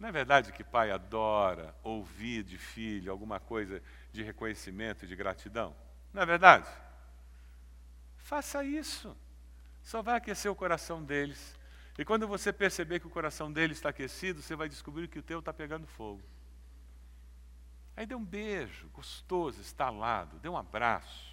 Não 0.00 0.08
é 0.08 0.10
verdade 0.10 0.52
que 0.52 0.64
pai 0.64 0.90
adora 0.90 1.72
ouvir 1.84 2.42
de 2.42 2.58
filho 2.58 3.12
alguma 3.12 3.38
coisa 3.38 3.80
de 4.10 4.24
reconhecimento 4.24 5.04
e 5.04 5.06
de 5.06 5.14
gratidão? 5.14 5.76
Não 6.12 6.22
é 6.22 6.26
verdade? 6.26 6.68
Faça 8.16 8.64
isso. 8.64 9.16
Só 9.80 10.02
vai 10.02 10.16
aquecer 10.16 10.50
o 10.50 10.56
coração 10.56 11.00
deles. 11.00 11.56
E 11.96 12.04
quando 12.04 12.26
você 12.26 12.52
perceber 12.52 12.98
que 12.98 13.06
o 13.06 13.10
coração 13.10 13.52
deles 13.52 13.78
está 13.78 13.90
aquecido, 13.90 14.42
você 14.42 14.56
vai 14.56 14.68
descobrir 14.68 15.06
que 15.06 15.20
o 15.20 15.22
teu 15.22 15.38
está 15.38 15.52
pegando 15.52 15.86
fogo. 15.86 16.22
Aí 17.96 18.04
dê 18.04 18.16
um 18.16 18.24
beijo 18.24 18.88
gostoso, 18.88 19.60
estalado, 19.60 20.40
dê 20.40 20.48
um 20.48 20.58
abraço. 20.58 21.27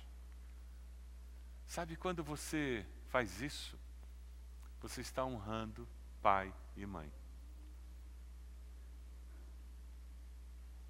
Sabe 1.65 1.95
quando 1.95 2.23
você 2.23 2.85
faz 3.09 3.41
isso? 3.41 3.77
Você 4.81 5.01
está 5.01 5.25
honrando 5.25 5.87
pai 6.21 6.53
e 6.75 6.85
mãe. 6.85 7.11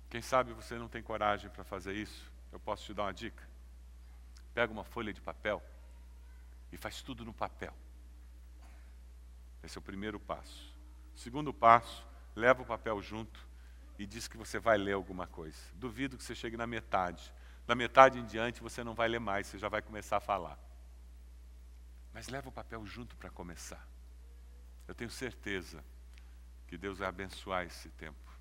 Quem 0.09 0.21
sabe 0.21 0.53
você 0.53 0.77
não 0.77 0.87
tem 0.87 1.01
coragem 1.01 1.49
para 1.49 1.63
fazer 1.63 1.93
isso? 1.93 2.31
Eu 2.51 2.59
posso 2.59 2.85
te 2.85 2.93
dar 2.93 3.03
uma 3.03 3.13
dica. 3.13 3.47
Pega 4.53 4.71
uma 4.71 4.83
folha 4.83 5.11
de 5.11 5.21
papel 5.21 5.61
e 6.71 6.77
faz 6.77 7.01
tudo 7.01 7.25
no 7.25 7.33
papel. 7.33 7.73
Esse 9.63 9.77
é 9.77 9.79
o 9.79 9.81
primeiro 9.81 10.19
passo. 10.19 10.73
Segundo 11.15 11.53
passo, 11.53 12.05
leva 12.35 12.61
o 12.61 12.65
papel 12.65 13.01
junto 13.01 13.45
e 13.97 14.05
diz 14.05 14.27
que 14.27 14.37
você 14.37 14.59
vai 14.59 14.77
ler 14.77 14.93
alguma 14.93 15.25
coisa. 15.27 15.57
Duvido 15.73 16.17
que 16.17 16.23
você 16.23 16.35
chegue 16.35 16.55
na 16.55 16.67
metade. 16.67 17.33
Da 17.65 17.73
metade 17.73 18.19
em 18.19 18.25
diante 18.25 18.61
você 18.61 18.83
não 18.83 18.93
vai 18.93 19.07
ler 19.07 19.19
mais, 19.19 19.47
você 19.47 19.57
já 19.57 19.67
vai 19.67 19.81
começar 19.81 20.17
a 20.17 20.21
falar. 20.21 20.64
Mas 22.15 22.29
leva 22.29 22.47
o 22.47 22.51
papel 22.51 22.85
junto 22.85 23.13
para 23.17 23.29
começar. 23.29 23.85
Eu 24.87 24.95
tenho 24.95 25.11
certeza 25.11 25.83
que 26.65 26.77
Deus 26.77 26.99
vai 26.99 27.09
abençoar 27.09 27.65
esse 27.65 27.89
tempo. 27.89 28.31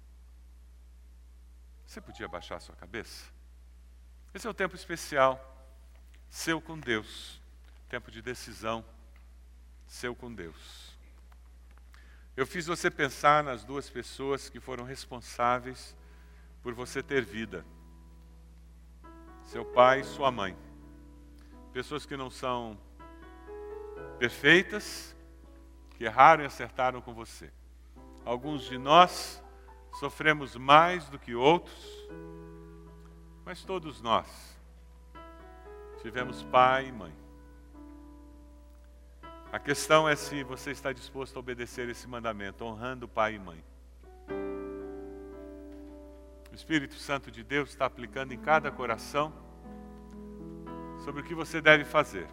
Você 1.85 2.01
podia 2.01 2.29
baixar 2.29 2.55
a 2.55 2.61
sua 2.61 2.77
cabeça? 2.77 3.25
Esse 4.33 4.47
é 4.47 4.51
o 4.51 4.55
tempo 4.55 4.77
especial, 4.77 5.41
seu 6.31 6.61
com 6.61 6.79
Deus. 6.79 7.43
Tempo 7.89 8.13
de 8.13 8.23
decisão, 8.23 8.85
seu 9.89 10.15
com 10.15 10.33
Deus. 10.33 10.97
Eu 12.37 12.47
fiz 12.47 12.67
você 12.67 12.89
pensar 12.89 13.43
nas 13.43 13.65
duas 13.65 13.91
pessoas 13.91 14.49
que 14.49 14.61
foram 14.61 14.85
responsáveis 14.85 15.97
por 16.63 16.75
você 16.75 17.03
ter 17.03 17.25
vida: 17.25 17.67
seu 19.47 19.65
pai 19.65 20.03
e 20.03 20.05
sua 20.05 20.31
mãe. 20.31 20.57
Pessoas 21.73 22.07
que 22.07 22.17
não 22.17 22.31
são 22.31 22.79
perfeitas, 24.19 25.15
que 25.91 26.05
erraram 26.05 26.43
e 26.43 26.47
acertaram 26.47 27.01
com 27.01 27.13
você. 27.15 27.51
Alguns 28.25 28.63
de 28.65 28.79
nós 28.79 29.43
sofremos 29.99 30.57
mais 30.57 31.09
do 31.09 31.19
que 31.19 31.35
outros, 31.35 32.09
mas 33.45 33.63
todos 33.63 34.01
nós 34.01 34.55
tivemos 36.03 36.43
pai 36.45 36.89
e 36.89 36.93
mãe. 36.93 37.13
A 39.53 39.59
questão 39.59 40.09
é 40.09 40.17
se 40.17 40.43
você 40.43 40.73
está 40.73 40.93
disposto 40.93 41.37
a 41.37 41.41
obedecer 41.41 41.89
esse 41.89 42.09
mandamento, 42.09 42.65
honrando 42.65 43.07
pai 43.07 43.37
e 43.37 43.39
mãe. 43.39 43.65
O 46.51 46.55
Espírito 46.55 46.95
Santo 46.95 47.31
de 47.31 47.43
Deus 47.43 47.71
está 47.71 47.87
aplicando 47.87 48.33
em 48.33 48.39
cada 48.39 48.71
coração 48.71 49.33
sobre 51.05 51.21
o 51.21 51.25
que 51.25 51.35
você 51.35 51.61
deve 51.61 51.85
fazer. 51.85 52.27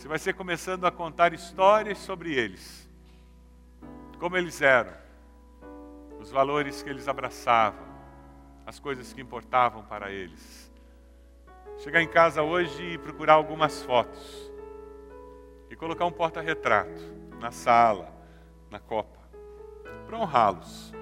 Você 0.00 0.08
vai 0.08 0.18
ser 0.18 0.32
começando 0.32 0.86
a 0.86 0.90
contar 0.90 1.34
histórias 1.34 1.98
sobre 1.98 2.32
eles, 2.32 2.88
como 4.18 4.34
eles 4.34 4.62
eram, 4.62 4.94
os 6.18 6.30
valores 6.30 6.82
que 6.82 6.88
eles 6.88 7.06
abraçavam, 7.06 7.86
as 8.64 8.80
coisas 8.80 9.12
que 9.12 9.20
importavam 9.20 9.84
para 9.84 10.10
eles. 10.10 10.72
Chegar 11.80 12.00
em 12.00 12.08
casa 12.08 12.42
hoje 12.42 12.82
e 12.82 12.96
procurar 12.96 13.34
algumas 13.34 13.82
fotos. 13.82 14.50
E 15.68 15.76
colocar 15.76 16.06
um 16.06 16.12
porta-retrato 16.12 17.02
na 17.38 17.50
sala, 17.50 18.10
na 18.70 18.80
copa, 18.80 19.20
para 20.06 20.18
honrá-los. 20.18 20.94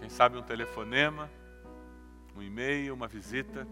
Quem 0.00 0.08
sabe 0.08 0.36
um 0.36 0.42
telefonema, 0.42 1.30
um 2.36 2.42
e-mail, 2.42 2.94
uma 2.94 3.06
visita, 3.06 3.64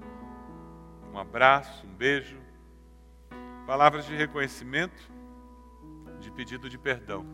um 1.13 1.19
abraço, 1.19 1.87
um 1.87 1.95
beijo, 1.95 2.39
palavras 3.67 4.07
de 4.07 4.15
reconhecimento, 4.15 5.13
de 6.21 6.31
pedido 6.31 6.69
de 6.69 6.79
perdão. 6.79 7.27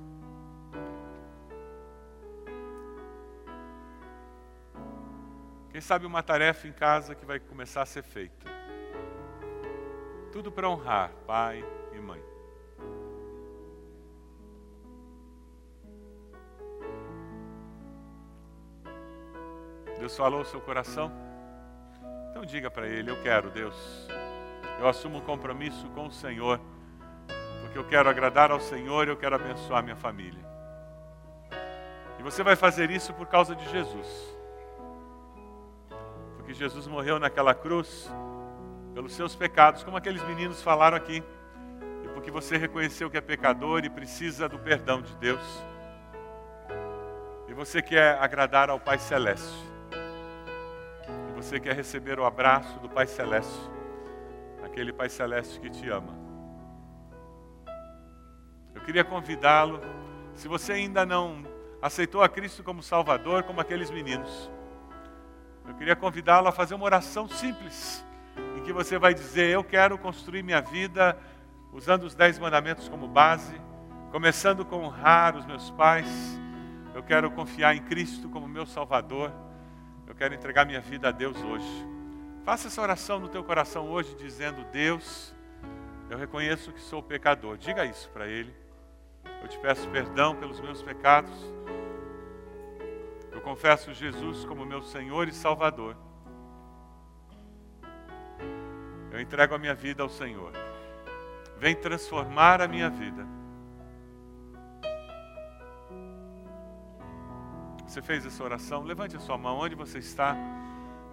Quem 5.71 5.81
sabe 5.81 6.07
uma 6.07 6.23
tarefa 6.23 6.67
em 6.67 6.73
casa 6.73 7.15
que 7.15 7.27
vai 7.27 7.39
começar 7.39 7.83
a 7.83 7.87
ser 7.87 8.03
feita. 8.03 8.47
Tudo 10.33 10.51
para 10.51 10.69
honrar 10.69 11.13
pai 11.27 11.63
e 11.93 12.01
mãe. 12.01 12.23
Deus 19.99 20.17
falou 20.17 20.41
o 20.41 20.45
seu 20.45 20.61
coração? 20.61 21.26
Então 22.37 22.45
diga 22.45 22.71
para 22.71 22.87
Ele: 22.87 23.11
Eu 23.11 23.23
quero, 23.23 23.49
Deus. 23.49 23.75
Eu 24.79 24.87
assumo 24.87 25.17
um 25.17 25.21
compromisso 25.23 25.89
com 25.95 26.07
o 26.07 26.13
Senhor, 26.13 26.61
porque 27.63 27.79
eu 27.79 27.85
quero 27.89 28.11
agradar 28.11 28.51
ao 28.51 28.61
Senhor 28.61 29.09
e 29.09 29.11
eu 29.11 29.17
quero 29.17 29.35
abençoar 29.35 29.83
minha 29.83 29.97
família. 29.97 30.45
E 32.19 32.23
você 32.23 32.43
vai 32.43 32.55
fazer 32.55 32.91
isso 32.91 33.15
por 33.15 33.27
causa 33.27 33.57
de 33.57 33.67
Jesus. 33.71 34.37
Porque 36.37 36.53
Jesus 36.53 36.87
morreu 36.87 37.19
naquela 37.19 37.55
cruz 37.55 38.13
pelos 38.93 39.15
seus 39.15 39.35
pecados, 39.35 39.83
como 39.83 39.97
aqueles 39.97 40.23
meninos 40.25 40.63
falaram 40.63 40.99
aqui. 40.99 41.25
E 42.05 42.09
porque 42.09 42.31
você 42.31 42.59
reconheceu 42.59 43.09
que 43.09 43.17
é 43.17 43.23
pecador 43.23 43.83
e 43.83 43.89
precisa 43.89 44.47
do 44.47 44.59
perdão 44.59 45.01
de 45.01 45.17
Deus. 45.17 45.65
E 47.49 47.55
você 47.55 47.81
quer 47.81 48.19
agradar 48.21 48.69
ao 48.69 48.79
Pai 48.79 48.99
Celeste. 48.99 49.76
Você 51.47 51.61
quer 51.61 51.77
receber 51.77 52.19
o 52.19 52.25
abraço 52.25 52.77
do 52.81 52.89
Pai 52.89 53.07
Celeste. 53.07 53.71
Aquele 54.65 54.93
Pai 54.93 55.09
Celeste 55.09 55.61
que 55.61 55.71
te 55.71 55.89
ama. 55.89 56.13
Eu 58.75 58.81
queria 58.81 59.05
convidá-lo, 59.05 59.81
se 60.35 60.49
você 60.49 60.73
ainda 60.73 61.07
não 61.07 61.47
aceitou 61.81 62.21
a 62.21 62.29
Cristo 62.29 62.65
como 62.65 62.83
Salvador, 62.83 63.45
como 63.45 63.61
aqueles 63.61 63.93
meninos, 63.93 64.51
eu 65.69 65.75
queria 65.75 65.95
convidá-lo 65.95 66.49
a 66.49 66.53
fazer 66.53 66.75
uma 66.75 66.85
oração 66.85 67.29
simples, 67.29 68.05
em 68.57 68.65
que 68.65 68.73
você 68.73 68.99
vai 68.99 69.15
dizer: 69.15 69.49
Eu 69.49 69.63
quero 69.63 69.97
construir 69.97 70.43
minha 70.43 70.61
vida 70.61 71.17
usando 71.73 72.03
os 72.03 72.15
Dez 72.17 72.41
Mandamentos 72.41 72.89
como 72.89 73.07
base, 73.07 73.55
começando 74.11 74.65
com 74.65 74.83
honrar 74.83 75.37
os 75.37 75.47
meus 75.47 75.71
pais. 75.71 76.09
Eu 76.93 77.05
quero 77.05 77.31
confiar 77.31 77.77
em 77.77 77.83
Cristo 77.83 78.29
como 78.29 78.49
meu 78.49 78.67
Salvador. 78.67 79.46
Quero 80.17 80.35
entregar 80.35 80.65
minha 80.65 80.81
vida 80.81 81.09
a 81.09 81.13
Deus 81.13 81.37
hoje. 81.43 81.87
Faça 82.43 82.69
essa 82.69 82.81
oração 82.81 83.19
no 83.21 83.29
teu 83.29 83.45
coração 83.45 83.91
hoje, 83.91 84.15
dizendo: 84.17 84.65
Deus, 84.73 85.35
eu 86.09 86.17
reconheço 86.17 86.73
que 86.73 86.81
sou 86.81 87.03
pecador. 87.03 87.59
Diga 87.59 87.85
isso 87.85 88.09
para 88.11 88.27
Ele. 88.27 88.55
Eu 89.43 89.49
te 89.49 89.59
peço 89.59 89.89
perdão 89.91 90.35
pelos 90.35 90.61
meus 90.61 90.83
pecados. 90.83 91.35
Eu 93.31 93.41
confesso 93.43 93.93
Jesus 93.93 94.45
como 94.47 94.65
meu 94.65 94.83
Senhor 94.83 95.29
e 95.29 95.33
Salvador. 95.33 95.97
Eu 99.11 99.21
entrego 99.21 99.55
a 99.55 99.59
minha 99.59 99.75
vida 99.75 100.03
ao 100.03 100.09
Senhor. 100.09 100.53
Vem 101.59 101.75
transformar 101.75 102.63
a 102.63 102.69
minha 102.69 102.89
vida. 102.89 103.27
Você 107.97 108.03
fez 108.03 108.27
essa 108.27 108.45
oração? 108.45 108.83
Levante 108.83 109.17
a 109.17 109.19
sua 109.19 109.39
mão 109.39 109.59
onde 109.59 109.75
você 109.75 109.97
está 110.01 110.37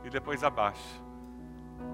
e 0.04 0.10
depois 0.10 0.44
abaixe. 0.44 1.02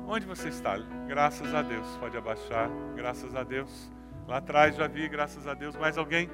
Onde 0.08 0.26
você 0.26 0.50
está? 0.50 0.80
Graças 1.08 1.54
a 1.54 1.62
Deus. 1.62 1.86
Pode 1.98 2.18
abaixar. 2.18 2.68
Graças 2.96 3.36
a 3.36 3.44
Deus. 3.44 3.94
Lá 4.28 4.38
atrás 4.38 4.76
já 4.76 4.88
vi, 4.88 5.08
graças 5.08 5.46
a 5.46 5.54
Deus. 5.54 5.76
Mais 5.76 5.96
alguém? 5.96 6.28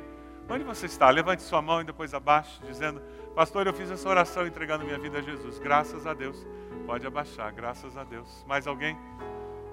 Onde 0.49 0.63
você 0.63 0.85
está? 0.85 1.09
Levante 1.09 1.41
sua 1.41 1.61
mão 1.61 1.81
e 1.81 1.83
depois 1.83 2.13
abaixe, 2.13 2.61
dizendo: 2.65 3.01
Pastor, 3.35 3.67
eu 3.67 3.73
fiz 3.73 3.91
essa 3.91 4.07
oração 4.07 4.47
entregando 4.47 4.85
minha 4.85 4.99
vida 4.99 5.17
a 5.17 5.21
Jesus. 5.21 5.59
Graças 5.59 6.07
a 6.07 6.13
Deus. 6.13 6.47
Pode 6.85 7.05
abaixar. 7.05 7.53
Graças 7.53 7.97
a 7.97 8.05
Deus. 8.05 8.45
Mais 8.47 8.65
alguém? 8.65 8.97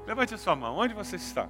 Levante 0.09 0.35
a 0.35 0.39
sua 0.39 0.57
mão. 0.57 0.77
Onde 0.77 0.93
você 0.93 1.15
está? 1.15 1.49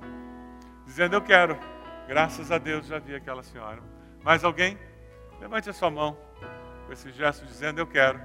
Dizendo: 0.84 1.16
Eu 1.16 1.22
quero. 1.22 1.58
Graças 2.06 2.52
a 2.52 2.58
Deus 2.58 2.86
já 2.86 2.98
vi 2.98 3.14
aquela 3.14 3.42
senhora. 3.42 3.82
Mais 4.22 4.44
alguém? 4.44 4.78
Levante 5.40 5.70
a 5.70 5.72
sua 5.72 5.90
mão 5.90 6.14
com 6.92 6.94
esse 6.94 7.10
gesto 7.10 7.46
dizendo: 7.46 7.78
Eu 7.78 7.86
quero. 7.86 8.20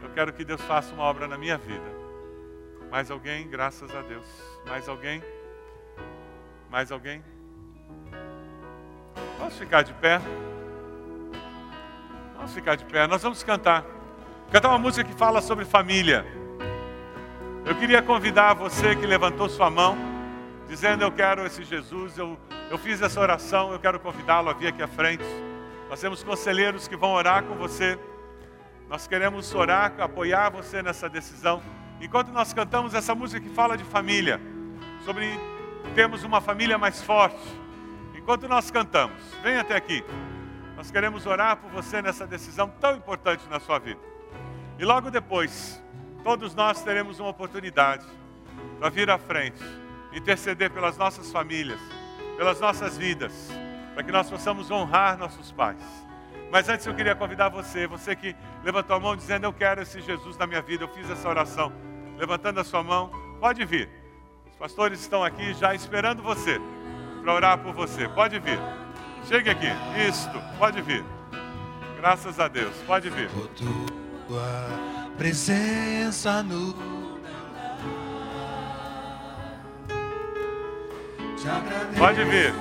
Eu 0.00 0.08
quero 0.10 0.32
que 0.32 0.44
Deus 0.44 0.60
faça 0.62 0.94
uma 0.94 1.02
obra 1.02 1.26
na 1.26 1.36
minha 1.36 1.58
vida. 1.58 1.84
Mais 2.88 3.10
alguém? 3.10 3.48
Graças 3.48 3.92
a 3.94 4.02
Deus. 4.02 4.24
Mais 4.68 4.88
alguém? 4.88 5.20
Mais 6.70 6.92
alguém? 6.92 7.24
Vamos 9.36 9.58
ficar 9.58 9.82
de 9.82 9.92
pé. 9.94 10.20
Vamos 12.36 12.54
ficar 12.54 12.76
de 12.76 12.84
pé. 12.84 13.06
Nós 13.08 13.20
vamos 13.20 13.42
cantar. 13.42 13.84
Cantar 14.52 14.68
uma 14.68 14.78
música 14.78 15.08
que 15.08 15.16
fala 15.16 15.40
sobre 15.40 15.64
família. 15.64 16.24
Eu 17.64 17.74
queria 17.74 18.00
convidar 18.00 18.54
você 18.54 18.94
que 18.94 19.06
levantou 19.06 19.48
sua 19.48 19.70
mão, 19.70 19.96
dizendo: 20.68 21.02
Eu 21.02 21.10
quero 21.10 21.44
esse 21.44 21.64
Jesus. 21.64 22.16
Eu, 22.16 22.38
eu 22.70 22.78
fiz 22.78 23.02
essa 23.02 23.18
oração. 23.18 23.72
Eu 23.72 23.80
quero 23.80 23.98
convidá-lo 23.98 24.50
a 24.50 24.52
vir 24.52 24.68
aqui 24.68 24.82
à 24.84 24.88
frente. 24.88 25.24
Nós 25.92 26.00
temos 26.00 26.24
conselheiros 26.24 26.88
que 26.88 26.96
vão 26.96 27.12
orar 27.12 27.44
com 27.44 27.54
você. 27.54 27.98
Nós 28.88 29.06
queremos 29.06 29.54
orar, 29.54 29.92
apoiar 30.00 30.48
você 30.48 30.82
nessa 30.82 31.06
decisão. 31.06 31.62
Enquanto 32.00 32.28
nós 32.28 32.54
cantamos 32.54 32.94
essa 32.94 33.14
música 33.14 33.46
que 33.46 33.54
fala 33.54 33.76
de 33.76 33.84
família, 33.84 34.40
sobre 35.04 35.38
termos 35.94 36.24
uma 36.24 36.40
família 36.40 36.78
mais 36.78 37.02
forte. 37.02 37.46
Enquanto 38.16 38.48
nós 38.48 38.70
cantamos, 38.70 39.22
vem 39.42 39.58
até 39.58 39.76
aqui. 39.76 40.02
Nós 40.78 40.90
queremos 40.90 41.26
orar 41.26 41.58
por 41.58 41.70
você 41.70 42.00
nessa 42.00 42.26
decisão 42.26 42.72
tão 42.80 42.96
importante 42.96 43.46
na 43.50 43.60
sua 43.60 43.78
vida. 43.78 44.00
E 44.78 44.86
logo 44.86 45.10
depois, 45.10 45.78
todos 46.24 46.54
nós 46.54 46.82
teremos 46.82 47.20
uma 47.20 47.28
oportunidade 47.28 48.06
para 48.78 48.88
vir 48.88 49.10
à 49.10 49.18
frente, 49.18 49.62
interceder 50.14 50.70
pelas 50.70 50.96
nossas 50.96 51.30
famílias, 51.30 51.80
pelas 52.38 52.58
nossas 52.60 52.96
vidas, 52.96 53.52
para 53.94 54.02
que 54.02 54.12
nós 54.12 54.28
possamos 54.30 54.70
honrar 54.70 55.18
nossos 55.18 55.52
pais. 55.52 55.82
Mas 56.50 56.68
antes 56.68 56.86
eu 56.86 56.94
queria 56.94 57.14
convidar 57.14 57.48
você, 57.48 57.86
você 57.86 58.14
que 58.14 58.36
levantou 58.62 58.96
a 58.96 59.00
mão 59.00 59.16
dizendo: 59.16 59.44
Eu 59.44 59.52
quero 59.52 59.82
esse 59.82 60.00
Jesus 60.00 60.36
na 60.36 60.46
minha 60.46 60.60
vida, 60.60 60.84
eu 60.84 60.88
fiz 60.88 61.08
essa 61.10 61.28
oração. 61.28 61.72
Levantando 62.18 62.60
a 62.60 62.64
sua 62.64 62.82
mão, 62.82 63.10
pode 63.40 63.64
vir. 63.64 63.88
Os 64.50 64.56
pastores 64.56 65.00
estão 65.00 65.24
aqui 65.24 65.54
já 65.54 65.74
esperando 65.74 66.22
você 66.22 66.60
para 67.22 67.34
orar 67.34 67.58
por 67.58 67.72
você. 67.72 68.08
Pode 68.08 68.38
vir. 68.38 68.58
Chegue 69.26 69.50
aqui. 69.50 69.68
Isto, 70.08 70.40
pode 70.58 70.82
vir. 70.82 71.04
Graças 71.96 72.38
a 72.38 72.48
Deus, 72.48 72.74
pode 72.86 73.08
vir. 73.08 73.30
Tua 73.56 75.12
presença 75.16 76.42
no 76.42 76.92
Pode 81.98 82.24
vir. 82.24 82.52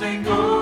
Que 0.00 0.57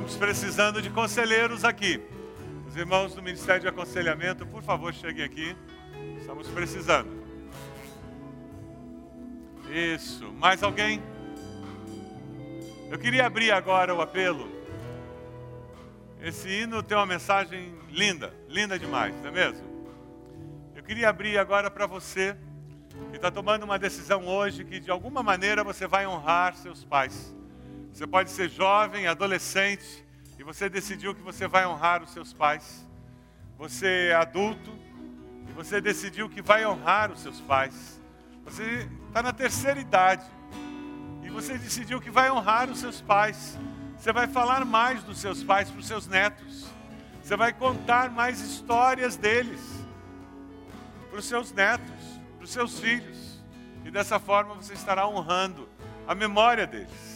estamos 0.00 0.16
precisando 0.16 0.80
de 0.80 0.88
conselheiros 0.88 1.62
aqui. 1.62 2.00
Os 2.66 2.74
irmãos 2.74 3.14
do 3.14 3.22
Ministério 3.22 3.60
de 3.60 3.68
Aconselhamento, 3.68 4.46
por 4.46 4.62
favor, 4.62 4.94
cheguem 4.94 5.22
aqui. 5.22 5.54
Estamos 6.18 6.48
precisando. 6.48 7.10
Isso. 9.68 10.32
Mais 10.32 10.62
alguém? 10.62 11.02
Eu 12.90 12.98
queria 12.98 13.26
abrir 13.26 13.50
agora 13.50 13.94
o 13.94 14.00
apelo. 14.00 14.48
Esse 16.22 16.48
hino 16.48 16.82
tem 16.82 16.96
uma 16.96 17.04
mensagem 17.04 17.74
linda, 17.90 18.32
linda 18.48 18.78
demais, 18.78 19.14
não 19.16 19.28
é 19.28 19.30
mesmo? 19.30 19.68
Eu 20.74 20.82
queria 20.82 21.10
abrir 21.10 21.36
agora 21.36 21.70
para 21.70 21.84
você 21.86 22.34
que 23.10 23.16
está 23.16 23.30
tomando 23.30 23.64
uma 23.64 23.78
decisão 23.78 24.26
hoje 24.26 24.64
que 24.64 24.80
de 24.80 24.90
alguma 24.90 25.22
maneira 25.22 25.62
você 25.62 25.86
vai 25.86 26.06
honrar 26.06 26.56
seus 26.56 26.84
pais. 26.84 27.38
Você 27.92 28.06
pode 28.06 28.30
ser 28.30 28.48
jovem, 28.48 29.06
adolescente, 29.06 30.04
e 30.38 30.42
você 30.42 30.68
decidiu 30.68 31.14
que 31.14 31.20
você 31.20 31.46
vai 31.46 31.66
honrar 31.66 32.02
os 32.02 32.12
seus 32.12 32.32
pais. 32.32 32.86
Você 33.58 34.08
é 34.10 34.14
adulto 34.14 34.74
e 35.48 35.52
você 35.52 35.80
decidiu 35.80 36.28
que 36.28 36.40
vai 36.40 36.64
honrar 36.64 37.10
os 37.10 37.20
seus 37.20 37.40
pais. 37.40 38.00
Você 38.44 38.88
está 39.06 39.22
na 39.22 39.32
terceira 39.32 39.78
idade 39.78 40.24
e 41.22 41.28
você 41.28 41.58
decidiu 41.58 42.00
que 42.00 42.10
vai 42.10 42.30
honrar 42.30 42.70
os 42.70 42.78
seus 42.78 43.00
pais. 43.00 43.58
Você 43.98 44.12
vai 44.12 44.26
falar 44.26 44.64
mais 44.64 45.02
dos 45.04 45.18
seus 45.18 45.44
pais 45.44 45.70
para 45.70 45.80
os 45.80 45.86
seus 45.86 46.06
netos. 46.06 46.70
Você 47.22 47.36
vai 47.36 47.52
contar 47.52 48.10
mais 48.10 48.40
histórias 48.40 49.16
deles 49.16 49.60
para 51.10 51.18
os 51.18 51.26
seus 51.26 51.52
netos, 51.52 52.20
para 52.36 52.44
os 52.44 52.50
seus 52.50 52.80
filhos. 52.80 53.42
E 53.84 53.90
dessa 53.90 54.18
forma 54.18 54.54
você 54.54 54.72
estará 54.72 55.06
honrando 55.06 55.68
a 56.06 56.14
memória 56.14 56.66
deles. 56.66 57.09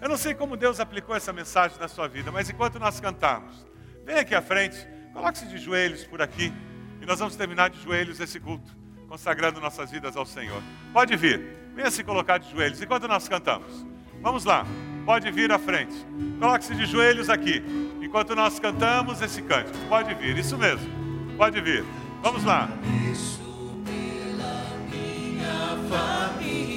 Eu 0.00 0.08
não 0.08 0.16
sei 0.16 0.34
como 0.34 0.56
Deus 0.56 0.78
aplicou 0.78 1.16
essa 1.16 1.32
mensagem 1.32 1.78
na 1.78 1.88
sua 1.88 2.06
vida, 2.06 2.30
mas 2.30 2.50
enquanto 2.50 2.78
nós 2.78 3.00
cantamos, 3.00 3.66
vem 4.04 4.18
aqui 4.18 4.34
à 4.34 4.42
frente, 4.42 4.76
coloque-se 5.12 5.46
de 5.46 5.58
joelhos 5.58 6.04
por 6.04 6.20
aqui 6.20 6.52
e 7.00 7.06
nós 7.06 7.18
vamos 7.18 7.34
terminar 7.36 7.70
de 7.70 7.82
joelhos 7.82 8.20
esse 8.20 8.38
culto, 8.38 8.76
consagrando 9.08 9.60
nossas 9.60 9.90
vidas 9.90 10.16
ao 10.16 10.26
Senhor. 10.26 10.62
Pode 10.92 11.16
vir, 11.16 11.40
venha 11.74 11.90
se 11.90 12.04
colocar 12.04 12.38
de 12.38 12.50
joelhos 12.50 12.80
enquanto 12.82 13.08
nós 13.08 13.26
cantamos. 13.26 13.86
Vamos 14.20 14.44
lá, 14.44 14.66
pode 15.04 15.30
vir 15.30 15.50
à 15.50 15.58
frente. 15.58 15.94
Coloque-se 16.38 16.74
de 16.74 16.84
joelhos 16.84 17.30
aqui, 17.30 17.62
enquanto 18.02 18.34
nós 18.34 18.60
cantamos 18.60 19.22
esse 19.22 19.40
cântico. 19.42 19.78
Pode 19.88 20.14
vir, 20.14 20.36
isso 20.36 20.58
mesmo, 20.58 20.88
pode 21.36 21.60
vir. 21.60 21.84
Vamos 22.22 22.44
lá. 22.44 22.68
Isso 23.10 23.40
pela 23.84 24.76
minha 24.90 25.78
família 25.88 26.75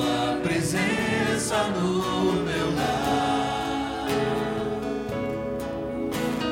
tua 0.00 0.40
presença 0.42 1.64
no 1.64 2.32
meu 2.32 2.74
lar. 2.74 4.06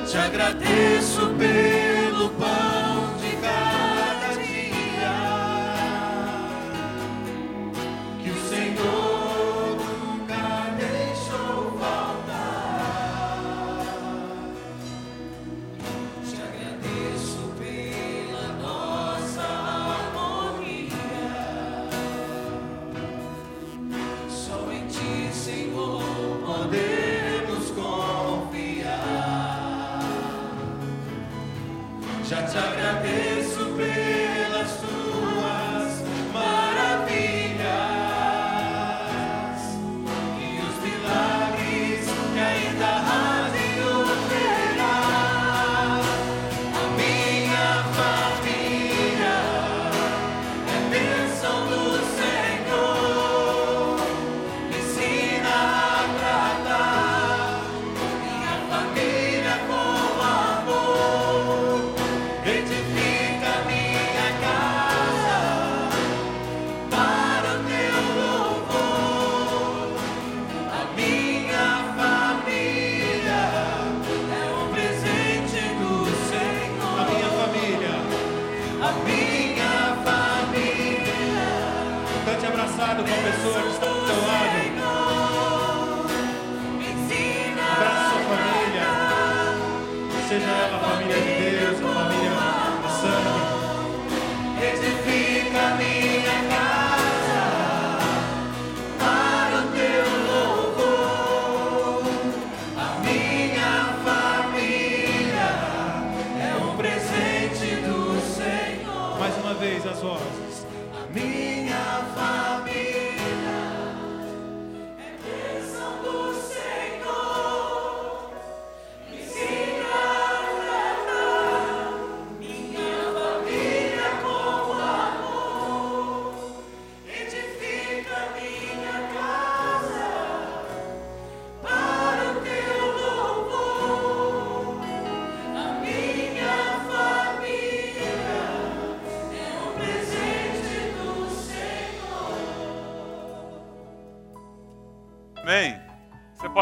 Te 0.06 0.16
agradeço 0.16 1.30
pelo 1.38 2.30
pão 2.30 2.87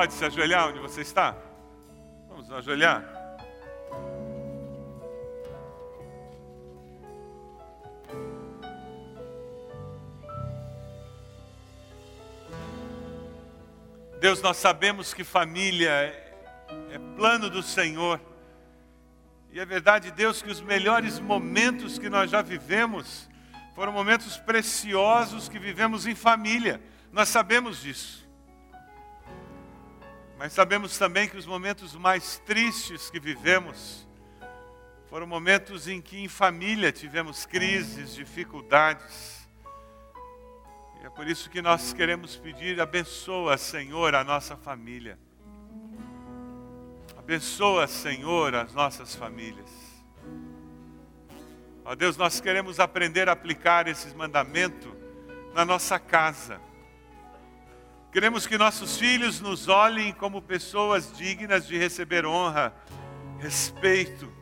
pode 0.06 0.14
se 0.14 0.24
ajoelhar 0.24 0.68
onde 0.68 0.78
você 0.78 1.00
está? 1.00 1.36
Vamos 2.28 2.52
ajoelhar. 2.52 3.02
Deus, 14.20 14.40
nós 14.40 14.58
sabemos 14.58 15.12
que 15.12 15.24
família 15.24 15.90
é 15.90 16.22
é 16.92 16.98
plano 17.16 17.50
do 17.50 17.62
Senhor. 17.62 18.20
E 19.52 19.58
é 19.58 19.66
verdade, 19.66 20.12
Deus, 20.12 20.40
que 20.40 20.50
os 20.50 20.60
melhores 20.60 21.18
momentos 21.18 21.98
que 21.98 22.08
nós 22.08 22.30
já 22.30 22.42
vivemos 22.42 23.28
foram 23.74 23.92
momentos 23.92 24.36
preciosos 24.36 25.48
que 25.48 25.58
vivemos 25.58 26.06
em 26.06 26.14
família. 26.14 26.80
Nós 27.12 27.28
sabemos 27.28 27.82
disso. 27.82 28.25
Mas 30.38 30.52
sabemos 30.52 30.98
também 30.98 31.28
que 31.28 31.36
os 31.36 31.46
momentos 31.46 31.94
mais 31.94 32.38
tristes 32.44 33.08
que 33.08 33.18
vivemos 33.18 34.06
foram 35.08 35.26
momentos 35.26 35.88
em 35.88 36.00
que 36.00 36.18
em 36.18 36.28
família 36.28 36.92
tivemos 36.92 37.46
crises, 37.46 38.14
dificuldades. 38.14 39.48
E 41.00 41.06
é 41.06 41.10
por 41.10 41.26
isso 41.26 41.48
que 41.48 41.62
nós 41.62 41.92
queremos 41.92 42.36
pedir, 42.36 42.80
abençoa, 42.80 43.56
Senhor, 43.56 44.14
a 44.14 44.22
nossa 44.22 44.56
família. 44.56 45.18
Abençoa, 47.16 47.86
Senhor, 47.86 48.54
as 48.54 48.74
nossas 48.74 49.14
famílias. 49.14 49.70
Ó 51.84 51.94
Deus, 51.94 52.16
nós 52.16 52.40
queremos 52.40 52.78
aprender 52.78 53.28
a 53.28 53.32
aplicar 53.32 53.88
esses 53.88 54.12
mandamentos 54.12 54.92
na 55.54 55.64
nossa 55.64 55.98
casa. 55.98 56.60
Queremos 58.16 58.46
que 58.46 58.56
nossos 58.56 58.96
filhos 58.96 59.42
nos 59.42 59.68
olhem 59.68 60.10
como 60.10 60.40
pessoas 60.40 61.12
dignas 61.12 61.66
de 61.66 61.78
receber 61.78 62.24
honra, 62.24 62.74
respeito. 63.38 64.32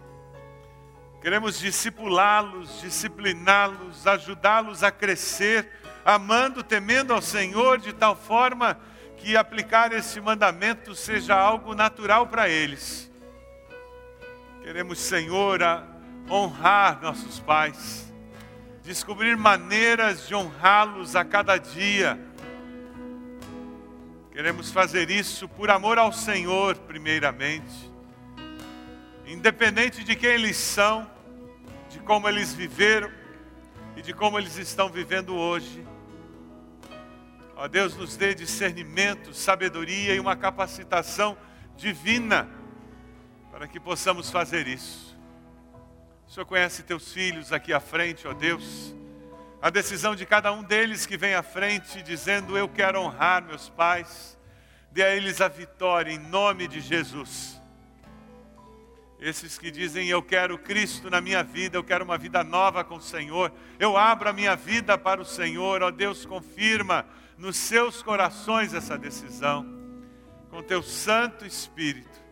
Queremos 1.21 1.59
discipulá-los, 1.59 2.83
discipliná-los, 2.83 4.07
ajudá-los 4.07 4.85
a 4.85 4.93
crescer, 4.93 5.69
amando, 6.05 6.63
temendo 6.63 7.13
ao 7.13 7.21
Senhor, 7.21 7.81
de 7.81 7.93
tal 7.93 8.15
forma 8.15 8.79
que 9.17 9.37
aplicar 9.37 9.93
esse 9.93 10.21
mandamento 10.21 10.95
seja 10.95 11.35
algo 11.35 11.75
natural 11.75 12.29
para 12.29 12.49
eles. 12.49 13.11
Queremos, 14.63 15.01
Senhor, 15.01 15.59
honrar 16.31 17.03
nossos 17.03 17.41
pais, 17.41 18.15
descobrir 18.85 19.37
maneiras 19.37 20.29
de 20.29 20.35
honrá-los 20.37 21.17
a 21.17 21.25
cada 21.25 21.59
dia 21.59 22.33
Queremos 24.35 24.73
fazer 24.73 25.11
isso 25.11 25.49
por 25.49 25.71
amor 25.71 25.97
ao 25.97 26.13
Senhor, 26.13 26.75
primeiramente. 26.75 27.89
Independente 29.25 30.03
de 30.03 30.17
quem 30.17 30.31
eles 30.31 30.57
são, 30.57 31.09
de 31.89 32.01
como 32.01 32.29
eles 32.29 32.53
viveram 32.53 33.09
e 33.95 34.03
de 34.03 34.13
como 34.13 34.37
eles 34.37 34.57
estão 34.57 34.89
vivendo 34.89 35.37
hoje. 35.37 35.87
Ó 37.55 37.69
Deus, 37.69 37.97
nos 37.97 38.17
dê 38.17 38.35
discernimento, 38.35 39.33
sabedoria 39.33 40.17
e 40.17 40.19
uma 40.19 40.35
capacitação 40.35 41.39
divina 41.77 42.49
para 43.53 43.69
que 43.69 43.79
possamos 43.79 44.33
fazer 44.33 44.67
isso. 44.67 45.17
O 46.27 46.33
Senhor 46.33 46.45
conhece 46.45 46.83
teus 46.83 47.13
filhos 47.13 47.53
aqui 47.53 47.73
à 47.73 47.79
frente, 47.79 48.27
ó 48.27 48.33
Deus. 48.33 48.97
A 49.65 49.71
decisão 49.71 50.15
de 50.15 50.27
cada 50.27 50.53
um 50.53 50.63
deles 50.63 51.07
que 51.07 51.17
vem 51.17 51.33
à 51.33 51.43
frente 51.43 52.03
dizendo: 52.03 52.55
Eu 52.55 52.69
quero 52.69 53.01
honrar 53.01 53.43
meus 53.43 53.71
pais. 53.71 54.39
Dê 54.93 55.03
a 55.03 55.17
eles 55.17 55.41
a 55.41 55.49
vitória 55.49 56.13
em 56.13 56.19
nome 56.19 56.69
de 56.69 56.83
Jesus. 56.83 57.59
Esses 59.19 59.57
que 59.57 59.71
dizem: 59.71 60.07
Eu 60.07 60.23
quero 60.23 60.59
Cristo 60.59 61.09
na 61.09 61.19
minha 61.19 61.43
vida, 61.43 61.79
eu 61.79 61.83
quero 61.83 62.05
uma 62.05 62.19
vida 62.19 62.45
nova 62.45 62.85
com 62.85 62.97
o 62.97 63.01
Senhor, 63.01 63.51
eu 63.79 63.97
abro 63.97 64.29
a 64.29 64.35
minha 64.35 64.55
vida 64.55 64.99
para 64.99 65.23
o 65.23 65.25
Senhor, 65.25 65.83
ó 65.83 65.91
Deus, 65.91 66.27
confirma 66.27 67.07
nos 67.39 67.57
seus 67.57 68.03
corações 68.03 68.75
essa 68.75 68.99
decisão, 68.99 69.65
com 70.51 70.63
teu 70.63 70.83
Santo 70.83 71.47
Espírito. 71.47 72.23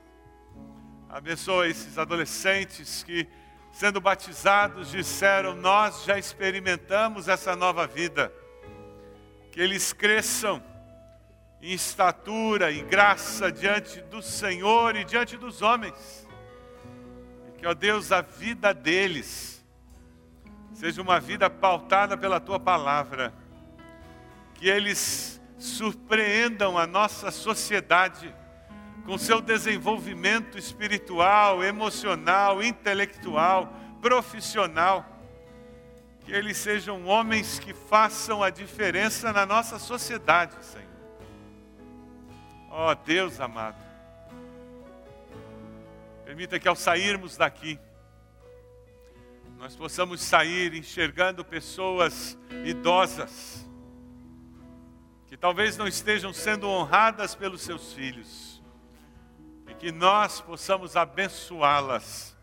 Abençoa 1.09 1.67
esses 1.67 1.97
adolescentes 1.97 3.03
que, 3.03 3.27
sendo 3.73 4.01
batizados, 4.01 4.91
disseram: 4.91 5.57
Nós 5.57 6.05
já 6.05 6.19
experimentamos 6.19 7.27
essa 7.27 7.57
nova 7.57 7.87
vida. 7.87 8.33
Que 9.51 9.61
eles 9.61 9.93
cresçam 9.93 10.63
em 11.61 11.73
estatura 11.73 12.71
e 12.71 12.83
graça 12.83 13.51
diante 13.51 14.01
do 14.03 14.23
Senhor 14.23 14.97
e 14.97 15.05
diante 15.05 15.37
dos 15.37 15.63
homens. 15.63 16.29
E 17.49 17.59
que, 17.59 17.67
ó 17.67 17.75
Deus, 17.75 18.13
a 18.13 18.21
vida 18.21 18.73
deles 18.73 19.65
seja 20.75 21.01
uma 21.01 21.21
vida 21.21 21.49
pautada 21.49 22.17
pela 22.17 22.41
tua 22.41 22.61
palavra. 22.61 23.33
Que 24.55 24.69
eles 24.69 25.41
surpreendam 25.59 26.77
a 26.77 26.87
nossa 26.87 27.31
sociedade 27.31 28.35
com 29.05 29.19
seu 29.19 29.41
desenvolvimento 29.41 30.57
espiritual, 30.57 31.63
emocional, 31.63 32.63
intelectual, 32.63 33.73
profissional. 34.01 35.07
Que 36.25 36.33
eles 36.33 36.57
sejam 36.57 37.05
homens 37.07 37.59
que 37.59 37.75
façam 37.75 38.43
a 38.43 38.51
diferença 38.51 39.33
na 39.33 39.45
nossa 39.45 39.79
sociedade, 39.79 40.55
Senhor. 40.65 40.87
Ó 42.71 42.91
oh, 42.91 42.95
Deus 42.95 43.41
amado, 43.41 43.77
permita 46.25 46.59
que 46.59 46.69
ao 46.69 46.77
sairmos 46.77 47.37
daqui, 47.37 47.79
nós 49.59 49.77
possamos 49.77 50.23
sair 50.23 50.75
enxergando 50.75 51.45
pessoas 51.45 52.39
idosas, 52.65 53.69
que 55.27 55.37
talvez 55.37 55.77
não 55.77 55.87
estejam 55.87 56.33
sendo 56.33 56.69
honradas 56.69 57.35
pelos 57.35 57.61
seus 57.63 57.93
filhos 57.93 58.52
que 59.83 59.91
nós 59.91 60.41
possamos 60.41 60.95
abençoá-las, 60.95 62.37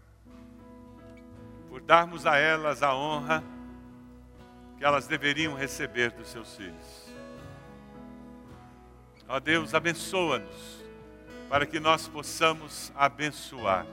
por 1.69 1.79
darmos 1.79 2.25
a 2.25 2.35
elas 2.35 2.83
a 2.83 2.93
honra 2.93 3.41
que 4.77 4.83
elas 4.83 5.07
deveriam 5.07 5.53
receber 5.53 6.11
dos 6.11 6.27
seus 6.27 6.57
filhos. 6.57 7.15
Ó 9.25 9.39
Deus, 9.39 9.73
abençoa-nos, 9.73 10.83
para 11.47 11.65
que 11.65 11.79
nós 11.79 12.09
possamos 12.09 12.91
abençoar. 12.93 13.85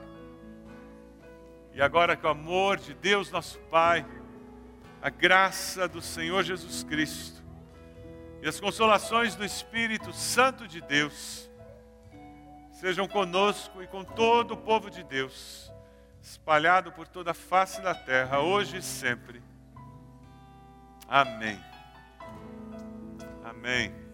E 1.73 1.81
agora, 1.81 2.17
que 2.17 2.25
o 2.25 2.29
amor 2.29 2.75
de 2.75 2.93
Deus, 2.93 3.31
nosso 3.31 3.59
Pai, 3.71 4.05
a 5.01 5.09
graça 5.09 5.87
do 5.87 6.01
Senhor 6.01 6.43
Jesus 6.43 6.83
Cristo 6.83 7.41
e 8.41 8.47
as 8.49 8.59
consolações 8.59 9.35
do 9.35 9.45
Espírito 9.45 10.11
Santo 10.11 10.67
de 10.67 10.81
Deus, 10.81 11.46
sejam 12.79 13.07
conosco 13.07 13.81
e 13.81 13.87
com 13.87 14.03
todo 14.03 14.53
o 14.53 14.57
povo 14.57 14.89
de 14.89 15.03
Deus, 15.03 15.71
espalhado 16.21 16.91
por 16.91 17.07
toda 17.07 17.31
a 17.31 17.33
face 17.33 17.81
da 17.81 17.95
terra, 17.95 18.39
hoje 18.39 18.77
e 18.77 18.81
sempre. 18.83 19.41
Amém. 21.07 21.59
Amém. 23.43 24.06